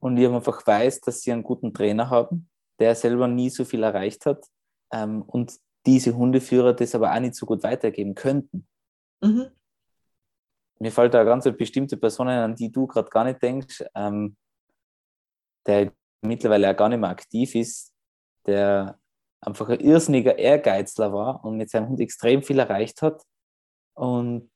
Und 0.00 0.16
ich 0.16 0.26
einfach 0.26 0.66
weiß, 0.66 1.00
dass 1.00 1.20
sie 1.20 1.32
einen 1.32 1.42
guten 1.42 1.72
Trainer 1.72 2.10
haben, 2.10 2.48
der 2.78 2.94
selber 2.94 3.28
nie 3.28 3.50
so 3.50 3.64
viel 3.64 3.82
erreicht 3.82 4.26
hat 4.26 4.44
ähm, 4.92 5.22
und 5.22 5.58
diese 5.86 6.16
Hundeführer 6.16 6.72
das 6.72 6.94
aber 6.94 7.14
auch 7.14 7.20
nicht 7.20 7.34
so 7.34 7.46
gut 7.46 7.62
weitergeben 7.62 8.14
könnten. 8.14 8.66
Mhm. 9.22 9.50
Mir 10.78 10.90
fällt 10.90 11.14
da 11.14 11.24
ganz 11.24 11.46
eine 11.46 11.56
bestimmte 11.56 11.96
Person 11.96 12.28
an 12.28 12.56
die 12.56 12.70
du 12.70 12.86
gerade 12.86 13.08
gar 13.08 13.24
nicht 13.24 13.42
denkst, 13.42 13.84
ähm, 13.94 14.36
der 15.66 15.92
mittlerweile 16.20 16.70
auch 16.70 16.76
gar 16.76 16.88
nicht 16.88 16.98
mehr 16.98 17.10
aktiv 17.10 17.54
ist, 17.54 17.92
der 18.46 18.98
einfach 19.40 19.68
ein 19.68 19.80
irrsinniger 19.80 20.38
Ehrgeizler 20.38 21.12
war 21.12 21.44
und 21.44 21.56
mit 21.56 21.70
seinem 21.70 21.88
Hund 21.88 22.00
extrem 22.00 22.42
viel 22.42 22.58
erreicht 22.58 23.02
hat. 23.02 23.22
Und 23.94 24.50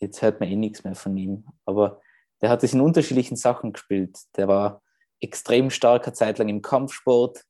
jetzt 0.00 0.22
hört 0.22 0.40
man 0.40 0.48
eh 0.48 0.56
nichts 0.56 0.84
mehr 0.84 0.94
von 0.94 1.16
ihm. 1.16 1.46
Aber 1.64 2.00
der 2.40 2.50
hat 2.50 2.64
es 2.64 2.72
in 2.72 2.80
unterschiedlichen 2.80 3.36
Sachen 3.36 3.72
gespielt. 3.72 4.18
Der 4.36 4.48
war 4.48 4.82
extrem 5.20 5.70
starker 5.70 6.14
Zeit 6.14 6.38
lang 6.38 6.48
im 6.48 6.62
Kampfsport. 6.62 7.44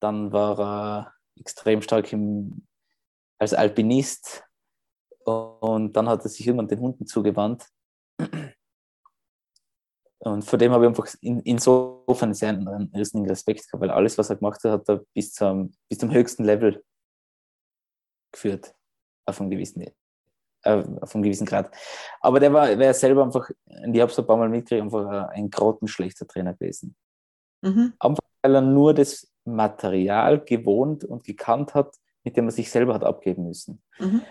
Dann 0.00 0.32
war 0.32 0.60
er 0.60 1.14
extrem 1.40 1.82
stark 1.82 2.12
im, 2.12 2.66
als 3.38 3.54
Alpinist. 3.54 4.43
Und 5.24 5.92
dann 5.94 6.08
hat 6.08 6.22
er 6.24 6.28
sich 6.28 6.46
irgendwann 6.46 6.68
den 6.68 6.80
Hunden 6.80 7.06
zugewandt. 7.06 7.66
Und 10.18 10.42
vor 10.42 10.58
dem 10.58 10.72
habe 10.72 10.84
ich 10.84 10.88
einfach 10.88 11.06
in, 11.20 11.40
insofern 11.40 12.32
sehr 12.32 12.50
einen, 12.50 12.66
einen 12.66 12.90
riesigen 12.94 13.28
Respekt 13.28 13.66
gehabt, 13.66 13.82
weil 13.82 13.90
alles, 13.90 14.16
was 14.16 14.30
er 14.30 14.36
gemacht 14.36 14.62
hat, 14.64 14.72
hat 14.72 14.88
er 14.88 15.04
bis 15.12 15.32
zum, 15.32 15.74
bis 15.88 15.98
zum 15.98 16.12
höchsten 16.12 16.44
Level 16.44 16.82
geführt. 18.32 18.74
Auf 19.26 19.40
einem 19.40 19.50
gewissen, 19.50 19.82
äh, 19.82 20.82
auf 21.00 21.14
einem 21.14 21.24
gewissen 21.24 21.46
Grad. 21.46 21.74
Aber 22.20 22.40
der 22.40 22.52
war, 22.52 22.78
war 22.78 22.94
selber 22.94 23.22
einfach, 23.22 23.50
ich 23.66 24.00
habe 24.00 24.10
es 24.10 24.18
ein 24.18 24.26
paar 24.26 24.38
Mal 24.38 24.48
mitgekriegt, 24.48 24.82
einfach 24.82 25.28
ein 25.28 25.50
grottenschlechter 25.50 26.26
Trainer 26.26 26.54
gewesen. 26.54 26.96
Mhm. 27.62 27.92
Einfach, 27.98 28.22
weil 28.42 28.54
er 28.54 28.60
nur 28.62 28.94
das 28.94 29.30
Material 29.44 30.42
gewohnt 30.42 31.04
und 31.04 31.24
gekannt 31.24 31.74
hat, 31.74 31.96
mit 32.22 32.36
dem 32.38 32.46
er 32.46 32.52
sich 32.52 32.70
selber 32.70 32.94
hat 32.94 33.04
abgeben 33.04 33.46
müssen. 33.46 33.82
Mhm 33.98 34.22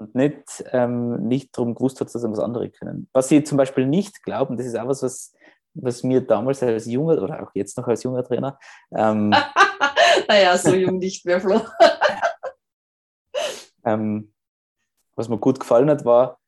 und 0.00 0.14
nicht, 0.14 0.64
ähm, 0.72 1.28
nicht 1.28 1.56
darum 1.56 1.74
gewusst 1.74 2.00
hat, 2.00 2.12
dass 2.12 2.24
er 2.24 2.30
was 2.30 2.38
andere 2.38 2.70
können. 2.70 3.08
Was 3.12 3.28
sie 3.28 3.44
zum 3.44 3.58
Beispiel 3.58 3.86
nicht 3.86 4.22
glauben, 4.22 4.56
das 4.56 4.66
ist 4.66 4.76
auch 4.76 4.88
was, 4.88 5.02
was, 5.02 5.34
was 5.74 6.02
mir 6.02 6.22
damals 6.22 6.62
als 6.62 6.86
junger 6.86 7.22
oder 7.22 7.42
auch 7.42 7.50
jetzt 7.54 7.76
noch 7.76 7.86
als 7.86 8.02
junger 8.02 8.24
Trainer. 8.24 8.58
Ähm, 8.92 9.30
naja, 10.28 10.56
so 10.56 10.74
jung 10.74 10.98
nicht 10.98 11.26
mehr, 11.26 11.40
Flo. 11.40 11.60
ähm, 13.84 14.32
was 15.16 15.28
mir 15.28 15.38
gut 15.38 15.60
gefallen 15.60 15.90
hat, 15.90 16.04
war 16.06 16.38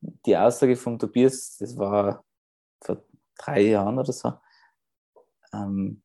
die 0.00 0.36
Aussage 0.36 0.74
von 0.74 0.98
Tobias, 0.98 1.56
das 1.58 1.78
war 1.78 2.24
vor 2.82 3.04
drei 3.38 3.60
Jahren 3.60 4.00
oder 4.00 4.12
so, 4.12 4.32
ähm, 5.52 6.02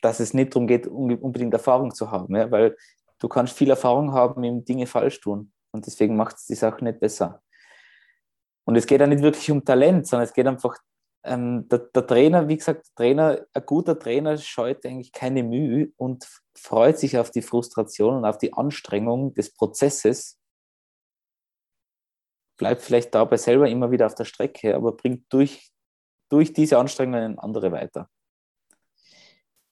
dass 0.00 0.20
es 0.20 0.32
nicht 0.32 0.54
darum 0.54 0.66
geht, 0.66 0.86
unbedingt 0.86 1.52
Erfahrung 1.52 1.94
zu 1.94 2.10
haben, 2.10 2.34
ja, 2.34 2.50
weil 2.50 2.78
du 3.18 3.28
kannst 3.28 3.58
viel 3.58 3.68
Erfahrung 3.68 4.14
haben 4.14 4.42
im 4.42 4.64
Dinge 4.64 4.86
falsch 4.86 5.20
tun. 5.20 5.52
Und 5.72 5.86
deswegen 5.86 6.16
macht 6.16 6.36
es 6.36 6.46
die 6.46 6.54
Sache 6.54 6.84
nicht 6.84 7.00
besser. 7.00 7.42
Und 8.64 8.76
es 8.76 8.86
geht 8.86 9.02
auch 9.02 9.06
nicht 9.06 9.22
wirklich 9.22 9.50
um 9.50 9.64
Talent, 9.64 10.06
sondern 10.06 10.28
es 10.28 10.32
geht 10.32 10.46
einfach, 10.46 10.76
ähm, 11.24 11.68
der, 11.68 11.78
der, 11.78 12.06
Trainer, 12.06 12.48
wie 12.48 12.56
gesagt, 12.56 12.86
Trainer, 12.94 13.44
ein 13.52 13.66
guter 13.66 13.98
Trainer 13.98 14.36
scheut 14.38 14.84
eigentlich 14.86 15.12
keine 15.12 15.42
Mühe 15.42 15.92
und 15.96 16.26
freut 16.56 16.98
sich 16.98 17.18
auf 17.18 17.30
die 17.30 17.42
Frustration 17.42 18.16
und 18.16 18.24
auf 18.24 18.38
die 18.38 18.52
Anstrengung 18.52 19.34
des 19.34 19.52
Prozesses. 19.52 20.38
Bleibt 22.58 22.82
vielleicht 22.82 23.14
dabei 23.14 23.36
selber 23.36 23.68
immer 23.68 23.90
wieder 23.90 24.06
auf 24.06 24.14
der 24.14 24.24
Strecke, 24.24 24.74
aber 24.74 24.92
bringt 24.92 25.24
durch, 25.32 25.70
durch 26.30 26.52
diese 26.52 26.78
Anstrengungen 26.78 27.38
andere 27.38 27.72
weiter. 27.72 28.08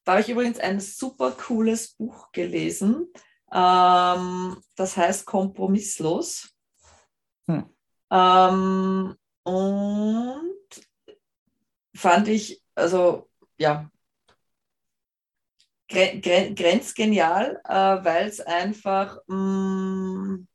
Da 0.05 0.13
habe 0.13 0.23
ich 0.23 0.31
übrigens 0.31 0.59
ein 0.59 0.81
super 0.81 1.33
cooles 1.33 1.95
Buch 1.95 2.33
gelesen. 2.33 3.13
Ähm, 3.53 4.61
das 4.77 4.97
heißt 4.97 5.27
kompromisslos. 5.27 6.55
Hm. 7.47 7.65
Ähm, 8.11 9.17
und 9.43 10.89
fand 11.95 12.29
ich, 12.29 12.63
also 12.75 13.29
ja, 13.59 13.91
grenzgenial, 15.89 17.61
äh, 17.65 18.05
weil 18.05 18.29
es 18.29 18.41
einfach 18.41 19.19
mh, 19.27 19.37
mm, 19.37 20.49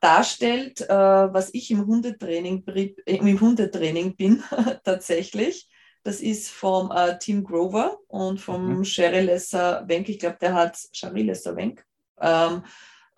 darstellt, 0.00 0.80
äh, 0.80 0.88
was 0.88 1.54
ich 1.54 1.70
im 1.70 1.86
Hundetraining, 1.86 2.64
im 3.06 3.40
Hundetraining 3.40 4.16
bin 4.16 4.42
tatsächlich. 4.84 5.68
Das 6.04 6.20
ist 6.20 6.50
vom 6.50 6.90
äh, 6.90 7.18
Tim 7.18 7.44
Grover 7.44 7.98
und 8.08 8.40
vom 8.40 8.78
mhm. 8.78 8.84
Sherry 8.84 9.20
Lesser 9.20 9.84
Wenk. 9.86 10.08
Ich 10.08 10.18
glaube, 10.18 10.38
der 10.40 10.54
hat 10.54 10.78
Sherry 10.92 11.22
Lesser 11.22 11.54
Wenk. 11.56 11.84
Ähm, 12.20 12.64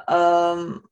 ähm, 0.09 0.82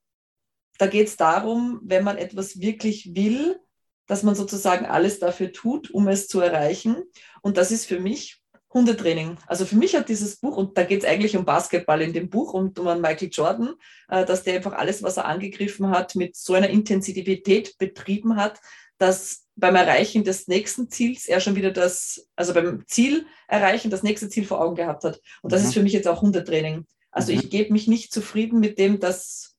da 0.77 0.87
geht 0.87 1.07
es 1.07 1.17
darum, 1.17 1.81
wenn 1.83 2.03
man 2.03 2.17
etwas 2.17 2.59
wirklich 2.59 3.15
will, 3.15 3.59
dass 4.07 4.23
man 4.23 4.35
sozusagen 4.35 4.85
alles 4.85 5.19
dafür 5.19 5.51
tut, 5.51 5.91
um 5.91 6.07
es 6.07 6.27
zu 6.27 6.41
erreichen. 6.41 7.03
Und 7.41 7.57
das 7.57 7.71
ist 7.71 7.85
für 7.85 7.99
mich 7.99 8.43
Hundetraining. 8.73 9.37
Also 9.45 9.65
für 9.65 9.75
mich 9.75 9.95
hat 9.95 10.09
dieses 10.09 10.37
Buch, 10.37 10.57
und 10.57 10.77
da 10.77 10.83
geht 10.83 11.03
es 11.03 11.09
eigentlich 11.09 11.37
um 11.37 11.45
Basketball 11.45 12.01
in 12.01 12.11
dem 12.11 12.29
Buch 12.29 12.53
und 12.53 12.79
um 12.79 13.01
Michael 13.01 13.29
Jordan, 13.31 13.75
äh, 14.09 14.25
dass 14.25 14.43
der 14.43 14.55
einfach 14.55 14.73
alles, 14.73 15.03
was 15.03 15.17
er 15.17 15.25
angegriffen 15.25 15.89
hat, 15.89 16.15
mit 16.15 16.35
so 16.35 16.53
einer 16.53 16.69
Intensität 16.69 17.77
betrieben 17.77 18.35
hat, 18.35 18.59
dass 18.97 19.42
beim 19.55 19.75
Erreichen 19.75 20.23
des 20.23 20.47
nächsten 20.47 20.89
Ziels 20.89 21.27
er 21.27 21.39
schon 21.39 21.55
wieder 21.55 21.71
das, 21.71 22.27
also 22.35 22.53
beim 22.53 22.85
Ziel 22.87 23.27
erreichen, 23.47 23.91
das 23.91 24.03
nächste 24.03 24.29
Ziel 24.29 24.45
vor 24.45 24.61
Augen 24.61 24.75
gehabt 24.75 25.03
hat. 25.03 25.21
Und 25.41 25.51
das 25.51 25.61
mhm. 25.61 25.67
ist 25.67 25.73
für 25.73 25.83
mich 25.83 25.93
jetzt 25.93 26.07
auch 26.07 26.21
Hundetraining. 26.21 26.85
Also 27.11 27.31
mhm. 27.31 27.39
ich 27.39 27.49
gebe 27.49 27.71
mich 27.71 27.87
nicht 27.87 28.11
zufrieden 28.11 28.59
mit 28.59 28.79
dem, 28.79 28.99
dass 28.99 29.55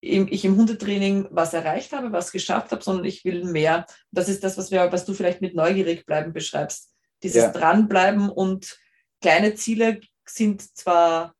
ich 0.00 0.44
im 0.44 0.56
Hundetraining 0.56 1.28
was 1.30 1.54
erreicht 1.54 1.92
habe, 1.92 2.12
was 2.12 2.30
geschafft 2.30 2.72
habe, 2.72 2.82
sondern 2.82 3.06
ich 3.06 3.24
will 3.24 3.44
mehr. 3.44 3.86
Das 4.10 4.28
ist 4.28 4.44
das, 4.44 4.58
was, 4.58 4.70
wir, 4.70 4.92
was 4.92 5.06
du 5.06 5.14
vielleicht 5.14 5.40
mit 5.40 5.54
neugierig 5.54 6.04
bleiben 6.04 6.32
beschreibst. 6.32 6.92
Dieses 7.22 7.42
ja. 7.42 7.50
Dranbleiben 7.50 8.28
und 8.28 8.78
kleine 9.22 9.54
Ziele 9.54 10.00
sind 10.26 10.76
zwar 10.76 11.34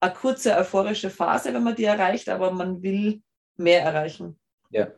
eine 0.00 0.12
kurze 0.12 0.54
euphorische 0.54 1.10
Phase, 1.10 1.54
wenn 1.54 1.62
man 1.62 1.76
die 1.76 1.84
erreicht, 1.84 2.28
aber 2.28 2.50
man 2.50 2.82
will 2.82 3.22
mehr 3.56 3.82
erreichen. 3.82 4.38
Ja. 4.70 4.88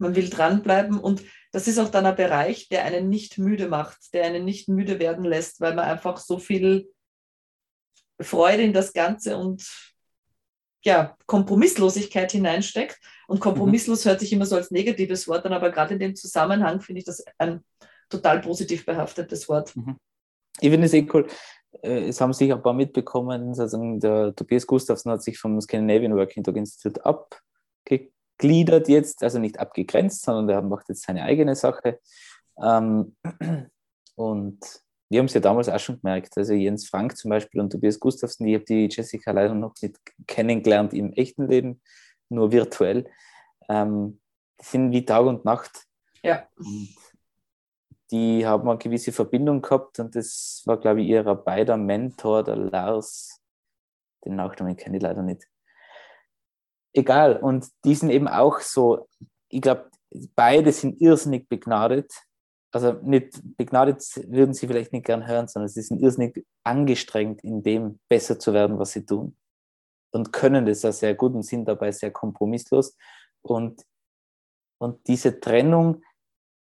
Man 0.00 0.16
will 0.16 0.30
dranbleiben 0.30 0.98
und 0.98 1.22
das 1.52 1.66
ist 1.66 1.78
auch 1.78 1.88
dann 1.88 2.06
ein 2.06 2.16
Bereich, 2.16 2.68
der 2.68 2.84
einen 2.84 3.08
nicht 3.08 3.38
müde 3.38 3.68
macht, 3.68 4.14
der 4.14 4.24
einen 4.24 4.44
nicht 4.44 4.68
müde 4.68 4.98
werden 4.98 5.24
lässt, 5.24 5.60
weil 5.60 5.74
man 5.74 5.84
einfach 5.84 6.16
so 6.16 6.38
viel 6.38 6.88
Freude 8.20 8.62
in 8.62 8.72
das 8.72 8.92
Ganze 8.92 9.36
und 9.36 9.66
ja, 10.82 11.16
Kompromisslosigkeit 11.26 12.32
hineinsteckt. 12.32 12.98
Und 13.26 13.38
mhm. 13.38 13.42
kompromisslos 13.42 14.04
hört 14.04 14.20
sich 14.20 14.32
immer 14.32 14.46
so 14.46 14.56
als 14.56 14.70
negatives 14.70 15.28
Wort 15.28 15.44
an, 15.44 15.52
aber 15.52 15.70
gerade 15.70 15.94
in 15.94 16.00
dem 16.00 16.14
Zusammenhang 16.14 16.80
finde 16.80 17.00
ich 17.00 17.04
das 17.04 17.24
ein 17.38 17.62
total 18.08 18.40
positiv 18.40 18.86
behaftetes 18.86 19.48
Wort. 19.48 19.74
Mhm. 19.76 19.96
Ich 20.60 20.70
finde 20.70 20.86
es 20.86 20.94
eh 20.94 21.06
cool. 21.12 21.26
Äh, 21.82 22.08
es 22.08 22.20
haben 22.20 22.32
sich 22.32 22.52
ein 22.52 22.62
paar 22.62 22.74
mitbekommen, 22.74 23.54
also 23.58 23.98
der 23.98 24.34
Tobias 24.34 24.66
Gustafsson 24.66 25.12
hat 25.12 25.22
sich 25.22 25.38
vom 25.38 25.60
Scandinavian 25.60 26.16
Working 26.16 26.42
Dog 26.42 26.56
Institute 26.56 27.04
abgekriegt 27.04 28.14
abgegliedert 28.40 28.88
jetzt, 28.88 29.22
also 29.22 29.38
nicht 29.38 29.58
abgegrenzt, 29.58 30.22
sondern 30.22 30.48
der 30.48 30.62
macht 30.62 30.88
jetzt 30.88 31.02
seine 31.02 31.24
eigene 31.24 31.54
Sache. 31.54 32.00
Ähm, 32.62 33.14
und 34.16 34.58
wir 35.10 35.18
haben 35.18 35.26
es 35.26 35.34
ja 35.34 35.40
damals 35.40 35.68
auch 35.68 35.78
schon 35.78 36.00
gemerkt. 36.00 36.36
Also 36.38 36.54
Jens 36.54 36.88
Frank 36.88 37.16
zum 37.16 37.30
Beispiel 37.30 37.60
und 37.60 37.70
Tobias 37.70 38.00
Gustafsson, 38.00 38.46
ich 38.46 38.54
habe 38.54 38.64
die 38.64 38.88
Jessica 38.90 39.32
leider 39.32 39.54
noch 39.54 39.74
nicht 39.82 39.98
kennengelernt 40.26 40.94
im 40.94 41.12
echten 41.12 41.48
Leben, 41.48 41.82
nur 42.30 42.50
virtuell. 42.50 43.10
Ähm, 43.68 44.20
die 44.60 44.64
sind 44.64 44.92
wie 44.92 45.04
Tag 45.04 45.26
und 45.26 45.44
Nacht. 45.44 45.84
Ja. 46.22 46.48
Und 46.56 46.94
die 48.10 48.46
haben 48.46 48.68
eine 48.68 48.78
gewisse 48.78 49.12
Verbindung 49.12 49.60
gehabt 49.60 50.00
und 50.00 50.16
das 50.16 50.62
war, 50.64 50.78
glaube 50.78 51.02
ich, 51.02 51.08
ihrer 51.08 51.34
beider 51.34 51.76
Mentor, 51.76 52.42
der 52.42 52.56
Lars. 52.56 53.40
Den 54.24 54.36
Nachnamen 54.36 54.76
kenne 54.76 54.96
ich 54.96 55.02
leider 55.02 55.22
nicht. 55.22 55.49
Egal, 56.92 57.36
und 57.36 57.66
die 57.84 57.94
sind 57.94 58.10
eben 58.10 58.26
auch 58.26 58.60
so, 58.60 59.08
ich 59.48 59.60
glaube, 59.60 59.90
beide 60.34 60.72
sind 60.72 61.00
irrsinnig 61.00 61.48
begnadet. 61.48 62.12
Also 62.72 62.92
nicht 63.02 63.40
begnadet 63.56 64.02
würden 64.28 64.54
sie 64.54 64.66
vielleicht 64.66 64.92
nicht 64.92 65.06
gern 65.06 65.26
hören, 65.26 65.48
sondern 65.48 65.68
sie 65.68 65.82
sind 65.82 66.00
irrsinnig 66.00 66.44
angestrengt, 66.64 67.42
in 67.42 67.62
dem 67.62 67.98
besser 68.08 68.38
zu 68.38 68.52
werden, 68.52 68.78
was 68.78 68.92
sie 68.92 69.04
tun. 69.04 69.36
Und 70.12 70.32
können 70.32 70.66
das 70.66 70.84
auch 70.84 70.92
sehr 70.92 71.14
gut 71.14 71.34
und 71.34 71.42
sind 71.42 71.66
dabei 71.66 71.92
sehr 71.92 72.10
kompromisslos. 72.10 72.96
Und, 73.42 73.84
und 74.78 75.06
diese 75.06 75.38
Trennung 75.40 76.02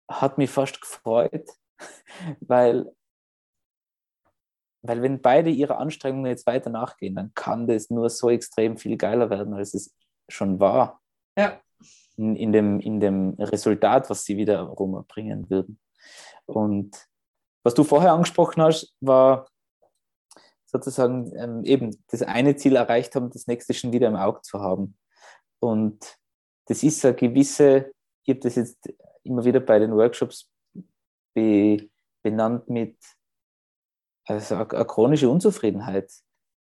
hat 0.08 0.38
mich 0.38 0.50
fast 0.50 0.80
gefreut, 0.80 1.48
weil, 2.40 2.92
weil 4.82 5.02
wenn 5.02 5.20
beide 5.20 5.50
ihre 5.50 5.76
Anstrengungen 5.76 6.26
jetzt 6.26 6.46
weiter 6.46 6.70
nachgehen, 6.70 7.14
dann 7.14 7.32
kann 7.34 7.66
das 7.66 7.90
nur 7.90 8.10
so 8.10 8.30
extrem 8.30 8.76
viel 8.76 8.96
geiler 8.96 9.30
werden, 9.30 9.54
als 9.54 9.74
es 9.74 9.94
schon 10.28 10.60
war. 10.60 11.00
Ja. 11.36 11.60
In, 12.16 12.36
in, 12.36 12.52
dem, 12.52 12.80
in 12.80 13.00
dem 13.00 13.30
Resultat, 13.38 14.10
was 14.10 14.24
sie 14.24 14.36
wieder 14.36 14.62
rumbringen 14.62 15.48
würden. 15.50 15.80
Und 16.46 17.08
was 17.64 17.74
du 17.74 17.84
vorher 17.84 18.12
angesprochen 18.12 18.62
hast, 18.62 18.94
war 19.00 19.46
sozusagen 20.66 21.32
ähm, 21.36 21.64
eben 21.64 21.96
das 22.08 22.22
eine 22.22 22.56
Ziel 22.56 22.76
erreicht 22.76 23.14
haben, 23.14 23.30
das 23.30 23.46
nächste 23.46 23.74
schon 23.74 23.92
wieder 23.92 24.08
im 24.08 24.16
Auge 24.16 24.40
zu 24.42 24.60
haben. 24.60 24.96
Und 25.60 26.18
das 26.66 26.82
ist 26.82 27.04
eine 27.04 27.14
gewisse, 27.14 27.92
ich 28.24 28.30
habe 28.30 28.40
das 28.40 28.56
jetzt 28.56 28.92
immer 29.22 29.44
wieder 29.44 29.60
bei 29.60 29.78
den 29.78 29.92
Workshops 29.92 30.50
be, 31.34 31.88
benannt 32.22 32.68
mit 32.68 32.96
also 34.24 34.54
eine, 34.54 34.70
eine 34.70 34.84
chronische 34.86 35.28
Unzufriedenheit. 35.28 36.10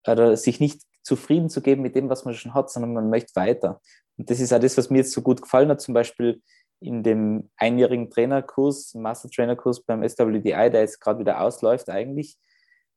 Oder 0.06 0.36
sich 0.36 0.60
nicht 0.60 0.82
zufrieden 1.02 1.48
zu 1.48 1.60
geben 1.62 1.82
mit 1.82 1.96
dem, 1.96 2.08
was 2.08 2.24
man 2.24 2.34
schon 2.34 2.54
hat, 2.54 2.70
sondern 2.70 2.92
man 2.92 3.10
möchte 3.10 3.34
weiter. 3.36 3.80
Und 4.16 4.30
das 4.30 4.40
ist 4.40 4.52
auch 4.52 4.60
das, 4.60 4.76
was 4.76 4.90
mir 4.90 4.98
jetzt 4.98 5.12
so 5.12 5.22
gut 5.22 5.42
gefallen 5.42 5.70
hat, 5.70 5.80
zum 5.80 5.94
Beispiel 5.94 6.42
in 6.80 7.02
dem 7.02 7.50
einjährigen 7.56 8.10
Trainerkurs, 8.10 8.94
Master 8.94 9.28
Trainerkurs 9.30 9.82
beim 9.82 10.06
SWDI, 10.06 10.70
der 10.70 10.80
jetzt 10.80 11.00
gerade 11.00 11.20
wieder 11.20 11.40
ausläuft 11.40 11.90
eigentlich, 11.90 12.38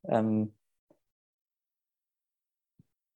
ähm, 0.08 0.54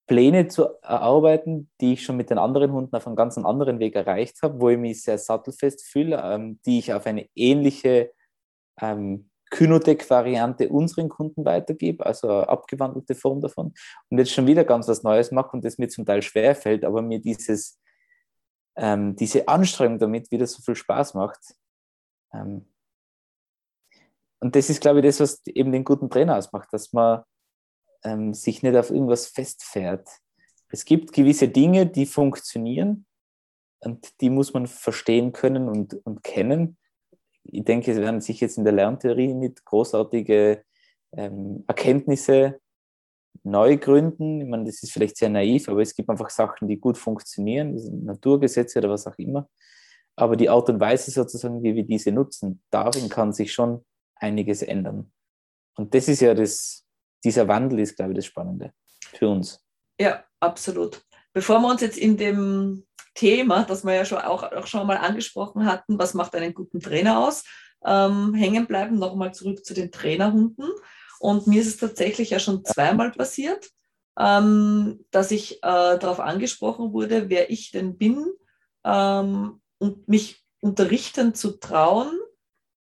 Pläne 0.07 0.47
zu 0.47 0.63
erarbeiten, 0.81 1.69
die 1.81 1.93
ich 1.93 2.03
schon 2.03 2.15
mit 2.15 2.29
den 2.29 2.37
anderen 2.37 2.71
Hunden 2.71 2.95
auf 2.95 3.05
einem 3.05 3.17
ganz 3.17 3.37
anderen 3.37 3.79
Weg 3.79 3.95
erreicht 3.95 4.41
habe, 4.41 4.59
wo 4.59 4.69
ich 4.69 4.77
mich 4.77 5.03
sehr 5.03 5.17
sattelfest 5.17 5.85
fühle, 5.85 6.21
ähm, 6.23 6.59
die 6.65 6.79
ich 6.79 6.93
auf 6.93 7.05
eine 7.05 7.27
ähnliche 7.35 8.13
ähm, 8.79 9.29
Kynotec-Variante 9.49 10.69
unseren 10.69 11.09
Kunden 11.09 11.45
weitergebe, 11.45 12.05
also 12.05 12.27
eine 12.29 12.49
abgewandelte 12.49 13.15
Form 13.15 13.41
davon. 13.41 13.73
Und 14.09 14.17
jetzt 14.17 14.31
schon 14.31 14.47
wieder 14.47 14.63
ganz 14.63 14.87
was 14.87 15.03
Neues 15.03 15.31
mache 15.31 15.51
und 15.51 15.65
das 15.65 15.77
mir 15.77 15.89
zum 15.89 16.05
Teil 16.05 16.21
schwerfällt, 16.21 16.83
aber 16.83 17.01
mir 17.01 17.19
dieses, 17.19 17.79
ähm, 18.75 19.15
diese 19.15 19.47
Anstrengung 19.47 19.99
damit 19.99 20.31
wieder 20.31 20.47
so 20.47 20.61
viel 20.61 20.75
Spaß 20.75 21.13
macht. 21.13 21.39
Ähm, 22.33 22.67
und 24.39 24.55
das 24.55 24.69
ist, 24.69 24.81
glaube 24.81 24.99
ich, 24.99 25.05
das, 25.05 25.19
was 25.19 25.45
eben 25.47 25.71
den 25.71 25.83
guten 25.83 26.09
Trainer 26.09 26.37
ausmacht, 26.37 26.69
dass 26.71 26.93
man 26.93 27.23
ähm, 28.03 28.33
sich 28.33 28.61
nicht 28.61 28.75
auf 28.75 28.91
irgendwas 28.91 29.27
festfährt. 29.27 30.07
Es 30.69 30.85
gibt 30.85 31.13
gewisse 31.13 31.47
Dinge, 31.47 31.87
die 31.87 32.05
funktionieren 32.05 33.05
und 33.79 34.21
die 34.21 34.29
muss 34.29 34.53
man 34.53 34.67
verstehen 34.67 35.31
können 35.31 35.69
und, 35.69 35.93
und 36.05 36.23
kennen. 36.23 36.77
Ich 37.51 37.63
denke, 37.63 37.91
es 37.91 37.97
werden 37.97 38.21
sich 38.21 38.39
jetzt 38.41 38.57
in 38.57 38.63
der 38.63 38.73
Lerntheorie 38.73 39.33
nicht 39.33 39.63
großartige 39.65 40.63
ähm, 41.13 41.63
Erkenntnisse 41.67 42.59
neu 43.43 43.77
gründen. 43.77 44.41
Ich 44.41 44.47
meine, 44.47 44.65
das 44.65 44.83
ist 44.83 44.91
vielleicht 44.91 45.17
sehr 45.17 45.29
naiv, 45.29 45.69
aber 45.69 45.81
es 45.81 45.95
gibt 45.95 46.09
einfach 46.09 46.29
Sachen, 46.29 46.67
die 46.67 46.79
gut 46.79 46.97
funktionieren, 46.97 47.75
Naturgesetze 48.03 48.79
oder 48.79 48.89
was 48.89 49.07
auch 49.07 49.17
immer. 49.17 49.49
Aber 50.15 50.35
die 50.35 50.49
Art 50.49 50.69
und 50.69 50.79
Weise 50.79 51.11
sozusagen, 51.11 51.61
wie 51.63 51.75
wir 51.75 51.83
diese 51.83 52.11
nutzen, 52.11 52.61
darin 52.71 53.09
kann 53.09 53.33
sich 53.33 53.53
schon 53.53 53.85
einiges 54.15 54.63
ändern. 54.63 55.11
Und 55.75 55.93
das 55.93 56.07
ist 56.07 56.21
ja 56.21 56.33
das, 56.33 56.85
dieser 57.23 57.47
Wandel 57.47 57.79
ist, 57.79 57.95
glaube 57.95 58.13
ich, 58.13 58.17
das 58.17 58.25
Spannende 58.25 58.73
für 59.13 59.29
uns. 59.29 59.63
Ja, 59.99 60.23
absolut. 60.39 61.03
Bevor 61.33 61.59
wir 61.59 61.69
uns 61.69 61.81
jetzt 61.81 61.97
in 61.97 62.17
dem 62.17 62.86
Thema, 63.17 63.63
das 63.63 63.83
wir 63.83 63.95
ja 63.95 64.05
schon 64.05 64.19
auch, 64.19 64.43
auch 64.43 64.67
schon 64.67 64.85
mal 64.85 64.97
angesprochen 64.97 65.65
hatten, 65.65 65.97
was 65.97 66.13
macht 66.13 66.35
einen 66.35 66.53
guten 66.53 66.79
Trainer 66.79 67.19
aus, 67.19 67.43
ähm, 67.85 68.33
hängen 68.33 68.67
bleiben, 68.67 68.97
nochmal 68.99 69.33
zurück 69.33 69.65
zu 69.65 69.73
den 69.73 69.91
Trainerhunden. 69.91 70.69
Und 71.19 71.47
mir 71.47 71.61
ist 71.61 71.67
es 71.67 71.77
tatsächlich 71.77 72.29
ja 72.29 72.39
schon 72.39 72.63
zweimal 72.63 73.11
passiert, 73.11 73.69
ähm, 74.19 75.03
dass 75.11 75.31
ich 75.31 75.57
äh, 75.57 75.97
darauf 75.97 76.19
angesprochen 76.19 76.93
wurde, 76.93 77.29
wer 77.29 77.49
ich 77.49 77.71
denn 77.71 77.97
bin 77.97 78.25
ähm, 78.83 79.61
und 79.79 80.07
mich 80.07 80.45
unterrichten 80.61 81.33
zu 81.33 81.59
trauen, 81.59 82.11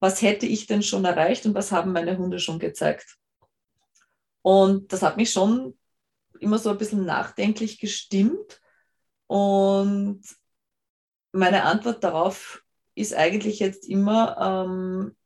was 0.00 0.22
hätte 0.22 0.46
ich 0.46 0.66
denn 0.66 0.82
schon 0.82 1.04
erreicht 1.04 1.44
und 1.46 1.54
was 1.54 1.72
haben 1.72 1.92
meine 1.92 2.16
Hunde 2.16 2.38
schon 2.38 2.58
gezeigt. 2.58 3.18
Und 4.40 4.92
das 4.92 5.02
hat 5.02 5.16
mich 5.18 5.30
schon 5.30 5.78
immer 6.40 6.58
so 6.58 6.70
ein 6.70 6.78
bisschen 6.78 7.04
nachdenklich 7.04 7.78
gestimmt. 7.78 8.61
Und 9.32 10.20
meine 11.32 11.62
Antwort 11.62 12.04
darauf 12.04 12.62
ist 12.94 13.14
eigentlich 13.14 13.60
jetzt 13.60 13.88
immer, 13.88 14.36
ähm, 14.38 15.16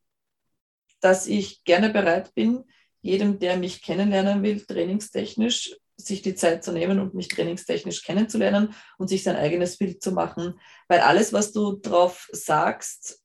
dass 1.00 1.26
ich 1.26 1.64
gerne 1.64 1.90
bereit 1.90 2.32
bin, 2.32 2.62
jedem, 3.02 3.40
der 3.40 3.56
mich 3.56 3.82
kennenlernen 3.82 4.44
will, 4.44 4.64
trainingstechnisch, 4.64 5.74
sich 5.96 6.22
die 6.22 6.36
Zeit 6.36 6.62
zu 6.62 6.70
nehmen 6.70 7.00
und 7.00 7.14
mich 7.14 7.26
trainingstechnisch 7.26 8.04
kennenzulernen 8.04 8.76
und 8.96 9.08
sich 9.08 9.24
sein 9.24 9.34
eigenes 9.34 9.76
Bild 9.76 10.00
zu 10.00 10.12
machen. 10.12 10.60
Weil 10.86 11.00
alles, 11.00 11.32
was 11.32 11.50
du 11.50 11.72
drauf 11.72 12.28
sagst, 12.30 13.20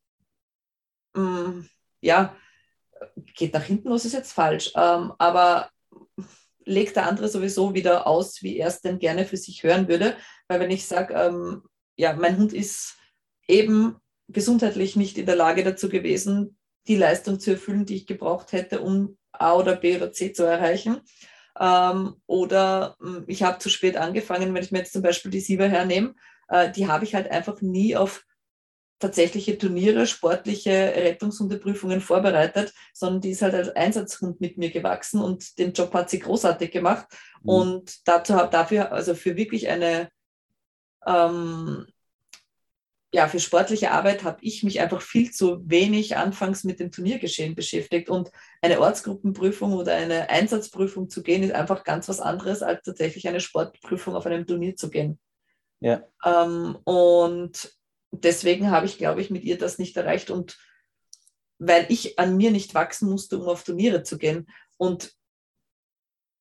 mh, 1.13 1.21
mm, 1.21 1.69
ja, 1.99 2.35
geht 3.35 3.53
nach 3.53 3.65
hinten 3.65 3.89
los, 3.89 4.05
ist 4.05 4.13
jetzt 4.13 4.33
falsch. 4.33 4.71
Ähm, 4.75 5.13
aber 5.19 5.69
legt 6.65 6.95
der 6.95 7.07
andere 7.07 7.27
sowieso 7.27 7.73
wieder 7.73 8.07
aus, 8.07 8.41
wie 8.41 8.57
er 8.57 8.67
es 8.67 8.81
denn 8.81 8.99
gerne 8.99 9.25
für 9.25 9.37
sich 9.37 9.63
hören 9.63 9.87
würde. 9.87 10.15
Weil 10.47 10.59
wenn 10.59 10.71
ich 10.71 10.85
sage, 10.85 11.13
ähm, 11.13 11.63
ja, 11.95 12.13
mein 12.13 12.37
Hund 12.37 12.53
ist 12.53 12.97
eben 13.47 13.97
gesundheitlich 14.27 14.95
nicht 14.95 15.17
in 15.17 15.25
der 15.25 15.35
Lage 15.35 15.63
dazu 15.63 15.89
gewesen, 15.89 16.57
die 16.87 16.95
Leistung 16.95 17.39
zu 17.39 17.51
erfüllen, 17.51 17.85
die 17.85 17.95
ich 17.95 18.07
gebraucht 18.07 18.51
hätte, 18.51 18.81
um 18.81 19.17
A 19.31 19.53
oder 19.53 19.75
B 19.75 19.95
oder 19.95 20.11
C 20.11 20.33
zu 20.33 20.43
erreichen. 20.43 21.01
Ähm, 21.59 22.15
oder 22.27 22.95
äh, 23.01 23.21
ich 23.27 23.43
habe 23.43 23.59
zu 23.59 23.69
spät 23.69 23.97
angefangen, 23.97 24.53
wenn 24.53 24.63
ich 24.63 24.71
mir 24.71 24.79
jetzt 24.79 24.93
zum 24.93 25.01
Beispiel 25.01 25.31
die 25.31 25.41
Sieber 25.41 25.67
hernehme, 25.67 26.15
äh, 26.47 26.71
die 26.71 26.87
habe 26.87 27.03
ich 27.03 27.13
halt 27.13 27.29
einfach 27.29 27.61
nie 27.61 27.95
auf 27.95 28.25
tatsächliche 29.01 29.57
Turniere, 29.57 30.07
sportliche 30.07 30.71
Rettungshundeprüfungen 30.71 31.99
vorbereitet, 31.99 32.73
sondern 32.93 33.21
die 33.21 33.31
ist 33.31 33.41
halt 33.41 33.55
als 33.55 33.69
Einsatzhund 33.75 34.39
mit 34.39 34.57
mir 34.57 34.71
gewachsen 34.71 35.21
und 35.21 35.57
den 35.57 35.73
Job 35.73 35.93
hat 35.93 36.09
sie 36.09 36.19
großartig 36.19 36.71
gemacht. 36.71 37.07
Mhm. 37.43 37.49
Und 37.49 38.07
dazu, 38.07 38.33
dafür, 38.33 38.91
also 38.91 39.15
für 39.15 39.35
wirklich 39.35 39.67
eine, 39.67 40.09
ähm, 41.05 41.85
ja, 43.13 43.27
für 43.27 43.41
sportliche 43.41 43.91
Arbeit 43.91 44.23
habe 44.23 44.37
ich 44.41 44.63
mich 44.63 44.79
einfach 44.79 45.01
viel 45.01 45.31
zu 45.31 45.61
wenig 45.69 46.15
anfangs 46.15 46.63
mit 46.63 46.79
dem 46.79 46.91
Turniergeschehen 46.91 47.55
beschäftigt. 47.55 48.09
Und 48.09 48.31
eine 48.61 48.79
Ortsgruppenprüfung 48.79 49.73
oder 49.73 49.95
eine 49.95 50.29
Einsatzprüfung 50.29 51.09
zu 51.09 51.21
gehen, 51.21 51.43
ist 51.43 51.51
einfach 51.51 51.83
ganz 51.83 52.07
was 52.07 52.21
anderes, 52.21 52.61
als 52.63 52.83
tatsächlich 52.83 53.27
eine 53.27 53.41
Sportprüfung 53.41 54.15
auf 54.15 54.25
einem 54.25 54.47
Turnier 54.47 54.77
zu 54.77 54.89
gehen. 54.89 55.19
Ja. 55.81 56.03
Ähm, 56.23 56.77
und 56.85 57.73
deswegen 58.11 58.71
habe 58.71 58.85
ich, 58.85 58.97
glaube 58.97 59.21
ich, 59.21 59.29
mit 59.29 59.43
ihr 59.43 59.57
das 59.57 59.77
nicht 59.77 59.97
erreicht 59.97 60.29
und 60.29 60.57
weil 61.59 61.85
ich 61.89 62.17
an 62.19 62.37
mir 62.37 62.51
nicht 62.51 62.73
wachsen 62.73 63.09
musste, 63.09 63.37
um 63.37 63.47
auf 63.47 63.63
Turniere 63.63 64.03
zu 64.03 64.17
gehen. 64.17 64.47
Und 64.77 65.13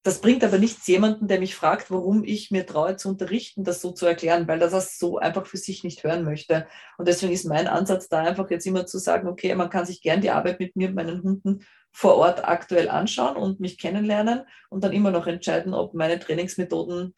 das 0.02 0.22
bringt 0.22 0.42
aber 0.42 0.56
nichts 0.56 0.86
jemanden, 0.86 1.28
der 1.28 1.38
mich 1.38 1.54
fragt, 1.54 1.90
warum 1.90 2.24
ich 2.24 2.50
mir 2.50 2.64
traue 2.64 2.96
zu 2.96 3.10
unterrichten, 3.10 3.64
das 3.64 3.82
so 3.82 3.92
zu 3.92 4.06
erklären, 4.06 4.48
weil 4.48 4.62
er 4.62 4.70
das 4.70 4.98
so 4.98 5.18
einfach 5.18 5.44
für 5.44 5.58
sich 5.58 5.84
nicht 5.84 6.04
hören 6.04 6.24
möchte. 6.24 6.66
Und 6.96 7.06
deswegen 7.06 7.34
ist 7.34 7.44
mein 7.44 7.66
Ansatz 7.66 8.08
da 8.08 8.20
einfach 8.20 8.50
jetzt 8.50 8.66
immer 8.66 8.86
zu 8.86 8.96
sagen, 8.96 9.28
okay, 9.28 9.54
man 9.54 9.68
kann 9.68 9.84
sich 9.84 10.00
gern 10.00 10.22
die 10.22 10.30
Arbeit 10.30 10.58
mit 10.58 10.74
mir, 10.74 10.90
meinen 10.90 11.22
Hunden 11.22 11.66
vor 11.92 12.14
Ort 12.16 12.42
aktuell 12.48 12.88
anschauen 12.88 13.36
und 13.36 13.60
mich 13.60 13.76
kennenlernen 13.76 14.44
und 14.70 14.84
dann 14.84 14.94
immer 14.94 15.10
noch 15.10 15.26
entscheiden, 15.26 15.74
ob 15.74 15.92
meine 15.92 16.18
Trainingsmethoden 16.18 17.14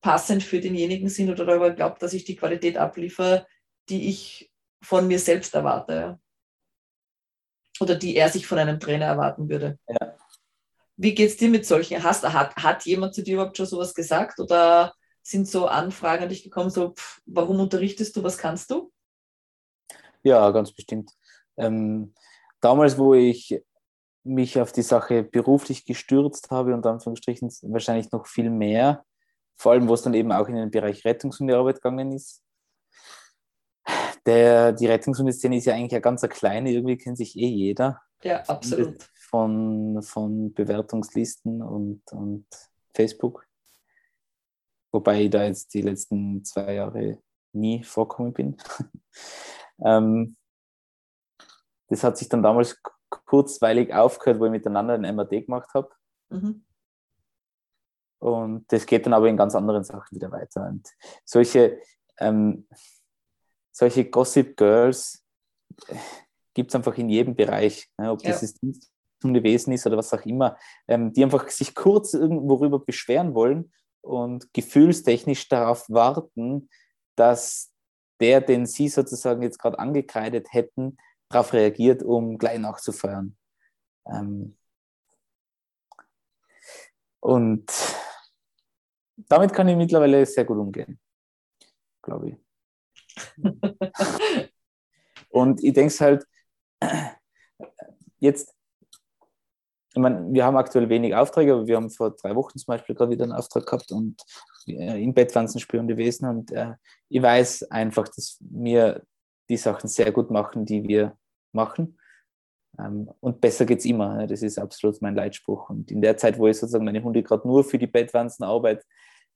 passend 0.00 0.44
für 0.44 0.60
denjenigen 0.60 1.08
sind 1.08 1.30
oder 1.30 1.56
ob 1.56 1.62
er 1.62 1.70
glaubt, 1.72 2.00
dass 2.00 2.12
ich 2.12 2.24
die 2.24 2.36
Qualität 2.36 2.76
abliefere, 2.76 3.46
die 3.90 4.08
ich 4.08 4.50
von 4.82 5.06
mir 5.06 5.18
selbst 5.18 5.54
erwarte. 5.54 6.18
Oder 7.80 7.96
die 7.96 8.16
er 8.16 8.28
sich 8.28 8.46
von 8.46 8.58
einem 8.58 8.80
Trainer 8.80 9.06
erwarten 9.06 9.48
würde. 9.48 9.78
Ja. 9.88 10.16
Wie 10.96 11.14
geht 11.14 11.30
es 11.30 11.36
dir 11.36 11.48
mit 11.48 11.66
solchen? 11.66 12.02
Hast, 12.02 12.24
hat, 12.24 12.56
hat 12.56 12.84
jemand 12.84 13.14
zu 13.14 13.22
dir 13.22 13.34
überhaupt 13.34 13.56
schon 13.56 13.66
sowas 13.66 13.94
gesagt? 13.94 14.38
Oder 14.38 14.92
sind 15.22 15.48
so 15.48 15.66
Anfragen 15.66 16.24
an 16.24 16.28
dich 16.28 16.42
gekommen, 16.42 16.70
so, 16.70 16.90
pff, 16.90 17.20
warum 17.26 17.60
unterrichtest 17.60 18.16
du, 18.16 18.22
was 18.22 18.38
kannst 18.38 18.70
du? 18.70 18.92
Ja, 20.22 20.50
ganz 20.50 20.72
bestimmt. 20.72 21.12
Ähm, 21.56 22.14
damals, 22.60 22.98
wo 22.98 23.14
ich 23.14 23.62
mich 24.22 24.60
auf 24.60 24.72
die 24.72 24.82
Sache 24.82 25.22
beruflich 25.22 25.84
gestürzt 25.84 26.50
habe 26.50 26.74
und 26.74 26.84
Anführungsstrichen 26.84 27.50
wahrscheinlich 27.62 28.12
noch 28.12 28.26
viel 28.26 28.50
mehr, 28.50 29.04
vor 29.56 29.72
allem, 29.72 29.88
wo 29.88 29.94
es 29.94 30.02
dann 30.02 30.14
eben 30.14 30.32
auch 30.32 30.48
in 30.48 30.56
den 30.56 30.70
Bereich 30.70 31.04
Rettungshundearbeit 31.04 31.76
gegangen 31.76 32.12
ist. 32.12 32.42
Der, 34.26 34.72
die 34.72 34.86
Rettungshundeszene 34.86 35.56
ist 35.56 35.64
ja 35.64 35.74
eigentlich 35.74 35.92
eine 35.92 36.00
ganz 36.00 36.22
kleine, 36.22 36.70
irgendwie 36.70 36.98
kennt 36.98 37.16
sich 37.16 37.36
eh 37.36 37.48
jeder. 37.48 38.02
Ja, 38.22 38.42
absolut. 38.42 39.02
Von, 39.14 40.02
von 40.02 40.52
Bewertungslisten 40.52 41.62
und, 41.62 42.02
und 42.12 42.46
Facebook. 42.94 43.46
Wobei 44.92 45.22
ich 45.22 45.30
da 45.30 45.44
jetzt 45.44 45.72
die 45.72 45.82
letzten 45.82 46.44
zwei 46.44 46.74
Jahre 46.74 47.18
nie 47.52 47.82
vorkommen 47.82 48.32
bin. 48.32 48.56
ähm, 49.84 50.36
das 51.88 52.04
hat 52.04 52.18
sich 52.18 52.28
dann 52.28 52.42
damals 52.42 52.80
kurzweilig 53.08 53.92
aufgehört, 53.94 54.40
wo 54.40 54.46
ich 54.46 54.50
miteinander 54.50 54.94
ein 54.94 55.14
MRT 55.14 55.46
gemacht 55.46 55.70
habe. 55.74 55.90
Mhm. 56.28 56.64
Und 58.20 58.70
das 58.70 58.86
geht 58.86 59.06
dann 59.06 59.14
aber 59.14 59.28
in 59.28 59.36
ganz 59.36 59.54
anderen 59.54 59.82
Sachen 59.82 60.14
wieder 60.14 60.30
weiter. 60.30 60.68
Und 60.68 60.88
solche, 61.24 61.80
ähm, 62.18 62.66
solche 63.80 64.10
Gossip 64.10 64.56
Girls 64.58 65.24
äh, 65.88 65.96
gibt 66.52 66.70
es 66.70 66.74
einfach 66.74 66.96
in 66.98 67.08
jedem 67.08 67.34
Bereich, 67.34 67.88
ne? 67.96 68.12
ob 68.12 68.22
ja. 68.22 68.30
das 68.30 68.54
Hundewesen 69.24 69.72
ist 69.72 69.86
oder 69.86 69.96
was 69.96 70.12
auch 70.12 70.24
immer, 70.26 70.58
ähm, 70.86 71.12
die 71.12 71.24
einfach 71.24 71.48
sich 71.48 71.74
kurz 71.74 72.14
worüber 72.14 72.78
beschweren 72.78 73.34
wollen 73.34 73.72
und 74.02 74.52
gefühlstechnisch 74.52 75.48
darauf 75.48 75.88
warten, 75.88 76.68
dass 77.16 77.72
der, 78.20 78.42
den 78.42 78.66
sie 78.66 78.88
sozusagen 78.88 79.42
jetzt 79.42 79.58
gerade 79.58 79.78
angekreidet 79.78 80.48
hätten, 80.52 80.98
darauf 81.30 81.52
reagiert, 81.54 82.02
um 82.02 82.36
gleich 82.36 82.58
nachzufeuern. 82.58 83.36
Ähm 84.06 84.56
und 87.20 87.70
damit 89.16 89.52
kann 89.54 89.68
ich 89.68 89.76
mittlerweile 89.76 90.26
sehr 90.26 90.44
gut 90.44 90.58
umgehen, 90.58 90.98
glaube 92.02 92.30
ich. 92.30 92.49
Und 95.30 95.62
ich 95.62 95.72
denke 95.72 95.92
es 95.92 96.00
halt, 96.00 96.26
jetzt, 98.18 98.54
ich 99.94 100.00
meine, 100.00 100.32
wir 100.32 100.44
haben 100.44 100.56
aktuell 100.56 100.88
wenig 100.88 101.14
Aufträge, 101.14 101.52
aber 101.52 101.66
wir 101.66 101.76
haben 101.76 101.90
vor 101.90 102.10
drei 102.10 102.34
Wochen 102.36 102.58
zum 102.58 102.66
Beispiel 102.66 102.94
gerade 102.94 103.10
wieder 103.10 103.24
einen 103.24 103.32
Auftrag 103.32 103.66
gehabt 103.66 103.90
und 103.90 104.22
äh, 104.66 105.02
im 105.02 105.14
Bettwanzen 105.14 105.60
spürende 105.60 105.96
Wesen 105.96 106.28
und 106.28 106.52
äh, 106.52 106.74
ich 107.08 107.20
weiß 107.20 107.70
einfach, 107.70 108.08
dass 108.08 108.38
wir 108.40 109.02
die 109.48 109.56
Sachen 109.56 109.88
sehr 109.88 110.12
gut 110.12 110.30
machen, 110.30 110.64
die 110.64 110.86
wir 110.86 111.16
machen. 111.52 111.98
Ähm, 112.78 113.10
und 113.18 113.40
besser 113.40 113.66
geht 113.66 113.80
es 113.80 113.84
immer. 113.84 114.16
Ne? 114.16 114.26
Das 114.28 114.42
ist 114.42 114.58
absolut 114.58 115.02
mein 115.02 115.16
Leitspruch. 115.16 115.70
Und 115.70 115.90
in 115.90 116.00
der 116.00 116.16
Zeit, 116.16 116.38
wo 116.38 116.46
ich 116.46 116.56
sozusagen 116.56 116.84
meine 116.84 117.02
Hunde 117.02 117.22
gerade 117.22 117.46
nur 117.48 117.64
für 117.64 117.78
die 117.78 117.88
Bettwanzenarbeit 117.88 118.84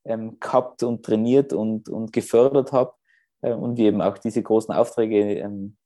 ähm, 0.04 0.38
gehabt 0.38 0.84
und 0.84 1.04
trainiert 1.04 1.52
und, 1.52 1.88
und 1.88 2.12
gefördert 2.12 2.70
habe 2.70 2.94
und 3.52 3.76
wir 3.76 3.86
eben 3.86 4.02
auch 4.02 4.18
diese 4.18 4.42
großen 4.42 4.74
Aufträge 4.74 5.38
ähm, 5.38 5.76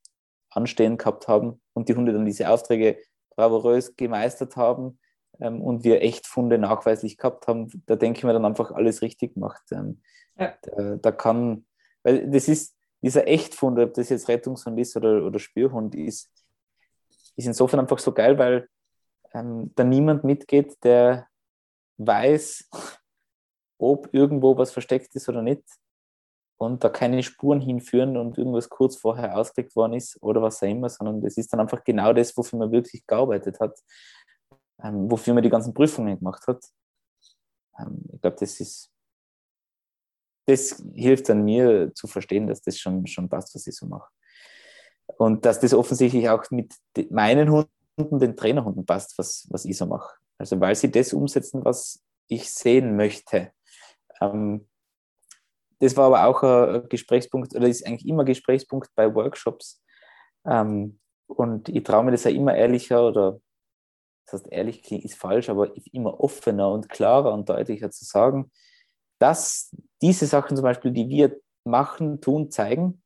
anstehen 0.51 0.99
gehabt 0.99 1.29
haben 1.29 1.61
und 1.73 1.89
die 1.89 1.95
Hunde 1.95 2.13
dann 2.13 2.27
diese 2.27 2.51
Aufträge 2.51 2.99
bravourös 3.37 3.97
gemeistert 3.97 4.57
haben 4.57 4.99
ähm, 5.41 5.61
und 5.63 5.85
wir 5.85 6.03
echt 6.03 6.27
Funde 6.27 6.59
nachweislich 6.59 7.17
gehabt 7.17 7.47
haben, 7.47 7.71
da 7.87 7.97
denke 7.97 8.19
ich 8.19 8.25
mir 8.25 8.33
dann 8.33 8.45
einfach 8.45 8.71
alles 8.73 9.03
richtig 9.03 9.35
gemacht. 9.35 9.63
Ähm, 9.73 10.03
ja. 10.37 10.55
da, 10.63 10.97
da, 10.97 11.13
kann, 11.13 11.67
weil 12.03 12.31
das 12.31 12.49
ist 12.49 12.77
dieser 13.03 13.27
Echtfund, 13.27 13.79
ob 13.79 13.95
das 13.95 14.09
jetzt 14.09 14.29
Rettungshund 14.29 14.79
ist 14.79 14.97
oder, 14.97 15.25
oder 15.25 15.39
Spürhund 15.39 15.95
ist, 15.95 16.31
ist 17.37 17.47
insofern 17.47 17.81
einfach 17.81 17.99
so 17.99 18.13
geil, 18.13 18.39
weil 18.39 18.69
ähm, 19.33 19.73
da 19.77 19.85
niemand 19.85 20.25
mitgeht, 20.25 20.77
der 20.83 21.29
weiß, 21.99 22.69
ob 23.79 24.09
irgendwo 24.13 24.57
was 24.57 24.73
versteckt 24.73 25.15
ist 25.15 25.29
oder 25.29 25.43
nicht 25.43 25.63
und 26.59 26.83
da 26.83 26.89
keine 26.89 27.23
Spuren 27.23 27.61
hinführen 27.61 28.17
und 28.17 28.37
irgendwas 28.37 28.69
kurz 28.69 28.97
vorher 28.97 29.39
ausgelegt 29.39 29.75
worden 29.77 29.95
ist 29.95 30.21
oder 30.21 30.43
was 30.43 30.63
auch 30.63 30.67
immer, 30.67 30.89
sondern 30.89 31.21
das 31.21 31.37
ist 31.37 31.53
dann 31.53 31.61
einfach 31.61 31.85
genau 31.85 32.13
das, 32.13 32.37
wofür 32.37 32.59
man 32.59 32.73
wirklich 32.73 33.07
gearbeitet 33.07 33.61
hat, 33.61 33.79
ähm, 34.83 35.11
wofür 35.11 35.35
man 35.35 35.45
die 35.45 35.51
ganzen 35.51 35.73
Prüfungen 35.73 36.19
gemacht 36.19 36.47
hat. 36.49 36.65
Ähm, 37.79 38.05
ich 38.13 38.21
glaube, 38.21 38.37
das 38.41 38.59
ist, 38.59 38.91
das 40.47 40.83
hilft 40.95 41.29
dann 41.29 41.45
mir 41.45 41.93
zu 41.95 42.09
verstehen, 42.09 42.49
dass 42.49 42.61
das 42.61 42.77
schon, 42.79 43.07
schon 43.07 43.29
passt, 43.29 43.55
was 43.55 43.67
ich 43.67 43.77
so 43.77 43.87
mache. 43.87 44.11
Und 45.17 45.45
dass 45.45 45.61
das 45.61 45.73
offensichtlich 45.73 46.29
auch 46.29 46.45
mit 46.51 46.75
meinen 47.11 47.51
Hunden, 47.51 48.19
den 48.19 48.37
Trainerhunden 48.37 48.85
passt, 48.85 49.17
was, 49.17 49.47
was 49.51 49.65
ich 49.65 49.77
so 49.77 49.87
mache. 49.87 50.17
Also 50.39 50.59
weil 50.61 50.75
sie 50.75 50.91
das 50.91 51.13
umsetzen, 51.13 51.65
was 51.65 52.03
ich 52.29 52.53
sehen 52.53 52.97
möchte. 52.97 53.53
Ähm, 54.21 54.69
das 55.81 55.97
war 55.97 56.07
aber 56.07 56.27
auch 56.27 56.43
ein 56.43 56.89
Gesprächspunkt, 56.89 57.55
oder 57.55 57.69
ist 57.69 57.87
eigentlich 57.87 58.07
immer 58.07 58.25
Gesprächspunkt 58.25 58.91
bei 58.95 59.15
Workshops. 59.15 59.83
Ähm, 60.47 60.99
und 61.27 61.69
ich 61.69 61.83
traue 61.85 62.05
mir 62.05 62.13
das 62.13 62.25
ja 62.25 62.31
immer 62.31 62.55
ehrlicher 62.55 63.07
oder 63.07 63.41
das 64.31 64.43
heißt, 64.43 64.53
ehrlich 64.53 64.93
ist 64.93 65.15
falsch, 65.15 65.49
aber 65.49 65.73
immer 65.93 66.21
offener 66.21 66.71
und 66.71 66.91
klarer 66.91 67.33
und 67.33 67.49
deutlicher 67.49 67.91
zu 67.91 68.05
sagen, 68.05 68.51
dass 69.19 69.75
diese 70.03 70.27
Sachen 70.27 70.57
zum 70.57 70.65
Beispiel, 70.65 70.91
die 70.91 71.09
wir 71.09 71.41
machen, 71.65 72.21
tun, 72.21 72.51
zeigen, 72.51 73.03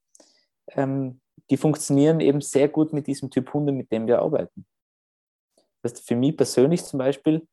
ähm, 0.73 1.20
die 1.49 1.57
funktionieren 1.57 2.20
eben 2.20 2.41
sehr 2.41 2.68
gut 2.68 2.93
mit 2.93 3.07
diesem 3.07 3.31
Typ 3.31 3.53
Hunde, 3.53 3.73
mit 3.73 3.93
dem 3.93 4.07
wir 4.07 4.20
arbeiten. 4.20 4.66
Das 5.83 5.93
heißt, 5.93 6.09
für 6.09 6.16
mich 6.16 6.37
persönlich 6.37 6.85
zum 6.85 6.99
Beispiel 6.99 7.47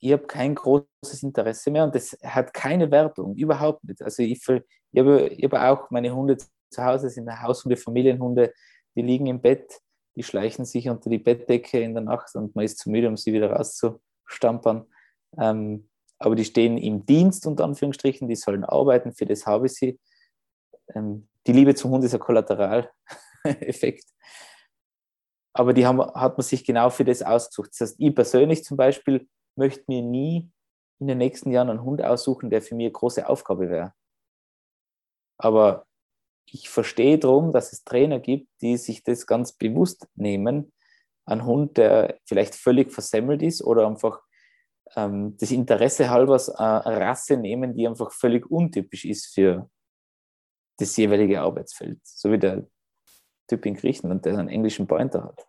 ich 0.00 0.12
habe 0.12 0.26
kein 0.26 0.54
großes 0.54 1.22
Interesse 1.22 1.70
mehr 1.70 1.84
und 1.84 1.94
das 1.94 2.16
hat 2.22 2.54
keine 2.54 2.90
Wertung, 2.90 3.34
überhaupt 3.34 3.84
nicht. 3.84 4.02
Also 4.02 4.22
ich, 4.22 4.40
ich, 4.48 5.00
habe, 5.00 5.28
ich 5.28 5.52
auch 5.52 5.90
meine 5.90 6.14
Hunde 6.14 6.36
zu 6.36 6.84
Hause, 6.84 7.10
sind 7.10 7.30
Haushunde, 7.30 7.76
Familienhunde, 7.76 8.52
die 8.94 9.02
liegen 9.02 9.26
im 9.26 9.40
Bett, 9.40 9.80
die 10.16 10.22
schleichen 10.22 10.64
sich 10.64 10.88
unter 10.88 11.10
die 11.10 11.18
Bettdecke 11.18 11.80
in 11.80 11.94
der 11.94 12.02
Nacht 12.02 12.34
und 12.34 12.54
man 12.54 12.64
ist 12.64 12.78
zu 12.78 12.90
müde, 12.90 13.08
um 13.08 13.16
sie 13.16 13.32
wieder 13.32 13.52
rauszustampern. 13.52 14.86
Ähm, 15.38 15.88
aber 16.18 16.34
die 16.34 16.44
stehen 16.44 16.78
im 16.78 17.06
Dienst, 17.06 17.46
unter 17.46 17.64
Anführungsstrichen, 17.64 18.28
die 18.28 18.36
sollen 18.36 18.64
arbeiten, 18.64 19.12
für 19.12 19.26
das 19.26 19.46
habe 19.46 19.66
ich 19.66 19.74
sie. 19.74 20.00
Ähm, 20.94 21.28
die 21.46 21.52
Liebe 21.52 21.74
zum 21.74 21.92
Hund 21.92 22.04
ist 22.04 22.14
ein 22.14 22.20
Kollateraleffekt. 22.20 24.04
Aber 25.52 25.72
die 25.72 25.86
haben, 25.86 26.00
hat 26.00 26.36
man 26.36 26.44
sich 26.44 26.64
genau 26.64 26.90
für 26.90 27.04
das 27.04 27.22
ausgesucht. 27.22 27.70
Das 27.72 27.80
heißt, 27.80 27.96
ich 27.98 28.14
persönlich 28.14 28.64
zum 28.64 28.76
Beispiel 28.76 29.28
möchte 29.58 29.84
mir 29.88 30.02
nie 30.02 30.50
in 31.00 31.06
den 31.06 31.18
nächsten 31.18 31.50
Jahren 31.50 31.70
einen 31.70 31.82
Hund 31.82 32.02
aussuchen, 32.02 32.50
der 32.50 32.62
für 32.62 32.74
mich 32.74 32.86
eine 32.86 32.92
große 32.92 33.28
Aufgabe 33.28 33.68
wäre. 33.68 33.92
Aber 35.38 35.86
ich 36.46 36.68
verstehe 36.68 37.18
darum, 37.18 37.52
dass 37.52 37.72
es 37.72 37.84
Trainer 37.84 38.18
gibt, 38.18 38.48
die 38.60 38.76
sich 38.76 39.02
das 39.02 39.26
ganz 39.26 39.52
bewusst 39.52 40.08
nehmen. 40.14 40.72
Ein 41.26 41.44
Hund, 41.44 41.76
der 41.76 42.18
vielleicht 42.24 42.54
völlig 42.54 42.90
versemmelt 42.90 43.42
ist 43.42 43.62
oder 43.62 43.86
einfach 43.86 44.22
ähm, 44.96 45.36
das 45.38 45.50
Interesse 45.50 46.08
halber 46.08 46.40
eine 46.58 47.00
Rasse 47.00 47.36
nehmen, 47.36 47.74
die 47.74 47.86
einfach 47.86 48.12
völlig 48.12 48.50
untypisch 48.50 49.04
ist 49.04 49.26
für 49.26 49.70
das 50.78 50.96
jeweilige 50.96 51.40
Arbeitsfeld. 51.40 52.00
So 52.02 52.32
wie 52.32 52.38
der 52.38 52.66
Typ 53.48 53.66
in 53.66 53.74
Griechenland, 53.74 54.24
der 54.24 54.38
einen 54.38 54.48
englischen 54.48 54.86
Pointer 54.86 55.24
hat. 55.24 55.46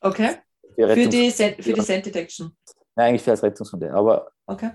Okay. 0.00 0.38
Für 0.74 1.08
die, 1.08 1.30
für 1.30 1.72
die 1.72 1.80
Scent 1.80 2.06
Detection? 2.06 2.56
Nein, 2.96 3.08
eigentlich 3.08 3.22
für 3.22 3.32
als 3.32 3.42
Rettungshunde. 3.42 3.92
Aber 3.92 4.30
okay. 4.46 4.72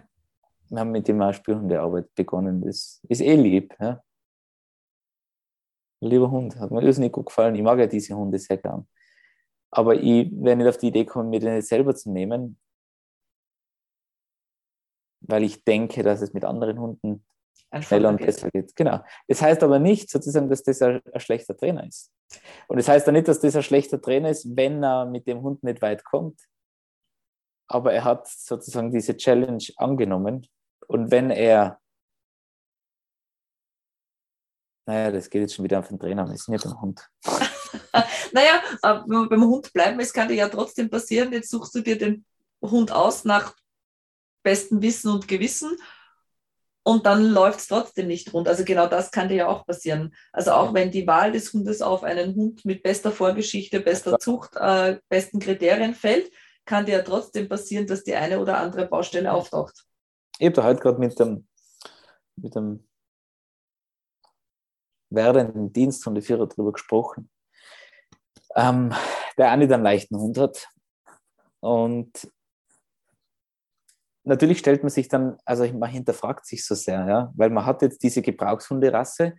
wir 0.69 0.79
haben 0.79 0.91
mit 0.91 1.07
dem 1.07 1.21
auch 1.21 1.33
Spürhundearbeit 1.33 2.13
begonnen. 2.15 2.61
Das 2.61 3.01
ist 3.07 3.21
eh 3.21 3.35
lieb. 3.35 3.75
Ja? 3.79 4.03
Lieber 6.01 6.31
Hund, 6.31 6.55
hat 6.57 6.71
mir 6.71 6.81
irrsinnig 6.81 7.11
gut 7.11 7.27
gefallen. 7.27 7.55
Ich 7.55 7.61
mag 7.61 7.79
ja 7.79 7.87
diese 7.87 8.15
Hunde 8.15 8.39
sehr 8.39 8.57
gern. 8.57 8.87
Aber 9.71 9.95
ich 9.95 10.31
wäre 10.31 10.55
nicht 10.55 10.67
auf 10.67 10.77
die 10.77 10.87
Idee 10.87 11.05
gekommen, 11.05 11.29
mir 11.29 11.39
den 11.39 11.53
jetzt 11.53 11.69
selber 11.69 11.93
zu 11.95 12.11
nehmen, 12.11 12.59
weil 15.21 15.43
ich 15.43 15.63
denke, 15.63 16.01
dass 16.01 16.21
es 16.21 16.33
mit 16.33 16.43
anderen 16.43 16.79
Hunden 16.79 17.25
schneller 17.81 18.09
und 18.09 18.17
besser 18.17 18.49
geht. 18.49 18.75
Genau. 18.75 18.99
Das 19.27 19.41
heißt 19.41 19.63
aber 19.63 19.79
nicht 19.79 20.09
sozusagen, 20.09 20.49
dass 20.49 20.63
das 20.63 20.81
ein, 20.81 21.01
ein, 21.13 21.19
schlechter 21.19 21.55
Trainer 21.55 21.85
ist. 21.87 22.11
Und 22.67 22.77
das 22.77 22.87
heißt 22.87 23.07
auch 23.07 23.13
nicht, 23.13 23.27
dass 23.27 23.39
das 23.39 23.55
ein 23.55 23.63
schlechter 23.63 24.01
Trainer 24.01 24.29
ist, 24.29 24.55
wenn 24.55 24.83
er 24.83 25.05
mit 25.05 25.27
dem 25.27 25.41
Hund 25.41 25.63
nicht 25.63 25.81
weit 25.81 26.03
kommt. 26.03 26.39
Aber 27.67 27.93
er 27.93 28.03
hat 28.03 28.27
sozusagen 28.27 28.91
diese 28.91 29.15
Challenge 29.15 29.63
angenommen. 29.77 30.47
Und 30.87 31.11
wenn 31.11 31.29
er, 31.29 31.79
naja, 34.87 35.11
das 35.11 35.29
geht 35.29 35.41
jetzt 35.41 35.55
schon 35.55 35.65
wieder 35.65 35.79
auf 35.79 35.87
den 35.87 35.99
Trainer, 35.99 36.27
wir 36.27 36.35
sind 36.35 36.55
ja 36.55 36.69
beim 36.69 36.81
Hund. 36.81 37.07
naja, 38.33 38.61
wenn 38.81 39.07
wir 39.07 39.29
beim 39.29 39.43
Hund 39.43 39.71
bleiben, 39.71 39.99
es 39.99 40.13
kann 40.13 40.27
dir 40.27 40.35
ja 40.35 40.49
trotzdem 40.49 40.89
passieren, 40.89 41.31
jetzt 41.31 41.51
suchst 41.51 41.75
du 41.75 41.81
dir 41.81 41.97
den 41.97 42.25
Hund 42.61 42.91
aus 42.91 43.23
nach 43.23 43.55
bestem 44.43 44.81
Wissen 44.81 45.11
und 45.11 45.27
Gewissen 45.27 45.77
und 46.89 47.05
dann 47.05 47.23
läuft 47.23 47.59
es 47.59 47.67
trotzdem 47.67 48.07
nicht 48.07 48.33
rund. 48.33 48.47
Also 48.47 48.65
genau 48.65 48.87
das 48.87 49.11
kann 49.11 49.29
dir 49.29 49.35
ja 49.35 49.47
auch 49.47 49.63
passieren. 49.63 50.15
Also 50.33 50.53
auch 50.53 50.73
wenn 50.73 50.89
die 50.89 51.05
Wahl 51.05 51.31
des 51.31 51.53
Hundes 51.53 51.83
auf 51.83 52.03
einen 52.03 52.33
Hund 52.33 52.65
mit 52.65 52.81
bester 52.81 53.11
Vorgeschichte, 53.11 53.79
bester 53.79 54.17
Zucht, 54.17 54.55
äh, 54.55 54.97
besten 55.07 55.39
Kriterien 55.39 55.93
fällt, 55.93 56.31
kann 56.65 56.87
dir 56.87 56.97
ja 56.97 57.03
trotzdem 57.03 57.47
passieren, 57.47 57.85
dass 57.85 58.03
die 58.03 58.15
eine 58.15 58.39
oder 58.39 58.57
andere 58.57 58.87
Baustelle 58.87 59.31
auftaucht. 59.31 59.85
Ich 60.39 60.47
habe 60.47 60.55
da 60.55 60.63
heute 60.63 60.79
gerade 60.81 60.97
mit 60.97 61.19
dem, 61.19 61.47
mit 62.37 62.55
dem 62.55 62.87
werdenden 65.11 65.71
Diensthundeführer 65.71 66.47
darüber 66.47 66.71
gesprochen, 66.71 67.29
ähm, 68.55 68.95
der 69.37 69.51
auch 69.51 69.57
nicht 69.57 69.71
einen 69.71 69.83
leichten 69.83 70.17
Hund 70.17 70.39
hat. 70.39 70.67
Und 71.59 72.31
natürlich 74.29 74.59
stellt 74.59 74.83
man 74.83 74.91
sich 74.91 75.07
dann, 75.07 75.37
also 75.43 75.67
man 75.73 75.89
hinterfragt 75.89 76.45
sich 76.45 76.65
so 76.65 76.75
sehr, 76.75 77.05
ja, 77.07 77.33
weil 77.35 77.49
man 77.49 77.65
hat 77.65 77.81
jetzt 77.81 78.01
diese 78.03 78.21
Gebrauchshunderasse 78.21 79.35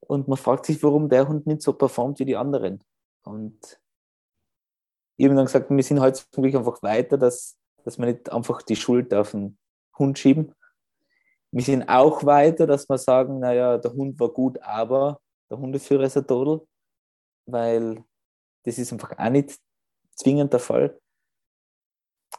und 0.00 0.28
man 0.28 0.36
fragt 0.36 0.66
sich, 0.66 0.82
warum 0.82 1.08
der 1.08 1.26
Hund 1.28 1.46
nicht 1.46 1.62
so 1.62 1.72
performt 1.72 2.18
wie 2.18 2.24
die 2.24 2.36
anderen. 2.36 2.82
Und 3.22 3.80
ich 5.16 5.24
habe 5.24 5.36
dann 5.36 5.46
gesagt, 5.46 5.70
wir 5.70 5.82
sind 5.82 6.00
heute 6.00 6.24
zum 6.30 6.42
Glück 6.42 6.56
einfach 6.56 6.82
weiter, 6.82 7.16
dass, 7.16 7.56
dass 7.84 7.98
wir 7.98 8.06
nicht 8.06 8.30
einfach 8.30 8.60
die 8.62 8.76
Schuld 8.76 9.14
auf 9.14 9.30
den 9.30 9.56
Hund 9.98 10.18
schieben. 10.18 10.52
Wir 11.52 11.62
sind 11.62 11.88
auch 11.88 12.24
weiter, 12.24 12.66
dass 12.66 12.88
wir 12.88 12.98
sagen, 12.98 13.38
naja, 13.38 13.78
der 13.78 13.92
Hund 13.92 14.18
war 14.18 14.30
gut, 14.30 14.60
aber 14.60 15.20
der 15.48 15.58
Hundeführer 15.58 16.02
ist 16.02 16.16
ein 16.16 16.26
Todel, 16.26 16.66
weil 17.46 18.02
das 18.64 18.78
ist 18.78 18.92
einfach 18.92 19.16
auch 19.16 19.30
nicht 19.30 19.58
zwingend 20.16 20.52
der 20.52 20.60
Fall 20.60 20.98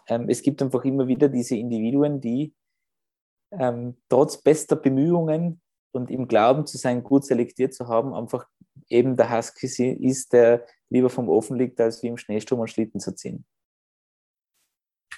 ähm, 0.08 0.30
es 0.30 0.42
gibt 0.42 0.62
einfach 0.62 0.84
immer 0.86 1.08
wieder 1.08 1.30
diese 1.30 1.56
Individuen, 1.56 2.22
die 2.22 2.54
ähm, 3.52 3.98
trotz 4.10 4.42
bester 4.42 4.76
Bemühungen 4.76 5.62
und 5.92 6.12
im 6.12 6.28
Glauben 6.28 6.66
zu 6.66 6.78
sein, 6.78 7.04
gut 7.04 7.26
selektiert 7.26 7.74
zu 7.74 7.88
haben, 7.88 8.14
einfach 8.14 8.48
eben 8.90 9.16
der 9.16 9.36
Husky 9.36 9.68
ist, 9.94 10.34
der 10.34 10.66
lieber 10.90 11.10
vom 11.10 11.30
Ofen 11.30 11.58
liegt, 11.58 11.80
als 11.80 12.04
wie 12.04 12.08
im 12.08 12.18
Schneesturm 12.18 12.60
und 12.60 12.70
Schlitten 12.70 13.00
zu 13.00 13.16
ziehen. 13.16 13.46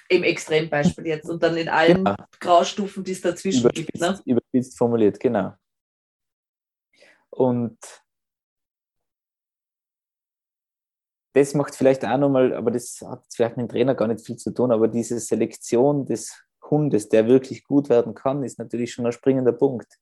Im 0.08 0.22
Extrembeispiel 0.22 1.06
jetzt 1.06 1.28
und 1.28 1.42
dann 1.42 1.56
in 1.56 1.68
allen 1.68 2.04
genau. 2.04 2.16
Graustufen, 2.40 3.04
die 3.04 3.12
es 3.12 3.20
dazwischen 3.20 3.60
überspitzt, 3.60 3.92
gibt. 3.92 4.00
Ne? 4.00 4.20
Überspitzt 4.24 4.78
formuliert, 4.78 5.20
genau. 5.20 5.52
Und 7.30 7.78
das 11.32 11.54
macht 11.54 11.74
vielleicht 11.74 12.04
auch 12.04 12.18
nochmal, 12.18 12.54
aber 12.54 12.70
das 12.70 13.00
hat 13.06 13.24
vielleicht 13.32 13.56
mit 13.56 13.68
dem 13.68 13.72
Trainer 13.72 13.94
gar 13.94 14.08
nicht 14.08 14.24
viel 14.24 14.36
zu 14.36 14.52
tun, 14.52 14.72
aber 14.72 14.88
diese 14.88 15.18
Selektion 15.18 16.06
des 16.06 16.42
Hundes, 16.70 17.08
der 17.08 17.26
wirklich 17.26 17.64
gut 17.64 17.88
werden 17.88 18.14
kann, 18.14 18.42
ist 18.44 18.58
natürlich 18.58 18.92
schon 18.92 19.06
ein 19.06 19.12
springender 19.12 19.52
Punkt. 19.52 19.98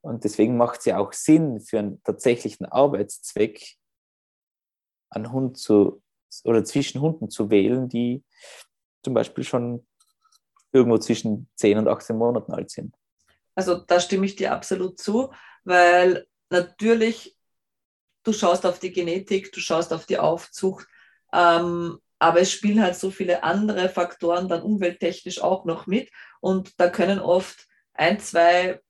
Und 0.00 0.24
deswegen 0.24 0.56
macht 0.56 0.80
es 0.80 0.86
ja 0.86 0.98
auch 0.98 1.12
Sinn, 1.12 1.60
für 1.60 1.78
einen 1.78 2.02
tatsächlichen 2.02 2.66
Arbeitszweck 2.66 3.76
einen 5.10 5.32
Hund 5.32 5.56
zu 5.56 6.02
oder 6.44 6.64
zwischen 6.64 7.00
Hunden 7.00 7.30
zu 7.30 7.50
wählen, 7.50 7.88
die 7.88 8.24
zum 9.02 9.14
Beispiel 9.14 9.44
schon 9.44 9.86
irgendwo 10.72 10.98
zwischen 10.98 11.48
10 11.56 11.78
und 11.78 11.88
18 11.88 12.16
Monaten 12.16 12.52
alt 12.52 12.70
sind. 12.70 12.96
Also 13.54 13.76
da 13.76 14.00
stimme 14.00 14.26
ich 14.26 14.34
dir 14.34 14.52
absolut 14.52 14.98
zu, 14.98 15.32
weil 15.62 16.26
natürlich 16.50 17.36
du 18.24 18.32
schaust 18.32 18.66
auf 18.66 18.78
die 18.78 18.92
Genetik, 18.92 19.52
du 19.52 19.60
schaust 19.60 19.92
auf 19.92 20.06
die 20.06 20.18
Aufzucht, 20.18 20.86
ähm, 21.32 21.98
aber 22.18 22.40
es 22.40 22.50
spielen 22.50 22.82
halt 22.82 22.96
so 22.96 23.10
viele 23.10 23.44
andere 23.44 23.88
Faktoren 23.88 24.48
dann 24.48 24.62
umwelttechnisch 24.62 25.40
auch 25.40 25.64
noch 25.64 25.86
mit 25.86 26.10
und 26.40 26.78
da 26.80 26.88
können 26.88 27.18
oft 27.18 27.66
ein, 27.92 28.18
zwei 28.18 28.80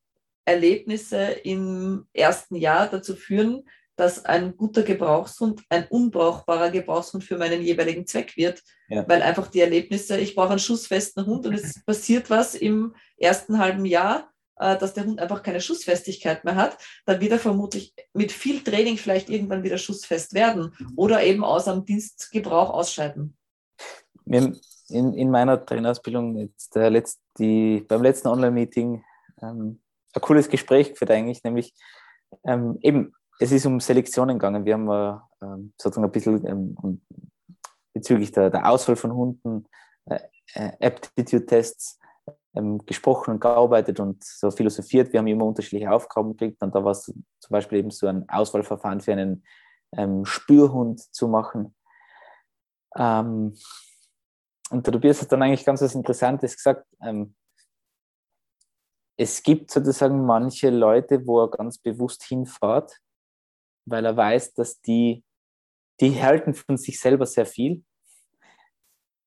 Erlebnisse 0.45 1.19
im 1.43 2.07
ersten 2.13 2.57
Jahr 2.57 2.89
dazu 2.89 3.17
führen, 3.17 3.65
dass 3.97 4.25
ein 4.25 4.57
guter 4.57 4.83
Gebrauchshund 4.83 5.63
ein 5.69 5.87
unbrauchbarer 5.87 6.71
Gebrauchshund 6.71 7.23
für 7.23 7.39
meinen 7.39 7.63
jeweiligen 7.63 8.07
Zweck 8.07 8.37
wird, 8.37 8.63
ja. 8.89 9.09
weil 9.09 9.23
einfach 9.23 9.49
die 9.49 9.61
Erlebnisse, 9.61 10.19
ich 10.19 10.35
brauche 10.35 10.51
einen 10.51 10.59
schussfesten 10.59 11.27
Hund 11.27 11.47
und 11.47 11.55
es 11.55 11.83
passiert 11.87 12.29
was 12.29 12.55
im 12.55 12.95
ersten 13.17 13.59
halben 13.59 13.85
Jahr, 13.85 14.33
dass 14.57 14.95
der 14.95 15.05
Hund 15.05 15.21
einfach 15.21 15.43
keine 15.43 15.61
Schussfestigkeit 15.61 16.45
mehr 16.45 16.57
hat, 16.57 16.79
dann 17.07 17.21
wird 17.21 17.33
er 17.33 17.39
vermutlich 17.39 17.95
mit 18.13 18.33
viel 18.33 18.63
Training 18.63 18.97
vielleicht 18.97 19.29
irgendwann 19.29 19.63
wieder 19.65 19.79
schussfest 19.79 20.35
werden 20.35 20.73
oder 20.97 21.23
eben 21.23 21.45
aus 21.45 21.67
einem 21.67 21.85
Dienstgebrauch 21.85 22.71
ausscheiden. 22.71 23.37
In, 24.89 25.15
in 25.15 25.31
meiner 25.31 25.65
Trainerausbildung 25.65 26.37
jetzt 26.37 26.75
der 26.77 26.91
Letz-, 26.91 27.19
die, 27.39 27.85
beim 27.89 28.03
letzten 28.03 28.29
Online-Meeting 28.29 29.03
ähm, 29.43 29.81
ein 30.15 30.21
cooles 30.21 30.49
Gespräch 30.49 30.91
geführt 30.91 31.11
eigentlich, 31.11 31.43
nämlich 31.43 31.75
ähm, 32.45 32.79
eben, 32.81 33.13
es 33.41 33.51
ist 33.51 33.67
um 33.67 33.81
Selektionen 33.81 34.39
gegangen. 34.39 34.65
Wir 34.65 34.75
haben 34.75 34.89
äh, 34.89 35.71
sozusagen 35.81 36.05
ein 36.05 36.13
bisschen 36.13 36.47
ähm, 36.47 37.01
bezüglich 37.93 38.33
der, 38.33 38.51
der 38.51 38.69
Auswahl 38.69 38.97
von 38.97 39.13
Hunden, 39.13 39.67
äh, 40.07 40.21
äh 40.55 40.73
Aptitude-Tests 40.81 41.99
ähm, 42.55 42.79
gesprochen 42.87 43.33
und 43.33 43.41
gearbeitet 43.41 44.01
und 44.01 44.23
so 44.23 44.51
philosophiert. 44.51 45.13
Wir 45.13 45.21
haben 45.21 45.27
immer 45.27 45.45
unterschiedliche 45.45 45.91
Aufgaben 45.91 46.37
gekriegt 46.37 46.63
und 46.63 46.75
da 46.75 46.85
war 46.85 46.93
es 46.93 47.05
zum 47.05 47.51
Beispiel 47.51 47.79
eben 47.79 47.91
so 47.91 48.07
ein 48.07 48.29
Auswahlverfahren 48.29 49.01
für 49.01 49.13
einen 49.13 49.45
ähm, 49.97 50.25
Spürhund 50.25 51.01
zu 51.15 51.29
machen. 51.29 51.75
Ähm, 52.97 53.55
und 54.71 54.87
der 54.87 54.93
Tobias 54.93 55.21
hat 55.21 55.31
dann 55.33 55.43
eigentlich 55.43 55.65
ganz 55.65 55.83
was 55.83 55.95
Interessantes 55.95 56.57
gesagt. 56.57 56.87
Ähm, 57.01 57.35
es 59.17 59.43
gibt 59.43 59.71
sozusagen 59.71 60.25
manche 60.25 60.71
Leute, 60.71 61.27
wo 61.27 61.43
er 61.43 61.51
ganz 61.51 61.79
bewusst 61.79 62.25
hinfährt, 62.25 63.01
weil 63.87 64.05
er 64.05 64.17
weiß, 64.17 64.55
dass 64.55 64.81
die, 64.81 65.25
die 66.01 66.21
halten 66.21 66.55
von 66.55 66.77
sich 66.77 66.99
selber 66.99 67.27
sehr 67.27 67.47
viel, 67.47 67.85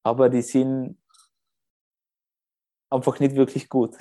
aber 0.03 0.29
die 0.29 0.41
sind 0.41 0.97
einfach 2.89 3.19
nicht 3.19 3.35
wirklich 3.35 3.69
gut. 3.69 3.95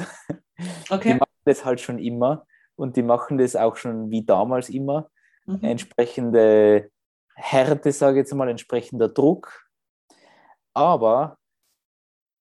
Okay. 0.89 1.13
Die 1.13 1.19
machen 1.19 1.43
das 1.45 1.67
halt 1.67 1.83
schon 1.83 1.99
immer 1.99 2.47
und 2.77 2.97
die 2.97 3.03
machen 3.03 3.37
das 3.37 3.57
auch 3.57 3.77
schon 3.77 4.11
wie 4.11 4.25
damals 4.25 4.71
immer. 4.71 5.11
Mhm. 5.45 5.63
Entsprechende 5.63 6.91
Härte, 7.35 7.93
sage 7.93 8.21
ich 8.21 8.25
jetzt 8.25 8.35
mal, 8.35 8.49
entsprechender 8.49 9.09
Druck. 9.09 9.69
Aber 10.73 11.37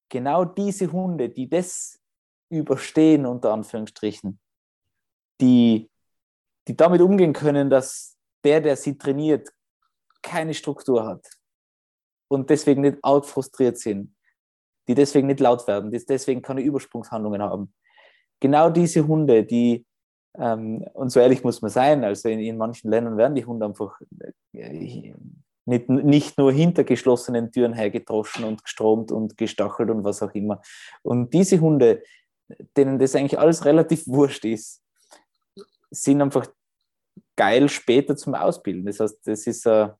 genau 0.08 0.46
diese 0.46 0.90
Hunde, 0.90 1.28
die 1.28 1.46
das 1.46 2.00
überstehen, 2.48 3.26
unter 3.26 3.52
Anführungsstrichen, 3.52 4.38
die, 5.40 5.90
die 6.66 6.76
damit 6.76 7.02
umgehen 7.02 7.34
können, 7.34 7.68
dass 7.68 8.16
der, 8.44 8.62
der 8.62 8.76
sie 8.76 8.96
trainiert, 8.96 9.52
keine 10.22 10.54
Struktur 10.54 11.06
hat 11.06 11.28
und 12.28 12.48
deswegen 12.48 12.80
nicht 12.80 12.98
arg 13.02 13.26
frustriert 13.26 13.78
sind, 13.78 14.15
die 14.88 14.94
deswegen 14.94 15.26
nicht 15.26 15.40
laut 15.40 15.66
werden, 15.66 15.90
die 15.90 16.04
deswegen 16.04 16.42
keine 16.42 16.62
Übersprungshandlungen 16.62 17.42
haben. 17.42 17.72
Genau 18.40 18.70
diese 18.70 19.06
Hunde, 19.06 19.44
die, 19.44 19.86
ähm, 20.38 20.84
und 20.94 21.10
so 21.10 21.20
ehrlich 21.20 21.42
muss 21.42 21.62
man 21.62 21.70
sein, 21.70 22.04
also 22.04 22.28
in, 22.28 22.40
in 22.40 22.56
manchen 22.56 22.90
Ländern 22.90 23.16
werden 23.16 23.34
die 23.34 23.44
Hunde 23.44 23.66
einfach 23.66 23.98
äh, 24.52 25.14
nicht, 25.64 25.88
nicht 25.88 26.38
nur 26.38 26.52
hinter 26.52 26.84
geschlossenen 26.84 27.50
Türen 27.50 27.72
hergedroschen 27.72 28.44
und 28.44 28.62
gestromt 28.62 29.10
und 29.10 29.36
gestachelt 29.36 29.90
und 29.90 30.04
was 30.04 30.22
auch 30.22 30.32
immer. 30.34 30.62
Und 31.02 31.34
diese 31.34 31.60
Hunde, 31.60 32.02
denen 32.76 32.98
das 32.98 33.16
eigentlich 33.16 33.38
alles 33.38 33.64
relativ 33.64 34.06
wurscht 34.06 34.44
ist, 34.44 34.82
sind 35.90 36.22
einfach 36.22 36.46
geil 37.36 37.68
später 37.68 38.16
zum 38.16 38.34
Ausbilden. 38.34 38.86
Das 38.86 39.00
heißt, 39.00 39.18
das 39.26 39.46
ist 39.46 39.66
ein, 39.66 39.90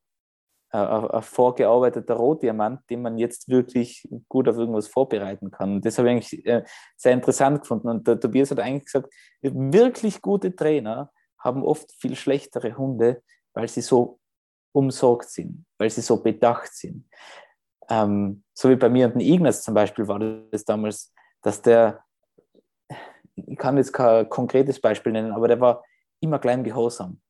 ein 0.76 1.22
vorgearbeiteter 1.22 2.14
Rohdiamant, 2.14 2.80
den 2.90 3.02
man 3.02 3.18
jetzt 3.18 3.48
wirklich 3.48 4.08
gut 4.28 4.48
auf 4.48 4.56
irgendwas 4.56 4.88
vorbereiten 4.88 5.50
kann. 5.50 5.80
Das 5.80 5.98
habe 5.98 6.08
ich 6.08 6.12
eigentlich 6.12 6.46
äh, 6.46 6.64
sehr 6.96 7.12
interessant 7.12 7.60
gefunden. 7.60 7.88
Und 7.88 8.06
der 8.06 8.18
Tobias 8.18 8.50
hat 8.50 8.60
eigentlich 8.60 8.86
gesagt, 8.86 9.12
wirklich 9.42 10.22
gute 10.22 10.54
Trainer 10.54 11.10
haben 11.38 11.62
oft 11.62 11.92
viel 11.92 12.16
schlechtere 12.16 12.76
Hunde, 12.76 13.22
weil 13.54 13.68
sie 13.68 13.80
so 13.80 14.18
umsorgt 14.72 15.30
sind, 15.30 15.64
weil 15.78 15.90
sie 15.90 16.02
so 16.02 16.22
bedacht 16.22 16.74
sind. 16.74 17.08
Ähm, 17.88 18.42
so 18.52 18.68
wie 18.68 18.76
bei 18.76 18.88
mir 18.88 19.06
und 19.06 19.14
den 19.14 19.20
Ignaz 19.20 19.62
zum 19.62 19.74
Beispiel 19.74 20.08
war 20.08 20.18
das 20.18 20.64
damals, 20.64 21.12
dass 21.42 21.62
der, 21.62 22.04
ich 23.36 23.56
kann 23.56 23.76
jetzt 23.76 23.92
kein 23.92 24.28
konkretes 24.28 24.80
Beispiel 24.80 25.12
nennen, 25.12 25.32
aber 25.32 25.48
der 25.48 25.60
war 25.60 25.84
immer 26.20 26.38
klein 26.38 26.64
gehorsam 26.64 27.20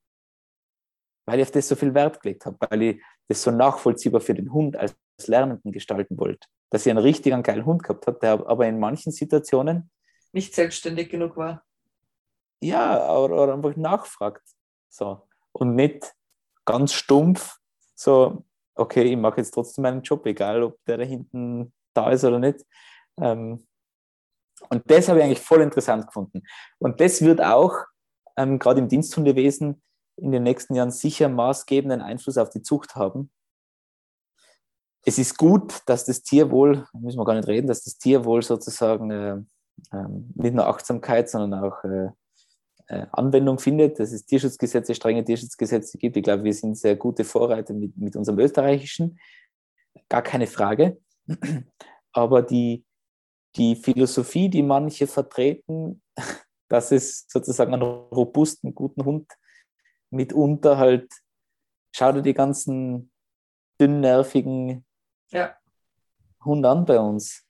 weil 1.26 1.40
ich 1.40 1.46
auf 1.46 1.50
das 1.50 1.68
so 1.68 1.76
viel 1.76 1.92
Wert 1.92 2.20
gelegt 2.22 2.46
habe, 2.46 2.56
weil 2.70 2.82
ich 2.82 3.02
das 3.28 3.42
so 3.42 3.50
nachvollziehbar 3.50 4.20
für 4.20 4.34
den 4.34 4.52
Hund 4.52 4.76
als 4.76 4.96
Lernenden 5.26 5.72
gestalten 5.72 6.18
wollte. 6.18 6.46
Dass 6.70 6.86
ich 6.86 6.90
einen 6.90 6.98
richtigen 6.98 7.42
geilen 7.42 7.64
Hund 7.64 7.82
gehabt 7.82 8.06
habe, 8.06 8.18
der 8.20 8.46
aber 8.46 8.66
in 8.66 8.78
manchen 8.78 9.12
Situationen 9.12 9.90
nicht 10.32 10.54
selbstständig 10.54 11.08
genug 11.08 11.36
war. 11.36 11.64
Ja, 12.60 13.16
oder, 13.16 13.42
oder 13.42 13.54
einfach 13.54 13.76
nachfragt. 13.76 14.42
So. 14.88 15.28
Und 15.52 15.74
nicht 15.74 16.14
ganz 16.64 16.92
stumpf, 16.92 17.56
so, 17.94 18.44
okay, 18.74 19.04
ich 19.04 19.16
mache 19.16 19.38
jetzt 19.38 19.52
trotzdem 19.52 19.82
meinen 19.82 20.02
Job, 20.02 20.26
egal 20.26 20.62
ob 20.62 20.84
der 20.84 20.98
da 20.98 21.04
hinten 21.04 21.72
da 21.94 22.10
ist 22.10 22.24
oder 22.24 22.38
nicht. 22.38 22.64
Ähm, 23.18 23.66
Und 24.68 24.90
das 24.90 25.08
habe 25.08 25.18
ich 25.18 25.24
eigentlich 25.24 25.40
voll 25.40 25.62
interessant 25.62 26.06
gefunden. 26.06 26.42
Und 26.78 27.00
das 27.00 27.22
wird 27.22 27.40
auch 27.40 27.74
ähm, 28.36 28.58
gerade 28.58 28.80
im 28.80 28.88
Diensthundewesen 28.88 29.82
in 30.16 30.32
den 30.32 30.42
nächsten 30.42 30.74
Jahren 30.74 30.90
sicher 30.90 31.28
maßgebenden 31.28 32.00
Einfluss 32.00 32.38
auf 32.38 32.50
die 32.50 32.62
Zucht 32.62 32.96
haben. 32.96 33.30
Es 35.02 35.18
ist 35.18 35.36
gut, 35.36 35.82
dass 35.86 36.04
das 36.04 36.22
Tierwohl, 36.22 36.86
müssen 36.92 37.18
wir 37.18 37.24
gar 37.24 37.34
nicht 37.34 37.48
reden, 37.48 37.68
dass 37.68 37.84
das 37.84 37.98
Tierwohl 37.98 38.42
sozusagen 38.42 39.10
äh, 39.10 39.36
äh, 39.92 40.08
nicht 40.34 40.54
nur 40.54 40.66
Achtsamkeit, 40.66 41.30
sondern 41.30 41.62
auch 41.62 41.84
äh, 41.84 42.08
äh, 42.88 43.06
Anwendung 43.12 43.58
findet, 43.58 43.98
dass 43.98 44.12
es 44.12 44.26
Tierschutzgesetze, 44.26 44.94
strenge 44.94 45.24
Tierschutzgesetze 45.24 45.98
gibt. 45.98 46.16
Ich 46.16 46.22
glaube, 46.22 46.44
wir 46.44 46.54
sind 46.54 46.76
sehr 46.76 46.96
gute 46.96 47.24
Vorreiter 47.24 47.74
mit, 47.74 47.96
mit 47.96 48.16
unserem 48.16 48.38
österreichischen, 48.38 49.18
gar 50.08 50.22
keine 50.22 50.46
Frage. 50.46 50.98
Aber 52.12 52.42
die, 52.42 52.84
die 53.56 53.76
Philosophie, 53.76 54.48
die 54.48 54.62
manche 54.62 55.06
vertreten, 55.06 56.02
dass 56.68 56.90
es 56.90 57.26
sozusagen 57.28 57.74
einen 57.74 57.82
robusten, 57.82 58.74
guten 58.74 59.04
Hund 59.04 59.30
mitunter 60.10 60.78
halt, 60.78 61.10
schau 61.94 62.12
dir 62.12 62.22
die 62.22 62.34
ganzen 62.34 63.10
dünnnervigen 63.80 64.84
ja. 65.30 65.56
Hunde 66.44 66.68
an 66.68 66.84
bei 66.84 66.98
uns. 66.98 67.42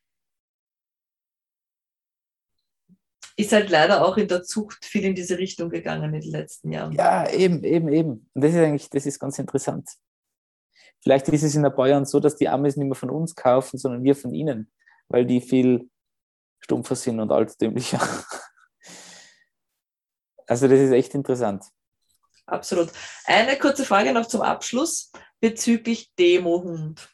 Ist 3.38 3.52
halt 3.52 3.68
leider 3.68 4.04
auch 4.04 4.16
in 4.16 4.28
der 4.28 4.42
Zucht 4.42 4.84
viel 4.84 5.04
in 5.04 5.14
diese 5.14 5.36
Richtung 5.36 5.68
gegangen 5.68 6.14
in 6.14 6.20
den 6.22 6.30
letzten 6.30 6.72
Jahren. 6.72 6.92
Ja, 6.92 7.28
eben, 7.28 7.62
eben, 7.64 7.88
eben. 7.88 8.30
Und 8.32 8.42
das 8.42 8.52
ist 8.52 8.58
eigentlich, 8.58 8.88
das 8.88 9.04
ist 9.04 9.18
ganz 9.18 9.38
interessant. 9.38 9.90
Vielleicht 11.02 11.28
ist 11.28 11.42
es 11.42 11.54
in 11.54 11.64
ein 11.64 11.74
paar 11.74 11.88
Jahren 11.88 12.06
so, 12.06 12.18
dass 12.18 12.36
die 12.36 12.48
Amis 12.48 12.76
nicht 12.76 12.86
mehr 12.86 12.94
von 12.94 13.10
uns 13.10 13.34
kaufen, 13.34 13.78
sondern 13.78 14.02
wir 14.02 14.16
von 14.16 14.32
ihnen, 14.32 14.72
weil 15.08 15.26
die 15.26 15.42
viel 15.42 15.90
stumpfer 16.60 16.96
sind 16.96 17.20
und 17.20 17.30
altertümlicher. 17.30 18.00
Also 20.48 20.68
das 20.68 20.78
ist 20.78 20.92
echt 20.92 21.12
interessant. 21.16 21.64
Absolut. 22.46 22.90
Eine 23.24 23.58
kurze 23.58 23.84
Frage 23.84 24.12
noch 24.12 24.26
zum 24.26 24.42
Abschluss 24.42 25.10
bezüglich 25.40 26.12
Demohund. 26.18 27.08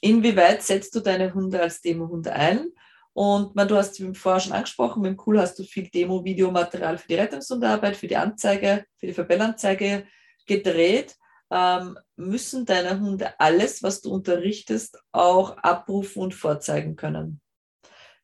Inwieweit 0.00 0.62
setzt 0.62 0.94
du 0.94 1.00
deine 1.00 1.34
Hunde 1.34 1.60
als 1.60 1.80
Demohunde 1.80 2.32
ein? 2.32 2.68
Und 3.14 3.54
man, 3.54 3.68
du 3.68 3.76
hast 3.76 4.02
vorher 4.14 4.40
schon 4.40 4.52
angesprochen, 4.52 5.02
mit 5.02 5.12
dem 5.12 5.22
Cool 5.24 5.40
hast 5.40 5.58
du 5.58 5.62
viel 5.62 5.88
Demo-Videomaterial 5.88 6.98
für 6.98 7.08
die 7.08 7.14
Rettungshundearbeit, 7.14 7.96
für 7.96 8.08
die 8.08 8.16
Anzeige, 8.16 8.84
für 8.96 9.06
die 9.06 9.14
Verbellanzeige 9.14 10.06
gedreht. 10.46 11.14
Ähm, 11.50 11.96
müssen 12.16 12.66
deine 12.66 12.98
Hunde 12.98 13.38
alles, 13.38 13.82
was 13.84 14.00
du 14.00 14.12
unterrichtest, 14.12 14.98
auch 15.12 15.56
abrufen 15.58 16.22
und 16.22 16.34
vorzeigen 16.34 16.96
können? 16.96 17.40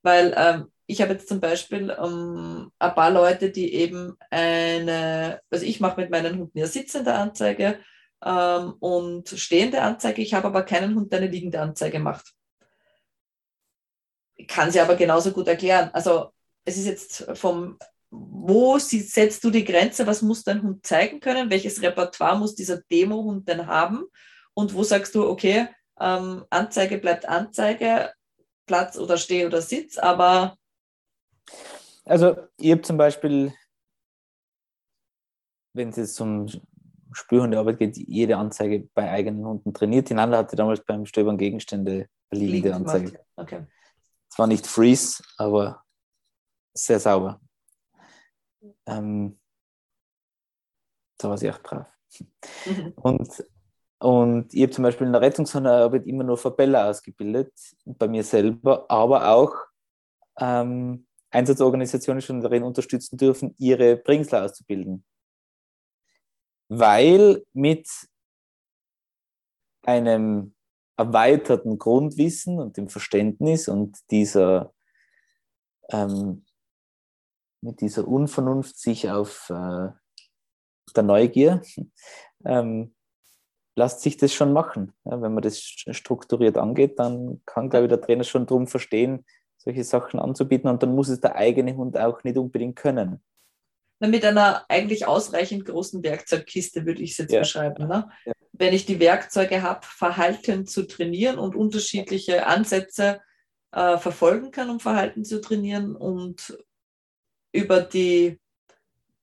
Weil 0.03 0.35
ähm, 0.37 0.73
ich 0.91 1.01
habe 1.01 1.13
jetzt 1.13 1.29
zum 1.29 1.41
Beispiel 1.41 1.97
ähm, 2.03 2.73
ein 2.79 2.95
paar 2.95 3.11
Leute, 3.11 3.51
die 3.51 3.75
eben 3.75 4.17
eine, 4.31 5.41
also 5.49 5.65
ich 5.65 5.79
mache 5.79 6.01
mit 6.01 6.11
meinen 6.11 6.37
Hunden 6.37 6.59
ja 6.59 6.67
sitzende 6.67 7.15
Anzeige 7.15 7.79
ähm, 8.25 8.75
und 8.81 9.29
stehende 9.29 9.83
Anzeige. 9.83 10.21
Ich 10.21 10.35
habe 10.35 10.49
aber 10.49 10.65
keinen 10.65 10.97
Hund, 10.97 11.13
der 11.13 11.21
eine 11.21 11.31
liegende 11.31 11.61
Anzeige 11.61 12.01
macht. 12.01 12.33
Ich 14.35 14.49
kann 14.49 14.73
sie 14.73 14.81
aber 14.81 14.97
genauso 14.97 15.31
gut 15.31 15.47
erklären. 15.47 15.91
Also 15.93 16.33
es 16.65 16.77
ist 16.77 16.87
jetzt 16.87 17.39
vom, 17.39 17.79
wo 18.11 18.79
setzt 18.79 19.45
du 19.45 19.51
die 19.51 19.65
Grenze, 19.65 20.09
was 20.09 20.23
muss 20.23 20.43
dein 20.43 20.63
Hund 20.63 20.85
zeigen 20.85 21.21
können, 21.21 21.51
welches 21.51 21.83
Repertoire 21.83 22.37
muss 22.37 22.57
dieser 22.57 22.81
Demo-Hund 22.91 23.49
denn 23.49 23.69
haben 23.69 24.07
und 24.55 24.75
wo 24.75 24.83
sagst 24.83 25.15
du, 25.15 25.29
okay, 25.29 25.69
ähm, 26.01 26.45
Anzeige 26.51 26.99
bleibt 26.99 27.29
Anzeige, 27.29 28.13
Platz 28.67 28.99
oder 28.99 29.19
Steh 29.19 29.47
oder 29.47 29.63
Sitz, 29.63 29.99
aber 29.99 30.57
also 32.05 32.37
ich 32.57 32.71
habe 32.71 32.83
zum 32.83 32.97
Beispiel, 32.97 33.53
wenn 35.75 35.91
es 35.91 35.97
jetzt 35.97 36.21
um 36.21 36.49
Spürhundearbeit 37.13 37.79
geht, 37.79 37.97
jede 37.97 38.37
Anzeige 38.37 38.89
bei 38.95 39.11
eigenen 39.11 39.45
Hunden 39.45 39.75
trainiert. 39.75 40.09
Die 40.11 40.15
Nanda 40.15 40.39
hatte 40.39 40.57
damals 40.57 40.85
beim 40.85 41.07
Stöbern 41.07 41.39
Gegenstände 41.39 42.09
liegende 42.31 42.75
Anzeige. 42.75 43.21
Okay. 43.37 43.67
Zwar 44.29 44.47
nicht 44.47 44.67
Freeze, 44.67 45.23
aber 45.37 45.83
sehr 46.75 47.01
sauber. 47.01 47.41
Ähm, 48.87 49.39
da 51.19 51.29
war 51.29 51.39
sie 51.39 51.51
auch 51.51 51.61
brav. 51.61 51.93
Mhm. 52.67 52.93
Und, 52.97 53.45
und 53.99 54.55
ich 54.55 54.63
habe 54.63 54.73
zum 54.73 54.85
Beispiel 54.85 55.07
in 55.07 55.13
der 55.13 55.23
Rettungshundearbeit 55.23 56.07
immer 56.07 56.25
nur 56.25 56.39
Verbella 56.39 56.89
ausgebildet, 56.89 57.53
bei 57.85 58.09
mir 58.09 58.23
selber, 58.23 58.87
aber 58.89 59.29
auch 59.29 59.55
ähm, 60.39 61.07
Einsatzorganisationen 61.31 62.23
schon 62.23 62.41
darin 62.41 62.63
unterstützen 62.63 63.17
dürfen, 63.17 63.55
ihre 63.59 63.97
Bringsler 63.97 64.45
auszubilden. 64.45 65.05
Weil 66.69 67.45
mit 67.53 67.89
einem 69.83 70.55
erweiterten 70.97 71.79
Grundwissen 71.79 72.59
und 72.59 72.77
dem 72.77 72.89
Verständnis 72.89 73.69
und 73.69 73.99
dieser, 74.11 74.75
ähm, 75.91 76.45
mit 77.63 77.81
dieser 77.81 78.07
Unvernunft 78.07 78.79
sich 78.79 79.11
auf 79.11 79.49
äh, 79.51 79.89
der 80.95 81.03
Neugier, 81.03 81.63
ähm, 82.45 82.95
lässt 83.77 84.01
sich 84.01 84.17
das 84.17 84.35
schon 84.35 84.53
machen. 84.53 84.93
Ja, 85.05 85.23
wenn 85.23 85.33
man 85.33 85.43
das 85.43 85.59
strukturiert 85.59 86.59
angeht, 86.59 86.99
dann 86.99 87.41
kann, 87.47 87.71
glaube 87.71 87.87
ich, 87.87 87.89
der 87.89 88.01
Trainer 88.01 88.25
schon 88.25 88.47
drum 88.47 88.67
verstehen, 88.67 89.25
solche 89.63 89.85
Sachen 89.85 90.19
anzubieten 90.19 90.69
und 90.69 90.83
dann 90.83 90.95
muss 90.95 91.09
es 91.09 91.21
der 91.21 91.37
eigene 91.37 91.77
Hund 91.77 91.99
auch 91.99 92.25
nicht 92.25 92.39
unbedingt 92.39 92.77
können. 92.77 93.21
Na, 94.01 94.09
mit 94.09 94.25
einer 94.25 94.65
eigentlich 94.69 95.07
ausreichend 95.07 95.67
großen 95.67 96.03
Werkzeugkiste 96.03 96.87
würde 96.87 97.03
ich 97.03 97.13
es 97.13 97.19
jetzt 97.19 97.33
ja. 97.33 97.41
beschreiben. 97.41 97.87
Ne? 97.87 98.09
Ja. 98.25 98.33
Wenn 98.53 98.73
ich 98.73 98.87
die 98.87 99.01
Werkzeuge 99.01 99.63
habe, 99.63 99.81
Verhalten 99.83 100.67
zu 100.67 100.87
trainieren 100.87 101.39
und 101.39 101.55
unterschiedliche 101.55 102.47
Ansätze 102.47 103.21
äh, 103.73 103.99
verfolgen 103.99 104.51
kann, 104.51 104.71
um 104.71 104.81
Verhalten 104.81 105.25
zu 105.25 105.41
trainieren 105.41 105.95
und 105.95 106.57
über 107.53 107.83
die 107.83 108.41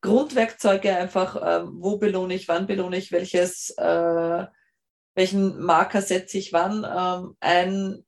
Grundwerkzeuge 0.02 0.96
einfach, 0.96 1.36
äh, 1.36 1.66
wo 1.68 1.98
belohne 1.98 2.36
ich, 2.36 2.48
wann 2.48 2.68
belohne 2.68 2.98
ich, 2.98 3.12
welches, 3.12 3.72
äh, 3.78 4.46
welchen 5.16 5.60
Marker 5.60 6.04
setze 6.04 6.38
ich 6.38 6.54
wann 6.54 6.86
ähm, 6.86 7.36
ein, 7.40 8.06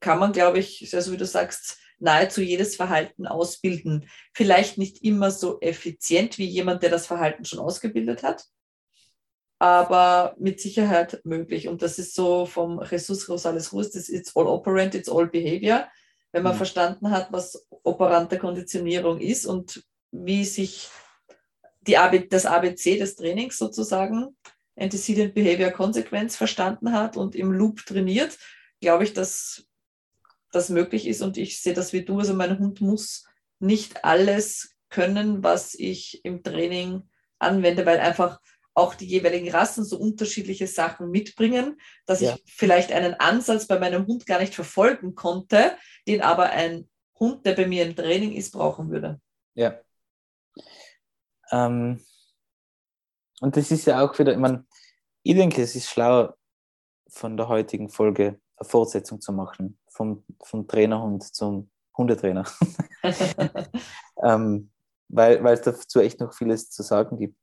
kann 0.00 0.18
man, 0.18 0.32
glaube 0.32 0.58
ich, 0.58 0.94
also 0.94 1.12
wie 1.12 1.16
du 1.16 1.26
sagst, 1.26 1.78
nahezu 1.98 2.42
jedes 2.42 2.76
Verhalten 2.76 3.26
ausbilden. 3.26 4.08
Vielleicht 4.34 4.76
nicht 4.76 5.02
immer 5.04 5.30
so 5.30 5.60
effizient 5.60 6.38
wie 6.38 6.46
jemand, 6.46 6.82
der 6.82 6.90
das 6.90 7.06
Verhalten 7.06 7.44
schon 7.44 7.60
ausgebildet 7.60 8.22
hat, 8.22 8.44
aber 9.58 10.34
mit 10.38 10.60
Sicherheit 10.60 11.20
möglich. 11.24 11.68
Und 11.68 11.82
das 11.82 11.98
ist 11.98 12.14
so 12.14 12.46
vom 12.46 12.82
Jesus 12.88 13.28
Rosales 13.28 13.72
Ruiz, 13.72 13.92
das 13.92 14.08
It's 14.08 14.36
all 14.36 14.48
operant, 14.48 14.94
it's 14.94 15.08
all 15.08 15.28
behavior. 15.28 15.86
Wenn 16.32 16.42
man 16.42 16.54
mhm. 16.54 16.58
verstanden 16.58 17.10
hat, 17.10 17.32
was 17.32 17.68
operante 17.84 18.38
Konditionierung 18.38 19.20
ist 19.20 19.46
und 19.46 19.84
wie 20.10 20.44
sich 20.44 20.88
die 21.82 21.96
AB, 21.96 22.28
das 22.28 22.46
ABC 22.46 22.98
des 22.98 23.16
Trainings 23.16 23.58
sozusagen, 23.58 24.36
Antecedent 24.76 25.34
Behavior 25.34 25.70
Konsequenz 25.70 26.36
verstanden 26.36 26.92
hat 26.92 27.16
und 27.16 27.34
im 27.34 27.52
Loop 27.52 27.84
trainiert, 27.84 28.38
glaube 28.80 29.04
ich, 29.04 29.12
dass 29.12 29.66
das 30.52 30.68
möglich 30.68 31.06
ist 31.06 31.22
und 31.22 31.36
ich 31.36 31.60
sehe 31.60 31.74
das 31.74 31.92
wie 31.92 32.04
du. 32.04 32.18
Also 32.18 32.34
mein 32.34 32.58
Hund 32.58 32.80
muss 32.80 33.26
nicht 33.58 34.04
alles 34.04 34.76
können, 34.90 35.42
was 35.42 35.74
ich 35.74 36.24
im 36.24 36.42
Training 36.42 37.08
anwende, 37.38 37.86
weil 37.86 37.98
einfach 37.98 38.40
auch 38.74 38.94
die 38.94 39.06
jeweiligen 39.06 39.50
Rassen 39.50 39.84
so 39.84 39.98
unterschiedliche 39.98 40.66
Sachen 40.66 41.10
mitbringen, 41.10 41.78
dass 42.06 42.20
ja. 42.20 42.34
ich 42.34 42.54
vielleicht 42.54 42.92
einen 42.92 43.14
Ansatz 43.14 43.66
bei 43.66 43.78
meinem 43.78 44.06
Hund 44.06 44.26
gar 44.26 44.40
nicht 44.40 44.54
verfolgen 44.54 45.14
konnte, 45.14 45.76
den 46.06 46.22
aber 46.22 46.50
ein 46.50 46.88
Hund, 47.18 47.44
der 47.44 47.54
bei 47.54 47.66
mir 47.66 47.84
im 47.84 47.96
Training 47.96 48.32
ist, 48.32 48.52
brauchen 48.52 48.90
würde. 48.90 49.20
Ja. 49.54 49.78
Ähm, 51.50 52.02
und 53.40 53.56
das 53.56 53.70
ist 53.70 53.86
ja 53.86 54.02
auch 54.02 54.18
wieder, 54.18 54.32
ich 54.32 54.38
meine, 54.38 54.64
ich 55.22 55.34
denke, 55.34 55.62
es 55.62 55.76
ist 55.76 55.88
schlauer 55.88 56.36
von 57.08 57.36
der 57.36 57.48
heutigen 57.48 57.90
Folge 57.90 58.40
eine 58.62 58.68
Fortsetzung 58.68 59.20
zu 59.20 59.32
machen 59.32 59.78
vom, 59.88 60.24
vom 60.42 60.66
Trainerhund 60.66 61.22
zum 61.22 61.70
Hundetrainer. 61.96 62.44
ähm, 64.22 64.70
weil, 65.08 65.42
weil 65.44 65.54
es 65.54 65.62
dazu 65.62 66.00
echt 66.00 66.20
noch 66.20 66.32
vieles 66.34 66.70
zu 66.70 66.82
sagen 66.82 67.18
gibt. 67.18 67.36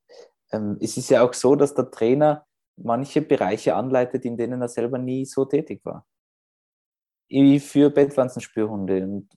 Ähm, 0.51 0.77
es 0.81 0.97
ist 0.97 1.09
ja 1.09 1.23
auch 1.23 1.33
so, 1.33 1.55
dass 1.55 1.75
der 1.75 1.91
Trainer 1.91 2.45
manche 2.77 3.21
Bereiche 3.21 3.75
anleitet, 3.75 4.25
in 4.25 4.37
denen 4.37 4.61
er 4.61 4.69
selber 4.69 4.97
nie 4.97 5.25
so 5.25 5.45
tätig 5.45 5.81
war. 5.83 6.05
Ich 7.27 7.63
für 7.63 7.91
Bettpflanzenspürhunde 7.91 9.03
und 9.03 9.29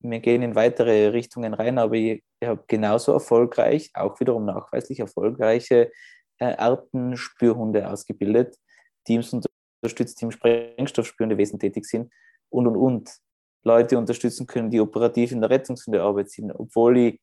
wir 0.00 0.20
gehen 0.20 0.42
in 0.42 0.54
weitere 0.54 1.08
Richtungen 1.08 1.54
rein, 1.54 1.78
aber 1.78 1.94
ich, 1.94 2.24
ich 2.40 2.48
habe 2.48 2.64
genauso 2.66 3.12
erfolgreich, 3.12 3.90
auch 3.94 4.18
wiederum 4.18 4.44
nachweislich 4.44 5.00
erfolgreiche 5.00 5.92
äh, 6.38 6.56
Artenspürhunde 6.56 7.88
ausgebildet, 7.88 8.56
Teams 9.04 9.32
unterstützt, 9.80 10.20
die 10.20 10.26
im 10.26 10.30
Sprengstoffspürende 10.30 11.38
Wesen 11.38 11.58
tätig 11.58 11.86
sind 11.86 12.12
und 12.50 12.66
und 12.66 12.76
und. 12.76 13.18
Leute 13.64 13.98
unterstützen 13.98 14.46
können, 14.46 14.70
die 14.70 14.80
operativ 14.80 15.32
in 15.32 15.40
der 15.40 15.50
Rettungshundearbeit 15.50 16.30
sind, 16.30 16.52
obwohl 16.52 16.96
ich 16.98 17.20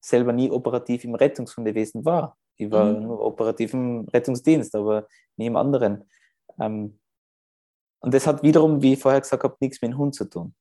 selber 0.00 0.32
nie 0.32 0.50
operativ 0.50 1.04
im 1.04 1.14
Rettungshundewesen 1.14 2.04
war. 2.04 2.36
Ich 2.56 2.70
war 2.70 2.84
mhm. 2.84 3.02
nur 3.04 3.20
operativ 3.20 3.74
im 3.74 4.06
Rettungsdienst, 4.08 4.74
aber 4.74 5.06
nie 5.36 5.46
im 5.46 5.56
anderen. 5.56 6.08
Ähm, 6.58 6.98
und 8.00 8.14
das 8.14 8.26
hat 8.26 8.42
wiederum, 8.42 8.82
wie 8.82 8.94
ich 8.94 9.00
vorher 9.00 9.20
gesagt 9.20 9.44
habe, 9.44 9.56
nichts 9.60 9.80
mit 9.80 9.92
dem 9.92 9.98
Hund 9.98 10.14
zu 10.14 10.24
tun. 10.24 10.54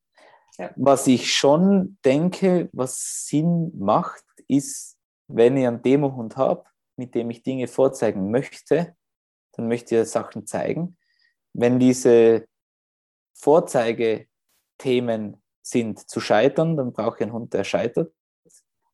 Ja. 0.58 0.72
Was 0.76 1.08
ich 1.08 1.34
schon 1.34 1.98
denke, 2.04 2.70
was 2.74 3.26
Sinn 3.28 3.72
macht, 3.78 4.24
ist, 4.48 4.98
wenn 5.28 5.56
ich 5.56 5.66
einen 5.66 5.82
Demohund 5.82 6.36
habe, 6.36 6.66
mit 6.98 7.16
dem 7.16 7.30
ich 7.30 7.44
Dinge 7.44 7.68
vorzeigen 7.68 8.30
möchte, 8.30 8.96
dann 9.54 9.68
möchte 9.68 10.02
ich 10.02 10.10
Sachen 10.10 10.46
zeigen. 10.46 10.98
Wenn 11.60 11.78
diese 11.78 12.48
Vorzeigethemen 13.34 15.44
sind 15.62 16.10
zu 16.10 16.22
scheitern, 16.22 16.78
dann 16.78 16.94
brauche 16.94 17.18
ich 17.18 17.24
einen 17.24 17.34
Hund, 17.34 17.54
der 17.54 17.66
scheitert. 17.66 18.14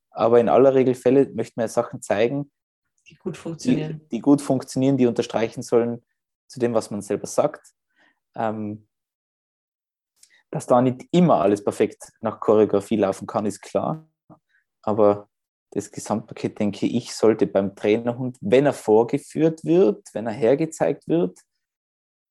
Aber 0.09 0.39
in 0.39 0.49
aller 0.49 0.73
Regel 0.73 0.95
Fälle 0.95 1.29
möchte 1.33 1.59
man 1.59 1.67
Sachen 1.67 2.01
zeigen, 2.01 2.51
die 3.07 3.15
gut 3.15 3.37
funktionieren. 3.37 3.99
Die, 3.99 4.09
die, 4.09 4.19
gut 4.19 4.41
funktionieren, 4.41 4.97
die 4.97 5.05
unterstreichen 5.05 5.61
sollen 5.61 6.03
zu 6.47 6.59
dem, 6.59 6.73
was 6.73 6.89
man 6.89 7.03
selber 7.03 7.27
sagt. 7.27 7.71
Ähm, 8.35 8.87
dass 10.49 10.65
da 10.65 10.81
nicht 10.81 11.07
immer 11.11 11.41
alles 11.41 11.63
perfekt 11.63 12.13
nach 12.21 12.39
Choreografie 12.39 12.97
laufen 12.97 13.27
kann, 13.27 13.45
ist 13.45 13.61
klar. 13.61 14.09
Aber 14.81 15.29
das 15.69 15.91
Gesamtpaket, 15.91 16.57
denke 16.57 16.87
ich, 16.87 17.13
sollte 17.13 17.45
beim 17.45 17.75
Trainerhund, 17.75 18.37
wenn 18.41 18.65
er 18.65 18.73
vorgeführt 18.73 19.63
wird, 19.65 20.07
wenn 20.13 20.25
er 20.25 20.33
hergezeigt 20.33 21.07
wird, 21.07 21.44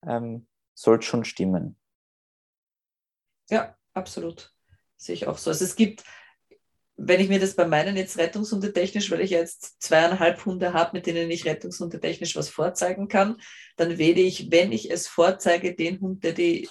ähm, 0.06 0.46
sollte 0.74 1.06
schon 1.06 1.24
stimmen. 1.24 1.76
Ja, 3.50 3.76
absolut. 3.92 4.52
Sehe 4.96 5.14
ich 5.14 5.26
auch 5.26 5.38
so. 5.38 5.50
Also 5.50 5.64
es 5.64 5.76
gibt, 5.76 6.04
wenn 6.96 7.20
ich 7.20 7.28
mir 7.28 7.40
das 7.40 7.56
bei 7.56 7.66
meinen 7.66 7.96
jetzt 7.96 8.18
Rettungshunde 8.18 8.72
technisch, 8.72 9.10
weil 9.10 9.20
ich 9.20 9.30
jetzt 9.30 9.82
zweieinhalb 9.82 10.44
Hunde 10.46 10.72
habe, 10.72 10.96
mit 10.96 11.06
denen 11.06 11.30
ich 11.30 11.44
Rettungshunde 11.44 12.00
technisch 12.00 12.36
was 12.36 12.48
vorzeigen 12.48 13.08
kann, 13.08 13.36
dann 13.76 13.98
wähle 13.98 14.20
ich, 14.20 14.50
wenn 14.50 14.72
ich 14.72 14.90
es 14.90 15.08
vorzeige, 15.08 15.74
den 15.74 16.00
Hund, 16.00 16.24
der 16.24 16.32
die 16.32 16.68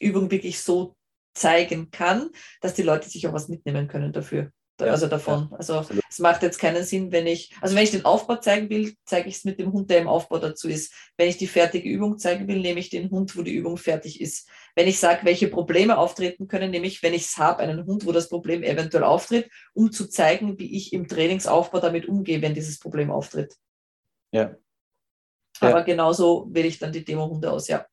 Übung 0.00 0.30
wirklich 0.30 0.60
so 0.60 0.96
zeigen 1.34 1.90
kann, 1.90 2.30
dass 2.60 2.74
die 2.74 2.82
Leute 2.82 3.08
sich 3.08 3.26
auch 3.26 3.32
was 3.32 3.48
mitnehmen 3.48 3.88
können 3.88 4.12
dafür. 4.12 4.52
Also 4.78 5.06
davon. 5.06 5.48
Ja, 5.50 5.56
also 5.56 5.74
absolut. 5.74 6.02
es 6.08 6.18
macht 6.18 6.42
jetzt 6.42 6.58
keinen 6.58 6.82
Sinn, 6.82 7.12
wenn 7.12 7.28
ich, 7.28 7.54
also 7.60 7.76
wenn 7.76 7.84
ich 7.84 7.92
den 7.92 8.04
Aufbau 8.04 8.36
zeigen 8.36 8.68
will, 8.70 8.96
zeige 9.04 9.28
ich 9.28 9.36
es 9.36 9.44
mit 9.44 9.60
dem 9.60 9.72
Hund, 9.72 9.88
der 9.88 10.00
im 10.00 10.08
Aufbau 10.08 10.38
dazu 10.38 10.68
ist. 10.68 10.92
Wenn 11.16 11.28
ich 11.28 11.36
die 11.36 11.46
fertige 11.46 11.88
Übung 11.88 12.18
zeigen 12.18 12.48
will, 12.48 12.60
nehme 12.60 12.80
ich 12.80 12.90
den 12.90 13.08
Hund, 13.10 13.36
wo 13.36 13.42
die 13.42 13.54
Übung 13.54 13.76
fertig 13.76 14.20
ist. 14.20 14.48
Wenn 14.74 14.88
ich 14.88 14.98
sage, 14.98 15.24
welche 15.24 15.46
Probleme 15.46 15.96
auftreten 15.96 16.48
können, 16.48 16.72
nehme 16.72 16.86
ich, 16.86 17.04
wenn 17.04 17.14
ich 17.14 17.26
es 17.26 17.38
habe, 17.38 17.60
einen 17.60 17.86
Hund, 17.86 18.04
wo 18.04 18.10
das 18.10 18.28
Problem 18.28 18.64
eventuell 18.64 19.04
auftritt, 19.04 19.48
um 19.74 19.92
zu 19.92 20.08
zeigen, 20.08 20.58
wie 20.58 20.76
ich 20.76 20.92
im 20.92 21.06
Trainingsaufbau 21.06 21.78
damit 21.78 22.08
umgehe, 22.08 22.42
wenn 22.42 22.54
dieses 22.54 22.80
Problem 22.80 23.12
auftritt. 23.12 23.54
Ja. 24.32 24.56
Aber 25.60 25.78
ja. 25.78 25.84
genauso 25.84 26.48
wähle 26.50 26.66
ich 26.66 26.80
dann 26.80 26.90
die 26.90 27.04
Demo-Hunde 27.04 27.52
aus, 27.52 27.68
ja. 27.68 27.86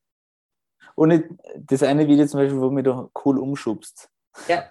Und 0.95 1.23
das 1.55 1.83
eine 1.83 2.07
Video 2.07 2.25
zum 2.25 2.39
Beispiel, 2.39 2.59
wo 2.59 2.69
du 2.69 2.71
mich 2.71 2.87
cool 3.23 3.37
umschubst. 3.37 4.09
Ja. 4.47 4.69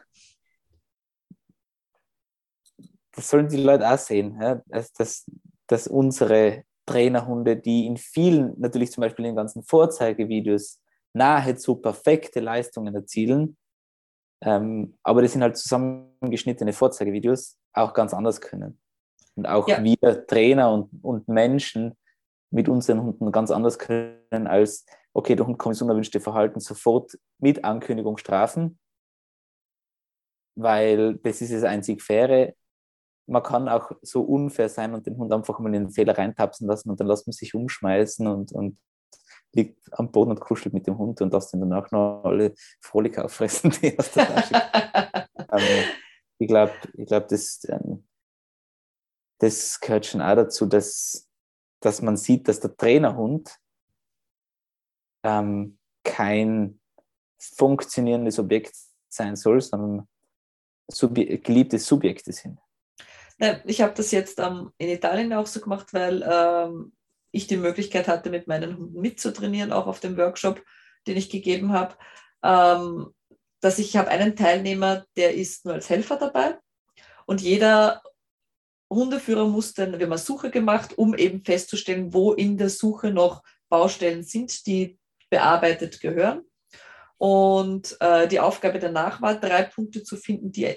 Das 3.12 3.28
sollen 3.28 3.48
die 3.48 3.56
Leute 3.56 3.88
auch 3.88 3.98
sehen, 3.98 4.38
ja? 4.40 4.62
dass, 4.66 4.92
dass, 4.92 5.26
dass 5.66 5.86
unsere 5.86 6.64
Trainerhunde, 6.86 7.56
die 7.56 7.86
in 7.86 7.96
vielen, 7.96 8.58
natürlich 8.58 8.92
zum 8.92 9.02
Beispiel 9.02 9.24
in 9.24 9.32
den 9.32 9.36
ganzen 9.36 9.62
Vorzeigevideos, 9.62 10.80
nahezu 11.12 11.76
perfekte 11.76 12.40
Leistungen 12.40 12.94
erzielen, 12.94 13.56
ähm, 14.42 14.96
aber 15.02 15.22
das 15.22 15.32
sind 15.32 15.42
halt 15.42 15.56
zusammengeschnittene 15.56 16.72
Vorzeigevideos, 16.72 17.58
auch 17.72 17.92
ganz 17.92 18.14
anders 18.14 18.40
können. 18.40 18.80
Und 19.34 19.46
auch 19.46 19.68
ja. 19.68 19.82
wir 19.82 20.26
Trainer 20.26 20.72
und, 20.72 20.88
und 21.02 21.28
Menschen 21.28 21.96
mit 22.50 22.68
unseren 22.68 23.02
Hunden 23.02 23.30
ganz 23.32 23.50
anders 23.50 23.78
können 23.78 24.46
als 24.46 24.86
okay, 25.12 25.34
der 25.34 25.46
Hund 25.46 25.58
kommt 25.58 25.74
ins 25.74 25.82
unerwünschte 25.82 26.20
Verhalten, 26.20 26.60
sofort 26.60 27.18
mit 27.38 27.64
Ankündigung 27.64 28.16
strafen, 28.16 28.78
weil 30.56 31.16
das 31.16 31.40
ist 31.40 31.52
das 31.52 31.64
einzig 31.64 32.02
Faire. 32.02 32.54
Man 33.30 33.42
kann 33.42 33.68
auch 33.68 33.92
so 34.02 34.22
unfair 34.22 34.68
sein 34.68 34.92
und 34.92 35.06
den 35.06 35.16
Hund 35.16 35.32
einfach 35.32 35.58
mal 35.60 35.74
in 35.74 35.84
den 35.84 35.90
Fehler 35.90 36.18
reintapsen 36.18 36.66
lassen 36.66 36.90
und 36.90 36.98
dann 36.98 37.06
lässt 37.06 37.26
man 37.26 37.32
sich 37.32 37.54
umschmeißen 37.54 38.26
und, 38.26 38.52
und 38.52 38.78
liegt 39.52 39.78
am 39.92 40.10
Boden 40.10 40.30
und 40.30 40.40
kuschelt 40.40 40.74
mit 40.74 40.86
dem 40.86 40.98
Hund 40.98 41.20
und 41.20 41.32
lässt 41.32 41.54
ihn 41.54 41.60
danach 41.60 41.90
noch 41.92 42.24
alle 42.24 42.54
frohlich 42.80 43.18
auffressen, 43.18 43.70
die 43.82 43.96
aus 43.98 44.12
der 44.12 44.26
Tasche 44.26 44.54
ähm, 45.52 45.84
Ich 46.38 46.48
glaube, 46.48 46.72
ich 46.94 47.06
glaub, 47.06 47.28
das, 47.28 47.60
ähm, 47.68 48.06
das 49.38 49.78
gehört 49.80 50.06
schon 50.06 50.22
auch 50.22 50.34
dazu, 50.34 50.66
dass, 50.66 51.28
dass 51.80 52.02
man 52.02 52.16
sieht, 52.16 52.48
dass 52.48 52.60
der 52.60 52.76
Trainerhund 52.76 53.56
ähm, 55.24 55.78
kein 56.02 56.80
funktionierendes 57.38 58.38
Objekt 58.38 58.74
sein 59.08 59.36
soll, 59.36 59.60
sondern 59.60 60.08
Subje 60.88 61.38
geliebte 61.38 61.78
Subjekte 61.78 62.32
sind. 62.32 62.58
Ich 63.64 63.80
habe 63.80 63.94
das 63.94 64.10
jetzt 64.10 64.38
ähm, 64.38 64.70
in 64.76 64.88
Italien 64.90 65.32
auch 65.32 65.46
so 65.46 65.60
gemacht, 65.60 65.92
weil 65.92 66.22
ähm, 66.22 66.92
ich 67.32 67.46
die 67.46 67.56
Möglichkeit 67.56 68.06
hatte, 68.06 68.28
mit 68.28 68.46
meinen 68.46 68.76
Hunden 68.76 69.00
mitzutrainieren, 69.00 69.72
auch 69.72 69.86
auf 69.86 70.00
dem 70.00 70.16
Workshop, 70.16 70.62
den 71.06 71.16
ich 71.16 71.30
gegeben 71.30 71.72
habe. 71.72 71.94
Ähm, 72.42 73.14
dass 73.60 73.78
ich 73.78 73.96
habe 73.96 74.08
einen 74.08 74.36
Teilnehmer, 74.36 75.04
der 75.16 75.34
ist 75.34 75.64
nur 75.64 75.74
als 75.74 75.88
Helfer 75.88 76.16
dabei 76.16 76.58
und 77.26 77.40
jeder 77.40 78.02
Hundeführer 78.90 79.46
muss 79.46 79.72
dann, 79.72 79.98
wir 79.98 80.10
haben 80.10 80.18
Suche 80.18 80.50
gemacht, 80.50 80.98
um 80.98 81.14
eben 81.14 81.44
festzustellen, 81.44 82.12
wo 82.12 82.32
in 82.32 82.58
der 82.58 82.70
Suche 82.70 83.10
noch 83.10 83.42
Baustellen 83.68 84.24
sind, 84.24 84.66
die 84.66 84.98
bearbeitet 85.30 86.00
gehören. 86.00 86.42
Und 87.16 87.96
äh, 88.00 88.26
die 88.26 88.40
Aufgabe 88.40 88.80
danach 88.80 89.22
war, 89.22 89.38
drei 89.38 89.62
Punkte 89.62 90.02
zu 90.02 90.16
finden, 90.16 90.50
die 90.50 90.76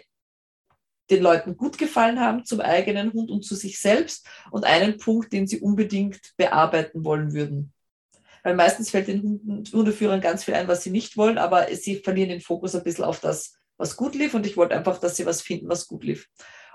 den 1.09 1.21
Leuten 1.21 1.57
gut 1.57 1.77
gefallen 1.77 2.19
haben 2.19 2.45
zum 2.45 2.61
eigenen 2.61 3.11
Hund 3.13 3.29
und 3.29 3.43
zu 3.43 3.55
sich 3.55 3.79
selbst 3.79 4.27
und 4.51 4.65
einen 4.65 4.97
Punkt, 4.97 5.33
den 5.33 5.47
sie 5.47 5.59
unbedingt 5.59 6.33
bearbeiten 6.37 7.03
wollen 7.03 7.33
würden. 7.33 7.73
Weil 8.43 8.55
meistens 8.55 8.89
fällt 8.89 9.07
den 9.07 9.21
Hunden, 9.21 9.63
Hundeführern 9.71 10.21
ganz 10.21 10.43
viel 10.43 10.53
ein, 10.53 10.67
was 10.67 10.83
sie 10.83 10.91
nicht 10.91 11.17
wollen, 11.17 11.37
aber 11.37 11.67
sie 11.75 11.97
verlieren 11.97 12.29
den 12.29 12.41
Fokus 12.41 12.75
ein 12.75 12.83
bisschen 12.83 13.05
auf 13.05 13.19
das, 13.19 13.55
was 13.77 13.95
gut 13.95 14.15
lief 14.15 14.33
und 14.33 14.45
ich 14.45 14.57
wollte 14.57 14.75
einfach, 14.75 14.99
dass 14.99 15.15
sie 15.15 15.25
was 15.25 15.41
finden, 15.41 15.69
was 15.69 15.87
gut 15.87 16.03
lief. 16.03 16.27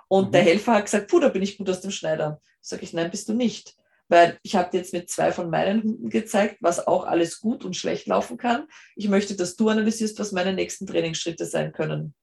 Und 0.08 0.28
mhm. 0.28 0.32
der 0.32 0.42
Helfer 0.42 0.74
hat 0.74 0.84
gesagt, 0.86 1.10
puh, 1.10 1.20
da 1.20 1.28
bin 1.28 1.42
ich 1.42 1.58
gut 1.58 1.68
aus 1.68 1.80
dem 1.80 1.90
Schneider. 1.90 2.40
Sag 2.60 2.82
ich, 2.82 2.92
nein, 2.92 3.10
bist 3.10 3.28
du 3.28 3.34
nicht 3.34 3.76
weil 4.08 4.38
ich 4.42 4.56
habe 4.56 4.76
jetzt 4.76 4.92
mit 4.92 5.10
zwei 5.10 5.32
von 5.32 5.50
meinen 5.50 5.82
Hunden 5.82 6.10
gezeigt, 6.10 6.56
was 6.60 6.86
auch 6.86 7.04
alles 7.04 7.40
gut 7.40 7.64
und 7.64 7.76
schlecht 7.76 8.06
laufen 8.06 8.38
kann. 8.38 8.66
Ich 8.96 9.08
möchte, 9.08 9.36
dass 9.36 9.56
du 9.56 9.68
analysierst, 9.68 10.18
was 10.18 10.32
meine 10.32 10.54
nächsten 10.54 10.86
Trainingsschritte 10.86 11.44
sein 11.44 11.72
können. 11.72 12.14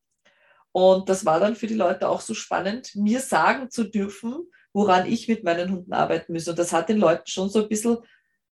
Und 0.75 1.07
das 1.07 1.25
war 1.25 1.39
dann 1.39 1.55
für 1.55 1.67
die 1.67 1.73
Leute 1.73 2.09
auch 2.09 2.19
so 2.19 2.33
spannend, 2.33 2.97
mir 2.97 3.21
sagen 3.21 3.69
zu 3.69 3.85
dürfen, 3.85 4.51
woran 4.73 5.05
ich 5.05 5.29
mit 5.29 5.45
meinen 5.45 5.71
Hunden 5.71 5.93
arbeiten 5.93 6.33
muss. 6.33 6.49
Und 6.49 6.59
das 6.59 6.73
hat 6.73 6.89
den 6.89 6.97
Leuten 6.97 7.27
schon 7.27 7.47
so 7.47 7.61
ein 7.63 7.69
bisschen 7.69 7.99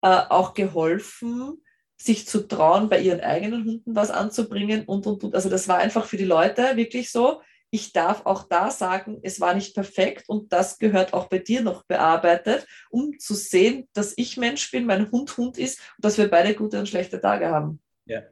äh, 0.02 0.24
auch 0.28 0.54
geholfen, 0.54 1.64
sich 1.96 2.28
zu 2.28 2.46
trauen, 2.46 2.90
bei 2.90 3.00
ihren 3.00 3.22
eigenen 3.22 3.64
Hunden 3.64 3.96
was 3.96 4.12
anzubringen 4.12 4.84
und, 4.84 5.08
und, 5.08 5.24
und. 5.24 5.34
Also 5.34 5.48
das 5.48 5.70
war 5.70 5.78
einfach 5.78 6.04
für 6.04 6.18
die 6.18 6.26
Leute 6.26 6.76
wirklich 6.76 7.10
so, 7.10 7.42
ich 7.72 7.94
darf 7.94 8.26
auch 8.26 8.44
da 8.44 8.70
sagen, 8.70 9.22
es 9.24 9.40
war 9.40 9.54
nicht 9.54 9.74
perfekt 9.74 10.28
und 10.28 10.52
das 10.52 10.78
gehört 10.78 11.14
auch 11.14 11.28
bei 11.28 11.40
dir 11.40 11.62
noch 11.62 11.86
bearbeitet, 11.86 12.68
um 12.90 13.18
zu 13.18 13.34
sehen, 13.34 13.88
dass 13.94 14.14
ich 14.18 14.36
Mensch 14.36 14.70
bin, 14.72 14.86
mein 14.86 15.10
Hund 15.10 15.38
Hund 15.38 15.58
ist 15.58 15.80
und 15.96 16.04
dass 16.04 16.18
wir 16.18 16.30
beide 16.30 16.54
gute 16.54 16.80
und 16.80 16.90
schlechte 16.90 17.22
Tage 17.22 17.48
haben. 17.48 17.80
Ja. 18.04 18.24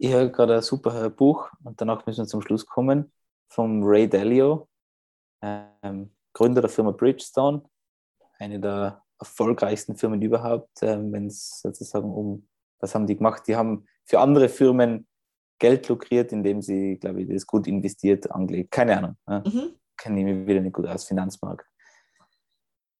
Ich 0.00 0.12
habe 0.12 0.30
gerade 0.30 0.54
ein 0.54 0.62
super 0.62 1.10
Buch 1.10 1.50
und 1.64 1.80
danach 1.80 2.06
müssen 2.06 2.22
wir 2.22 2.28
zum 2.28 2.40
Schluss 2.40 2.64
kommen 2.64 3.12
vom 3.48 3.82
Ray 3.82 4.08
Dalio, 4.08 4.68
ähm, 5.42 6.14
Gründer 6.32 6.60
der 6.60 6.70
Firma 6.70 6.92
Bridgestone, 6.92 7.62
eine 8.38 8.60
der 8.60 9.02
erfolgreichsten 9.18 9.96
Firmen 9.96 10.22
überhaupt, 10.22 10.82
ähm, 10.82 11.12
wenn 11.12 11.26
es 11.26 11.60
sozusagen 11.60 12.12
um, 12.12 12.46
was 12.78 12.94
haben 12.94 13.08
die 13.08 13.16
gemacht? 13.16 13.42
Die 13.48 13.56
haben 13.56 13.86
für 14.04 14.20
andere 14.20 14.48
Firmen 14.48 15.08
Geld 15.58 15.88
lukriert, 15.88 16.30
indem 16.30 16.62
sie, 16.62 16.96
glaube 16.98 17.22
ich, 17.22 17.28
das 17.28 17.44
gut 17.44 17.66
investiert, 17.66 18.30
angelegt. 18.30 18.70
Keine 18.70 18.96
Ahnung. 18.96 19.16
Ja. 19.26 19.40
Mhm. 19.40 19.74
Kenne 19.96 20.20
ich 20.20 20.26
mich 20.26 20.46
wieder 20.46 20.60
nicht 20.60 20.74
gut 20.74 20.86
aus, 20.86 21.04
Finanzmarkt. 21.04 21.66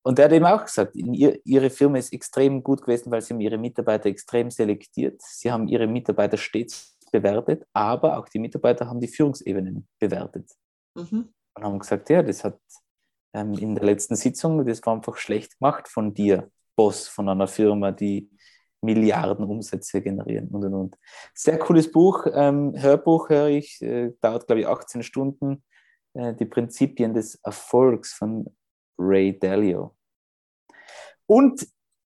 Und 0.02 0.18
der 0.18 0.26
hat 0.26 0.32
eben 0.32 0.46
auch 0.46 0.64
gesagt, 0.64 0.94
ihr, 0.96 1.38
ihre 1.44 1.70
Firma 1.70 1.98
ist 1.98 2.12
extrem 2.12 2.62
gut 2.62 2.82
gewesen, 2.82 3.10
weil 3.10 3.20
sie 3.20 3.34
haben 3.34 3.40
ihre 3.40 3.58
Mitarbeiter 3.58 4.06
extrem 4.06 4.50
selektiert. 4.50 5.20
Sie 5.22 5.50
haben 5.50 5.68
ihre 5.68 5.86
Mitarbeiter 5.86 6.36
stets 6.36 6.96
bewertet, 7.10 7.66
aber 7.72 8.18
auch 8.18 8.28
die 8.28 8.38
Mitarbeiter 8.38 8.86
haben 8.86 9.00
die 9.00 9.08
Führungsebenen 9.08 9.88
bewertet. 9.98 10.50
Mhm. 10.94 11.32
Und 11.54 11.64
haben 11.64 11.78
gesagt, 11.78 12.10
ja, 12.10 12.22
das 12.22 12.44
hat 12.44 12.58
ähm, 13.34 13.54
in 13.54 13.74
der 13.74 13.84
letzten 13.84 14.16
Sitzung, 14.16 14.64
das 14.64 14.84
war 14.84 14.94
einfach 14.94 15.16
schlecht 15.16 15.58
gemacht 15.58 15.88
von 15.88 16.14
dir, 16.14 16.50
Boss 16.76 17.08
von 17.08 17.28
einer 17.28 17.48
Firma, 17.48 17.90
die 17.90 18.30
Milliarden 18.80 19.44
Umsätze 19.44 20.00
generieren 20.00 20.48
und 20.48 20.64
und 20.64 20.74
und. 20.74 20.96
Sehr 21.34 21.58
cooles 21.58 21.90
Buch, 21.90 22.26
ähm, 22.32 22.72
Hörbuch 22.76 23.28
höre 23.28 23.48
ich, 23.48 23.82
äh, 23.82 24.12
dauert 24.20 24.46
glaube 24.46 24.60
ich 24.60 24.68
18 24.68 25.02
Stunden. 25.02 25.64
Äh, 26.14 26.34
die 26.34 26.44
Prinzipien 26.44 27.12
des 27.12 27.36
Erfolgs 27.42 28.12
von 28.12 28.46
Ray 28.98 29.38
Dalio. 29.38 29.94
Und 31.26 31.66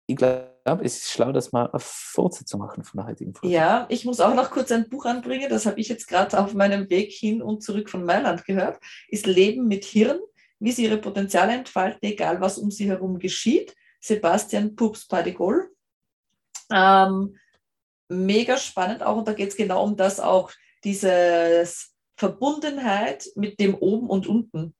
ich 0.08 0.16
glaube, 0.16 0.52
es 0.84 0.98
ist 0.98 1.12
schlau, 1.12 1.32
dass 1.32 1.52
wir 1.52 1.72
eine 1.72 1.80
Fortsetzung 1.80 2.60
machen 2.60 2.84
von 2.84 3.00
der 3.00 3.08
heutigen 3.08 3.34
Folge. 3.34 3.54
Ja, 3.54 3.86
ich 3.90 4.06
muss 4.06 4.20
auch 4.20 4.36
noch 4.36 4.52
kurz 4.52 4.72
ein 4.72 4.90
Buch 4.90 5.06
anbringen, 5.06 5.50
das 5.50 5.66
habe 5.66 5.80
ich 5.80 5.88
jetzt 5.90 6.08
gerade 6.08 6.40
auf 6.40 6.54
meinem 6.54 6.90
Weg 6.90 7.12
hin 7.12 7.42
und 7.42 7.64
zurück 7.64 7.90
von 7.90 8.04
Mailand 8.04 8.46
gehört, 8.46 8.80
ist 9.08 9.26
Leben 9.26 9.68
mit 9.68 9.84
Hirn, 9.86 10.20
wie 10.60 10.72
sie 10.72 10.84
ihre 10.84 10.98
Potenziale 10.98 11.54
entfalten, 11.54 12.00
egal 12.04 12.40
was 12.40 12.58
um 12.58 12.72
sie 12.72 12.88
herum 12.88 13.20
geschieht. 13.20 13.76
Sebastian 14.00 14.76
Pups 14.76 15.08
Padigol. 15.08 15.72
Ähm, 16.72 17.38
mega 18.08 18.58
spannend 18.58 19.02
auch 19.02 19.18
und 19.18 19.28
da 19.28 19.34
geht 19.34 19.50
es 19.50 19.56
genau 19.56 19.84
um 19.84 19.96
das 19.96 20.20
auch, 20.20 20.52
dieses 20.84 21.96
Verbundenheit 22.16 23.28
mit 23.36 23.60
dem 23.60 23.76
Oben 23.76 24.08
und 24.10 24.28
Unten. 24.28 24.76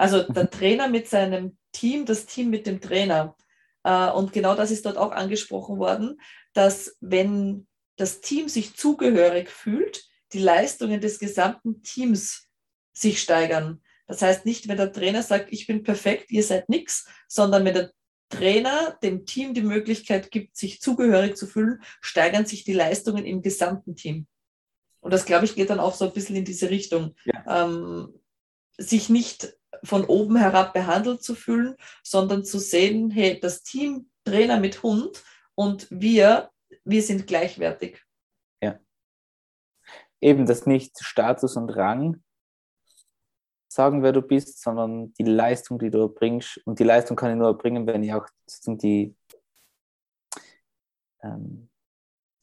Also 0.00 0.22
der. 0.22 0.48
Trainer 0.48 0.88
mit 0.88 1.08
seinem 1.08 1.58
Team, 1.72 2.06
das 2.06 2.24
Team 2.24 2.48
mit 2.48 2.66
dem 2.66 2.80
Trainer. 2.80 3.36
Äh, 3.84 4.10
und 4.10 4.32
genau 4.32 4.54
das 4.54 4.70
ist 4.70 4.86
dort 4.86 4.96
auch 4.96 5.12
angesprochen 5.12 5.78
worden, 5.78 6.18
dass 6.54 6.96
wenn 7.00 7.66
das 7.96 8.22
Team 8.22 8.48
sich 8.48 8.74
zugehörig 8.74 9.50
fühlt, 9.50 10.02
die 10.32 10.38
Leistungen 10.38 11.02
des 11.02 11.18
gesamten 11.18 11.82
Teams 11.82 12.48
sich 12.94 13.20
steigern. 13.20 13.82
Das 14.06 14.22
heißt 14.22 14.46
nicht, 14.46 14.68
wenn 14.68 14.78
der 14.78 14.90
Trainer 14.90 15.22
sagt, 15.22 15.52
ich 15.52 15.66
bin 15.66 15.82
perfekt, 15.82 16.30
ihr 16.30 16.44
seid 16.44 16.70
nichts, 16.70 17.06
sondern 17.28 17.66
wenn 17.66 17.74
der 17.74 17.92
Trainer 18.30 18.96
dem 19.02 19.26
Team 19.26 19.52
die 19.52 19.60
Möglichkeit 19.60 20.30
gibt, 20.30 20.56
sich 20.56 20.80
zugehörig 20.80 21.36
zu 21.36 21.46
fühlen, 21.46 21.82
steigern 22.00 22.46
sich 22.46 22.64
die 22.64 22.72
Leistungen 22.72 23.26
im 23.26 23.42
gesamten 23.42 23.96
Team. 23.96 24.26
Und 25.00 25.12
das, 25.12 25.26
glaube 25.26 25.44
ich, 25.44 25.56
geht 25.56 25.68
dann 25.68 25.80
auch 25.80 25.94
so 25.94 26.06
ein 26.06 26.14
bisschen 26.14 26.36
in 26.36 26.46
diese 26.46 26.70
Richtung. 26.70 27.14
Ja. 27.26 27.66
Ähm, 27.66 28.14
sich 28.78 29.10
nicht 29.10 29.59
von 29.82 30.04
oben 30.04 30.36
herab 30.36 30.72
behandelt 30.72 31.22
zu 31.22 31.34
fühlen, 31.34 31.76
sondern 32.02 32.44
zu 32.44 32.58
sehen, 32.58 33.10
hey, 33.10 33.38
das 33.40 33.62
Team 33.62 34.10
Trainer 34.24 34.60
mit 34.60 34.82
Hund 34.82 35.22
und 35.54 35.86
wir, 35.90 36.50
wir 36.84 37.02
sind 37.02 37.26
gleichwertig. 37.26 38.04
Ja. 38.62 38.78
Eben 40.20 40.46
das 40.46 40.66
nicht 40.66 40.98
Status 41.02 41.56
und 41.56 41.70
Rang 41.70 42.22
sagen, 43.72 44.02
wer 44.02 44.12
du 44.12 44.20
bist, 44.20 44.60
sondern 44.60 45.14
die 45.14 45.24
Leistung, 45.24 45.78
die 45.78 45.90
du 45.90 46.00
erbringst. 46.00 46.60
Und 46.64 46.78
die 46.78 46.84
Leistung 46.84 47.16
kann 47.16 47.30
ich 47.30 47.36
nur 47.36 47.46
erbringen, 47.46 47.86
wenn 47.86 48.02
ich 48.02 48.12
auch 48.12 48.26
die, 48.66 49.14
ähm, 51.22 51.68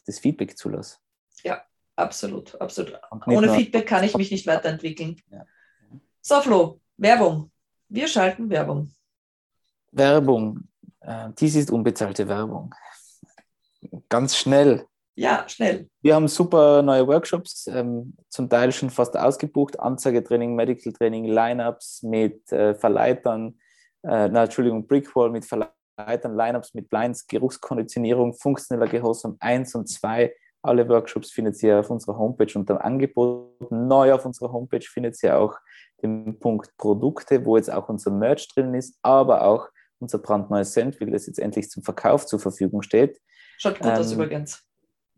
das 0.05 0.19
Feedback 0.19 0.57
zulasse. 0.57 0.97
Ja, 1.43 1.61
absolut, 1.95 2.59
absolut. 2.59 2.99
Ohne 3.25 3.53
Feedback 3.53 3.87
kann 3.87 4.03
ich 4.03 4.15
mich 4.15 4.31
nicht 4.31 4.47
weiterentwickeln. 4.47 5.21
Ja. 5.29 5.45
So, 6.21 6.41
Flo, 6.41 6.81
Werbung. 6.97 7.51
Wir 7.89 8.07
schalten 8.07 8.49
Werbung. 8.49 8.91
Werbung. 9.91 10.67
Äh, 11.01 11.29
dies 11.37 11.55
ist 11.55 11.71
unbezahlte 11.71 12.27
Werbung. 12.27 12.73
Ganz 14.09 14.35
schnell. 14.35 14.85
Ja, 15.15 15.47
schnell. 15.47 15.89
Wir 16.01 16.15
haben 16.15 16.27
super 16.27 16.81
neue 16.81 17.07
Workshops, 17.07 17.67
ähm, 17.67 18.15
zum 18.29 18.49
Teil 18.49 18.71
schon 18.71 18.89
fast 18.89 19.15
ausgebucht. 19.15 19.79
Anzeigetraining, 19.79 20.55
Medical 20.55 20.91
Training, 20.93 21.25
Lineups 21.25 22.03
mit 22.03 22.51
äh, 22.51 22.73
Verleitern, 22.73 23.59
äh, 24.03 24.27
na, 24.29 24.43
Entschuldigung, 24.43 24.85
Brickwall 24.87 25.29
mit 25.29 25.45
Verleitern, 25.45 26.35
Lineups 26.35 26.73
mit 26.73 26.89
Blinds, 26.89 27.25
Geruchskonditionierung, 27.27 28.33
funktioneller 28.33 28.89
Gehorsam 28.89 29.37
1 29.39 29.75
und 29.75 29.87
2. 29.87 30.33
Alle 30.63 30.87
Workshops 30.89 31.31
findet 31.31 31.61
ihr 31.63 31.79
auf 31.79 31.89
unserer 31.89 32.17
Homepage 32.17 32.51
unter 32.55 32.75
dem 32.75 32.81
Angebot. 32.81 33.71
Neu 33.71 34.13
auf 34.13 34.25
unserer 34.25 34.51
Homepage 34.51 34.85
findet 34.85 35.21
ihr 35.23 35.39
auch 35.39 35.55
den 36.01 36.39
Punkt 36.39 36.75
Produkte, 36.77 37.45
wo 37.45 37.57
jetzt 37.57 37.71
auch 37.71 37.89
unser 37.89 38.11
Merch 38.11 38.47
drin 38.49 38.73
ist, 38.73 38.97
aber 39.01 39.43
auch 39.43 39.69
unser 39.99 40.19
brandneues 40.19 40.73
Sandwich, 40.73 41.11
das 41.11 41.27
jetzt 41.27 41.39
endlich 41.39 41.69
zum 41.69 41.83
Verkauf 41.83 42.25
zur 42.25 42.39
Verfügung 42.39 42.81
steht. 42.81 43.19
Schaut 43.57 43.79
gut 43.79 43.87
ähm, 43.87 43.97
aus 43.97 44.11
übrigens. 44.11 44.63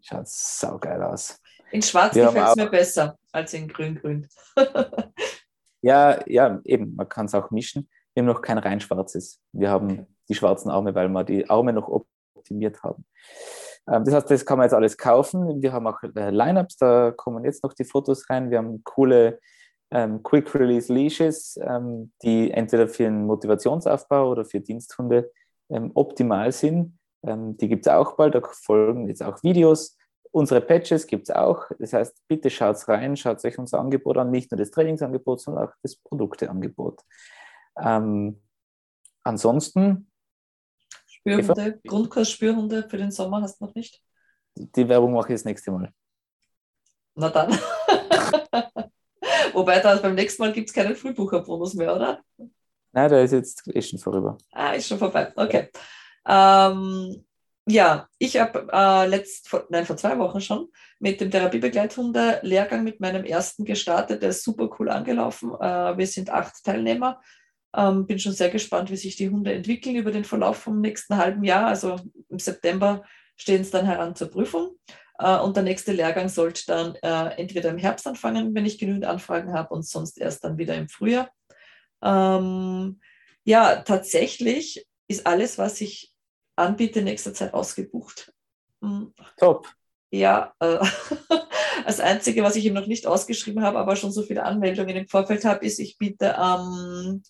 Schaut 0.02 0.28
saugeil 0.28 1.04
aus. 1.04 1.40
In 1.72 1.82
Schwarz 1.82 2.14
gefällt 2.14 2.48
es 2.48 2.56
mir 2.56 2.70
besser 2.70 3.18
als 3.32 3.54
in 3.54 3.68
Grün-Grün. 3.68 4.28
ja, 5.82 6.20
ja, 6.28 6.60
eben, 6.64 6.96
man 6.96 7.10
kann 7.10 7.26
es 7.26 7.36
auch 7.36 7.52
mischen. 7.52 7.90
Wir 8.14 8.22
haben 8.22 8.28
noch 8.28 8.42
kein 8.42 8.58
rein 8.58 8.80
schwarzes. 8.80 9.40
Wir 9.52 9.70
haben 9.70 10.08
die 10.30 10.36
schwarzen 10.36 10.70
Arme, 10.70 10.96
weil 10.96 11.10
wir 11.10 11.24
die 11.24 11.50
Arme 11.50 11.74
noch 11.74 11.90
optimiert 11.90 12.82
haben. 12.82 13.06
Ähm, 13.88 14.04
das 14.06 14.14
heißt, 14.14 14.32
das 14.32 14.46
kann 14.46 14.58
man 14.58 14.66
jetzt 14.66 14.74
alles 14.74 14.98
kaufen. 14.98 15.62
Wir 15.62 15.74
haben 15.74 15.88
auch 15.88 16.02
äh, 16.04 16.30
Lineups, 16.30 16.78
da 16.78 17.12
kommen 17.12 17.44
jetzt 17.44 17.64
noch 17.64 17.74
die 17.74 17.86
Fotos 17.86 18.30
rein. 18.30 18.50
Wir 18.50 18.60
haben 18.60 18.84
coole 18.84 19.40
ähm, 19.92 20.22
Quick 20.24 20.54
Release 20.56 20.92
Leashes, 20.94 21.60
ähm, 21.62 22.12
die 22.22 22.52
entweder 22.52 22.88
für 22.88 23.08
einen 23.08 23.26
Motivationsaufbau 23.26 24.30
oder 24.30 24.46
für 24.46 24.60
Diensthunde 24.60 25.32
ähm, 25.70 25.92
optimal 25.96 26.52
sind. 26.52 26.98
Ähm, 27.24 27.58
die 27.58 27.68
gibt 27.68 27.86
es 27.86 27.92
auch 27.92 28.16
bald, 28.16 28.36
da 28.36 28.42
folgen 28.42 29.08
jetzt 29.08 29.24
auch 29.24 29.42
Videos. 29.44 29.98
Unsere 30.32 30.62
Patches 30.62 31.08
gibt 31.08 31.30
es 31.30 31.36
auch. 31.36 31.66
Das 31.80 31.94
heißt, 31.94 32.28
bitte 32.28 32.50
schaut 32.50 32.88
rein, 32.88 33.18
schaut 33.18 33.44
euch 33.44 33.58
unser 33.58 33.80
Angebot 33.80 34.18
an, 34.18 34.30
nicht 34.30 34.52
nur 34.52 34.60
das 34.60 34.70
Trainingsangebot, 34.72 35.42
sondern 35.42 35.68
auch 35.68 35.74
das 35.82 35.96
Produkteangebot. 35.96 37.02
Ähm, 37.82 38.40
ansonsten. 39.24 40.12
Spürhunde, 41.08 41.80
Grundkurs 41.86 42.30
Spürhunde 42.30 42.88
für 42.88 42.98
den 42.98 43.12
Sommer 43.12 43.42
hast 43.42 43.60
du 43.60 43.66
noch 43.66 43.76
nicht? 43.76 44.02
Die 44.56 44.88
Werbung 44.88 45.14
mache 45.14 45.34
ich 45.34 45.40
das 45.40 45.46
nächste 45.46 45.72
Mal. 45.72 45.92
Na 47.16 47.30
dann. 47.30 47.58
Wobei 49.60 49.82
da 49.82 49.94
beim 49.98 50.16
nächsten 50.16 50.42
Mal 50.42 50.54
gibt 50.54 50.70
es 50.70 50.74
keinen 50.74 50.96
Frühbucherbonus 50.96 51.74
mehr, 51.74 51.94
oder? 51.94 52.22
Nein, 52.94 53.10
der 53.10 53.24
ist 53.24 53.34
jetzt 53.34 53.68
ist 53.68 53.90
schon 53.90 54.00
vorüber. 54.00 54.38
Ah, 54.54 54.72
ist 54.72 54.88
schon 54.88 54.98
vorbei. 54.98 55.34
Okay. 55.36 55.68
Ähm, 56.26 57.26
ja, 57.68 58.08
ich 58.18 58.40
habe 58.40 58.70
äh, 58.72 59.06
letzt, 59.08 59.50
vor, 59.50 59.68
nein, 59.70 59.86
vor 59.86 59.98
zwei 59.98 60.18
Wochen 60.18 60.40
schon 60.40 60.70
mit 61.00 61.20
dem 61.20 61.30
Therapiebegleithunde-Lehrgang 61.30 62.86
mit 62.86 63.02
meinem 63.02 63.26
ersten 63.26 63.66
gestartet. 63.66 64.22
Der 64.22 64.30
ist 64.30 64.46
super 64.46 64.70
cool 64.80 64.90
angelaufen. 64.90 65.52
Äh, 65.60 65.98
wir 65.98 66.08
sind 66.08 66.30
acht 66.30 66.64
Teilnehmer. 66.64 67.20
Ähm, 67.76 68.08
bin 68.08 68.18
schon 68.18 68.32
sehr 68.32 68.50
gespannt, 68.50 68.90
wie 68.92 68.96
sich 68.96 69.18
die 69.18 69.30
Hunde 69.30 69.52
entwickeln 69.52 69.98
über 69.98 70.12
den 70.12 70.24
Verlauf 70.24 70.56
vom 70.56 70.80
nächsten 70.80 71.18
halben 71.18 71.44
Jahr. 71.44 71.68
Also 71.68 72.00
im 72.30 72.40
September 72.40 73.04
stehen 73.36 73.64
es 73.64 73.72
dann 73.72 73.86
heran 73.86 74.16
zur 74.16 74.30
Prüfung. 74.30 74.78
Äh, 75.20 75.38
und 75.40 75.56
der 75.56 75.64
nächste 75.64 75.92
Lehrgang 75.92 76.30
sollte 76.30 76.64
dann 76.66 76.96
äh, 76.96 77.36
entweder 77.40 77.70
im 77.70 77.78
Herbst 77.78 78.08
anfangen, 78.08 78.56
wenn 78.56 78.66
ich 78.66 78.80
genügend 78.80 79.06
Anfragen 79.06 79.54
habe, 79.54 79.74
und 79.74 79.86
sonst 79.86 80.18
erst 80.18 80.44
dann 80.44 80.58
wieder 80.58 80.76
im 80.76 80.90
Frühjahr. 80.90 81.30
Ähm, 82.02 83.00
ja, 83.44 83.82
tatsächlich 83.82 84.86
ist 85.08 85.28
alles, 85.28 85.58
was 85.58 85.82
ich 85.82 86.14
anbiete, 86.56 87.00
in 87.00 87.06
nächster 87.06 87.34
Zeit 87.34 87.54
ausgebucht. 87.54 88.34
Mhm. 88.80 89.14
Top. 89.38 89.68
Ja, 90.12 90.54
äh, 90.60 90.80
das 91.86 92.00
Einzige, 92.00 92.42
was 92.42 92.56
ich 92.56 92.66
eben 92.66 92.76
noch 92.76 92.88
nicht 92.88 93.06
ausgeschrieben 93.06 93.62
habe, 93.62 93.78
aber 93.78 93.96
schon 93.96 94.12
so 94.12 94.24
viele 94.24 94.44
Anmeldungen 94.44 94.96
im 94.96 95.08
Vorfeld 95.08 95.44
habe, 95.46 95.66
ist, 95.66 95.80
ich 95.80 95.98
biete 95.98 96.38
am 96.38 97.22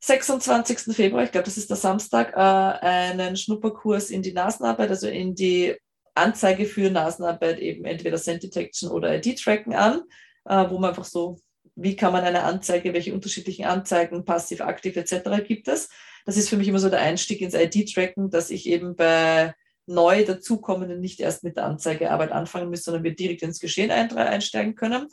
26. 0.00 0.94
Februar, 0.94 1.24
ich 1.24 1.32
glaube, 1.32 1.44
das 1.44 1.56
ist 1.56 1.68
der 1.68 1.76
Samstag, 1.76 2.32
äh, 2.34 2.38
einen 2.38 3.36
Schnupperkurs 3.36 4.10
in 4.10 4.22
die 4.22 4.32
Nasenarbeit, 4.32 4.90
also 4.90 5.08
in 5.08 5.34
die 5.34 5.76
Anzeige 6.16 6.66
für 6.66 6.90
Nasenarbeit 6.90 7.58
eben 7.58 7.84
entweder 7.84 8.18
Scent 8.18 8.42
Detection 8.42 8.90
oder 8.90 9.16
ID-Tracken 9.16 9.74
an, 9.74 10.02
äh, 10.44 10.68
wo 10.70 10.78
man 10.78 10.90
einfach 10.90 11.04
so, 11.04 11.38
wie 11.74 11.96
kann 11.96 12.12
man 12.12 12.24
eine 12.24 12.42
Anzeige, 12.42 12.94
welche 12.94 13.14
unterschiedlichen 13.14 13.64
Anzeigen, 13.66 14.24
passiv, 14.24 14.60
aktiv 14.60 14.96
etc. 14.96 15.44
gibt 15.46 15.68
es. 15.68 15.88
Das 16.24 16.36
ist 16.36 16.48
für 16.48 16.56
mich 16.56 16.68
immer 16.68 16.78
so 16.78 16.88
der 16.88 17.00
Einstieg 17.00 17.40
ins 17.40 17.54
ID-Tracken, 17.54 18.30
dass 18.30 18.50
ich 18.50 18.66
eben 18.66 18.96
bei 18.96 19.54
neu 19.86 20.24
dazukommenden 20.24 21.00
nicht 21.00 21.20
erst 21.20 21.44
mit 21.44 21.56
der 21.56 21.64
Anzeigearbeit 21.64 22.32
anfangen 22.32 22.70
muss, 22.70 22.82
sondern 22.82 23.04
wir 23.04 23.14
direkt 23.14 23.42
ins 23.42 23.60
Geschehen 23.60 23.90
einsteigen 23.90 24.74
können. 24.74 25.08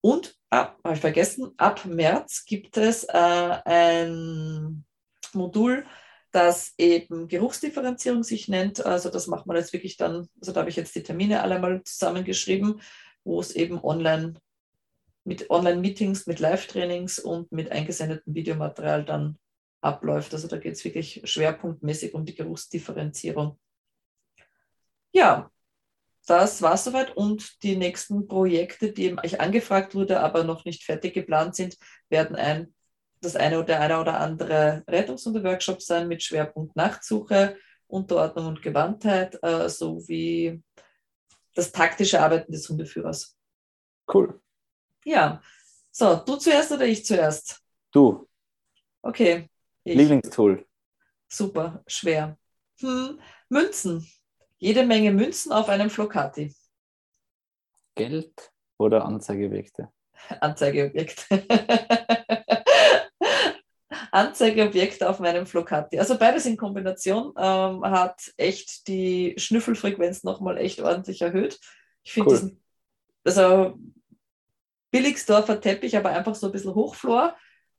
Und, 0.00 0.36
ah, 0.50 0.74
habe 0.84 0.94
ich 0.94 1.00
vergessen, 1.00 1.52
ab 1.56 1.84
März 1.86 2.44
gibt 2.44 2.76
es 2.76 3.04
äh, 3.04 3.12
ein 3.64 4.84
Modul, 5.32 5.86
das 6.30 6.74
eben 6.76 7.28
Geruchsdifferenzierung 7.28 8.22
sich 8.22 8.48
nennt. 8.48 8.84
Also 8.84 9.10
das 9.10 9.26
macht 9.26 9.46
man 9.46 9.56
jetzt 9.56 9.72
wirklich 9.72 9.96
dann, 9.96 10.28
also 10.40 10.52
da 10.52 10.60
habe 10.60 10.70
ich 10.70 10.76
jetzt 10.76 10.94
die 10.94 11.02
Termine 11.02 11.42
alle 11.42 11.58
mal 11.58 11.82
zusammengeschrieben, 11.84 12.80
wo 13.24 13.40
es 13.40 13.52
eben 13.52 13.82
online 13.82 14.34
mit 15.24 15.50
Online-Meetings, 15.50 16.26
mit 16.26 16.40
Live-Trainings 16.40 17.18
und 17.18 17.52
mit 17.52 17.70
eingesendetem 17.70 18.34
Videomaterial 18.34 19.04
dann 19.04 19.38
abläuft. 19.80 20.32
Also 20.32 20.48
da 20.48 20.56
geht 20.56 20.74
es 20.74 20.84
wirklich 20.84 21.22
schwerpunktmäßig 21.24 22.14
um 22.14 22.24
die 22.24 22.34
Geruchsdifferenzierung. 22.34 23.58
Ja, 25.12 25.50
das 26.26 26.60
war 26.60 26.76
soweit 26.76 27.16
und 27.16 27.62
die 27.62 27.76
nächsten 27.76 28.28
Projekte, 28.28 28.92
die 28.92 29.16
ich 29.22 29.40
angefragt 29.40 29.94
wurde, 29.94 30.20
aber 30.20 30.44
noch 30.44 30.64
nicht 30.64 30.84
fertig 30.84 31.14
geplant 31.14 31.56
sind, 31.56 31.78
werden 32.10 32.36
ein 32.36 32.74
das 33.20 33.36
eine 33.36 33.60
oder 33.60 33.80
eine 33.80 34.00
oder 34.00 34.20
andere 34.20 34.84
Rettungshunde-Workshop 34.88 35.82
sein 35.82 36.08
mit 36.08 36.22
Schwerpunkt 36.22 36.76
Nachtsuche 36.76 37.56
Unterordnung 37.88 38.46
und 38.46 38.62
Gewandtheit 38.62 39.38
äh, 39.42 39.68
sowie 39.68 40.62
das 41.54 41.72
taktische 41.72 42.20
Arbeiten 42.20 42.52
des 42.52 42.68
Hundeführers. 42.68 43.36
Cool. 44.12 44.40
Ja. 45.04 45.42
So, 45.90 46.16
du 46.16 46.36
zuerst 46.36 46.70
oder 46.70 46.86
ich 46.86 47.04
zuerst? 47.04 47.60
Du. 47.90 48.28
Okay. 49.02 49.48
Ich. 49.84 49.96
Lieblingstool. 49.96 50.66
Super, 51.28 51.82
schwer. 51.86 52.38
Hm, 52.80 53.18
Münzen. 53.48 54.06
Jede 54.58 54.84
Menge 54.84 55.12
Münzen 55.12 55.52
auf 55.52 55.68
einem 55.68 55.90
Flocati. 55.90 56.54
Geld 57.94 58.52
oder 58.78 59.04
Anzeigeobjekte? 59.04 59.90
Anzeigeobjekte. 60.40 61.46
Anzeigeobjekte 64.12 65.08
auf 65.08 65.20
meinem 65.20 65.46
Flocati. 65.46 65.98
Also 65.98 66.18
beides 66.18 66.46
in 66.46 66.56
Kombination 66.56 67.32
ähm, 67.36 67.84
hat 67.84 68.32
echt 68.36 68.88
die 68.88 69.34
Schnüffelfrequenz 69.38 70.24
nochmal 70.24 70.58
echt 70.58 70.80
ordentlich 70.80 71.22
erhöht. 71.22 71.58
Ich 72.02 72.12
finde 72.12 72.30
cool. 72.30 72.36
diesen, 72.36 72.62
also 73.24 73.78
Billigsdorfer 74.90 75.60
Teppich, 75.60 75.96
aber 75.96 76.10
einfach 76.10 76.34
so 76.34 76.46
ein 76.46 76.52
bisschen 76.52 76.74
Hochflor, 76.74 77.36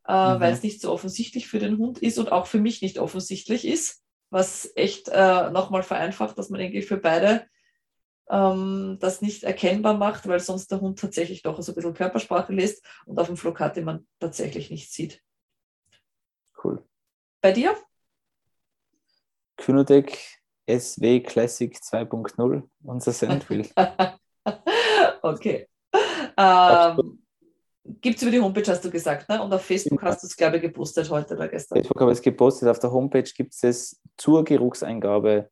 äh, 0.07 0.11
mhm. 0.11 0.39
weil 0.39 0.53
es 0.53 0.63
nicht 0.63 0.81
so 0.81 0.91
offensichtlich 0.91 1.47
für 1.47 1.59
den 1.59 1.77
Hund 1.77 1.99
ist 1.99 2.17
und 2.19 2.31
auch 2.31 2.47
für 2.47 2.59
mich 2.59 2.81
nicht 2.81 2.99
offensichtlich 2.99 3.65
ist, 3.65 4.03
was 4.29 4.71
echt 4.75 5.09
äh, 5.09 5.49
nochmal 5.49 5.83
vereinfacht, 5.83 6.37
dass 6.37 6.49
man 6.49 6.61
irgendwie 6.61 6.83
für 6.83 6.97
beide 6.97 7.47
ähm, 8.29 8.97
das 8.99 9.21
nicht 9.21 9.43
erkennbar 9.43 9.97
macht, 9.97 10.27
weil 10.27 10.39
sonst 10.39 10.71
der 10.71 10.81
Hund 10.81 10.99
tatsächlich 10.99 11.41
doch 11.41 11.61
so 11.61 11.71
ein 11.71 11.75
bisschen 11.75 11.93
Körpersprache 11.93 12.53
lässt 12.53 12.85
und 13.05 13.19
auf 13.19 13.27
dem 13.27 13.37
Flocati 13.37 13.81
man 13.81 14.07
tatsächlich 14.19 14.69
nichts 14.69 14.93
sieht. 14.93 15.21
Cool. 16.63 16.83
Bei 17.41 17.51
dir? 17.51 17.75
Kynodec 19.57 20.17
SW 20.69 21.21
Classic 21.21 21.75
2.0, 21.75 22.63
unser 22.83 23.11
Sandwheel. 23.11 23.67
okay. 25.21 25.67
Ähm, 26.37 27.23
Gibt 28.01 28.17
es 28.17 28.21
über 28.21 28.31
die 28.31 28.39
Homepage, 28.39 28.69
hast 28.69 28.85
du 28.85 28.91
gesagt, 28.91 29.27
ne? 29.29 29.41
Und 29.41 29.51
auf 29.51 29.65
Facebook 29.65 30.01
hast 30.03 30.21
du 30.21 30.27
es, 30.27 30.35
glaube 30.35 30.57
ich, 30.57 30.61
gepostet 30.61 31.09
heute 31.09 31.35
oder 31.35 31.47
gestern. 31.47 31.77
Facebook 31.77 31.99
habe 31.99 32.11
ich 32.11 32.19
es 32.19 32.21
gepostet. 32.21 32.69
Auf 32.69 32.79
der 32.79 32.91
Homepage 32.91 33.23
gibt 33.23 33.53
es 33.53 33.63
es 33.63 34.01
zur 34.15 34.43
Geruchseingabe 34.43 35.49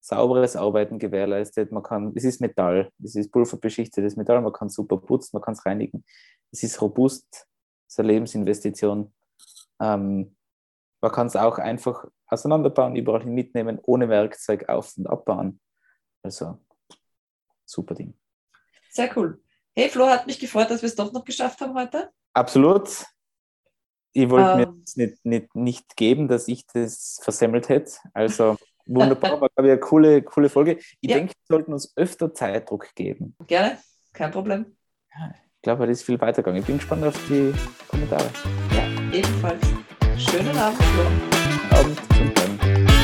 sauberes 0.00 0.56
Arbeiten 0.56 0.98
gewährleistet. 0.98 1.72
Man 1.72 1.82
kann, 1.82 2.12
es 2.14 2.24
ist 2.24 2.40
Metall, 2.40 2.90
es 3.02 3.16
ist 3.16 3.30
pulverbeschichtetes 3.30 4.16
Metall, 4.16 4.40
man 4.40 4.52
kann 4.52 4.68
super 4.68 4.96
putzen, 4.96 5.30
man 5.34 5.42
kann 5.42 5.54
es 5.54 5.66
reinigen. 5.66 6.04
Es 6.52 6.62
ist 6.62 6.80
robust, 6.80 7.26
es 7.32 7.94
ist 7.94 8.00
eine 8.00 8.08
Lebensinvestition. 8.12 9.12
Ähm, 9.80 10.36
man 11.00 11.12
kann 11.12 11.26
es 11.26 11.36
auch 11.36 11.58
einfach 11.58 12.04
auseinanderbauen, 12.26 12.96
überall 12.96 13.22
hin 13.22 13.34
mitnehmen, 13.34 13.78
ohne 13.82 14.08
Werkzeug 14.08 14.68
auf- 14.68 14.96
und 14.96 15.06
abbauen. 15.06 15.60
Also 16.22 16.58
super 17.64 17.94
Ding. 17.94 18.14
Sehr 18.90 19.16
cool. 19.16 19.40
Hey 19.74 19.88
Flo, 19.88 20.06
hat 20.08 20.26
mich 20.26 20.38
gefreut, 20.38 20.70
dass 20.70 20.82
wir 20.82 20.88
es 20.88 20.96
doch 20.96 21.12
noch 21.12 21.24
geschafft 21.24 21.60
haben 21.60 21.74
heute. 21.74 22.10
Absolut. 22.32 23.04
Ich 24.12 24.30
wollte 24.30 24.50
ähm, 24.52 24.56
mir 24.56 24.74
das 24.82 24.96
nicht, 24.96 25.24
nicht, 25.24 25.54
nicht 25.54 25.96
geben, 25.96 26.28
dass 26.28 26.48
ich 26.48 26.66
das 26.66 27.20
versemmelt 27.22 27.68
hätte. 27.68 27.92
Also 28.14 28.56
wunderbar, 28.86 29.32
war 29.40 29.50
glaube 29.50 29.68
ich 29.68 29.72
eine 29.72 29.80
coole, 29.80 30.22
coole 30.22 30.48
Folge. 30.48 30.78
Ich 31.00 31.10
ja. 31.10 31.16
denke, 31.16 31.34
wir 31.34 31.56
sollten 31.56 31.72
uns 31.74 31.92
öfter 31.96 32.32
Zeitdruck 32.32 32.94
geben. 32.94 33.36
Gerne, 33.46 33.78
kein 34.14 34.30
Problem. 34.30 34.76
Ich 35.56 35.62
glaube, 35.62 35.86
das 35.86 35.98
ist 35.98 36.04
viel 36.04 36.20
weitergegangen. 36.20 36.60
Ich 36.60 36.66
bin 36.66 36.78
gespannt 36.78 37.04
auf 37.04 37.20
die 37.28 37.52
Kommentare. 37.88 38.30
Ja, 38.74 38.85
ebenfalls. 39.16 39.66
Schönen 40.18 40.56
Abend. 40.58 40.80
Abend 41.70 41.98
und 42.20 42.38
dann. 42.38 42.95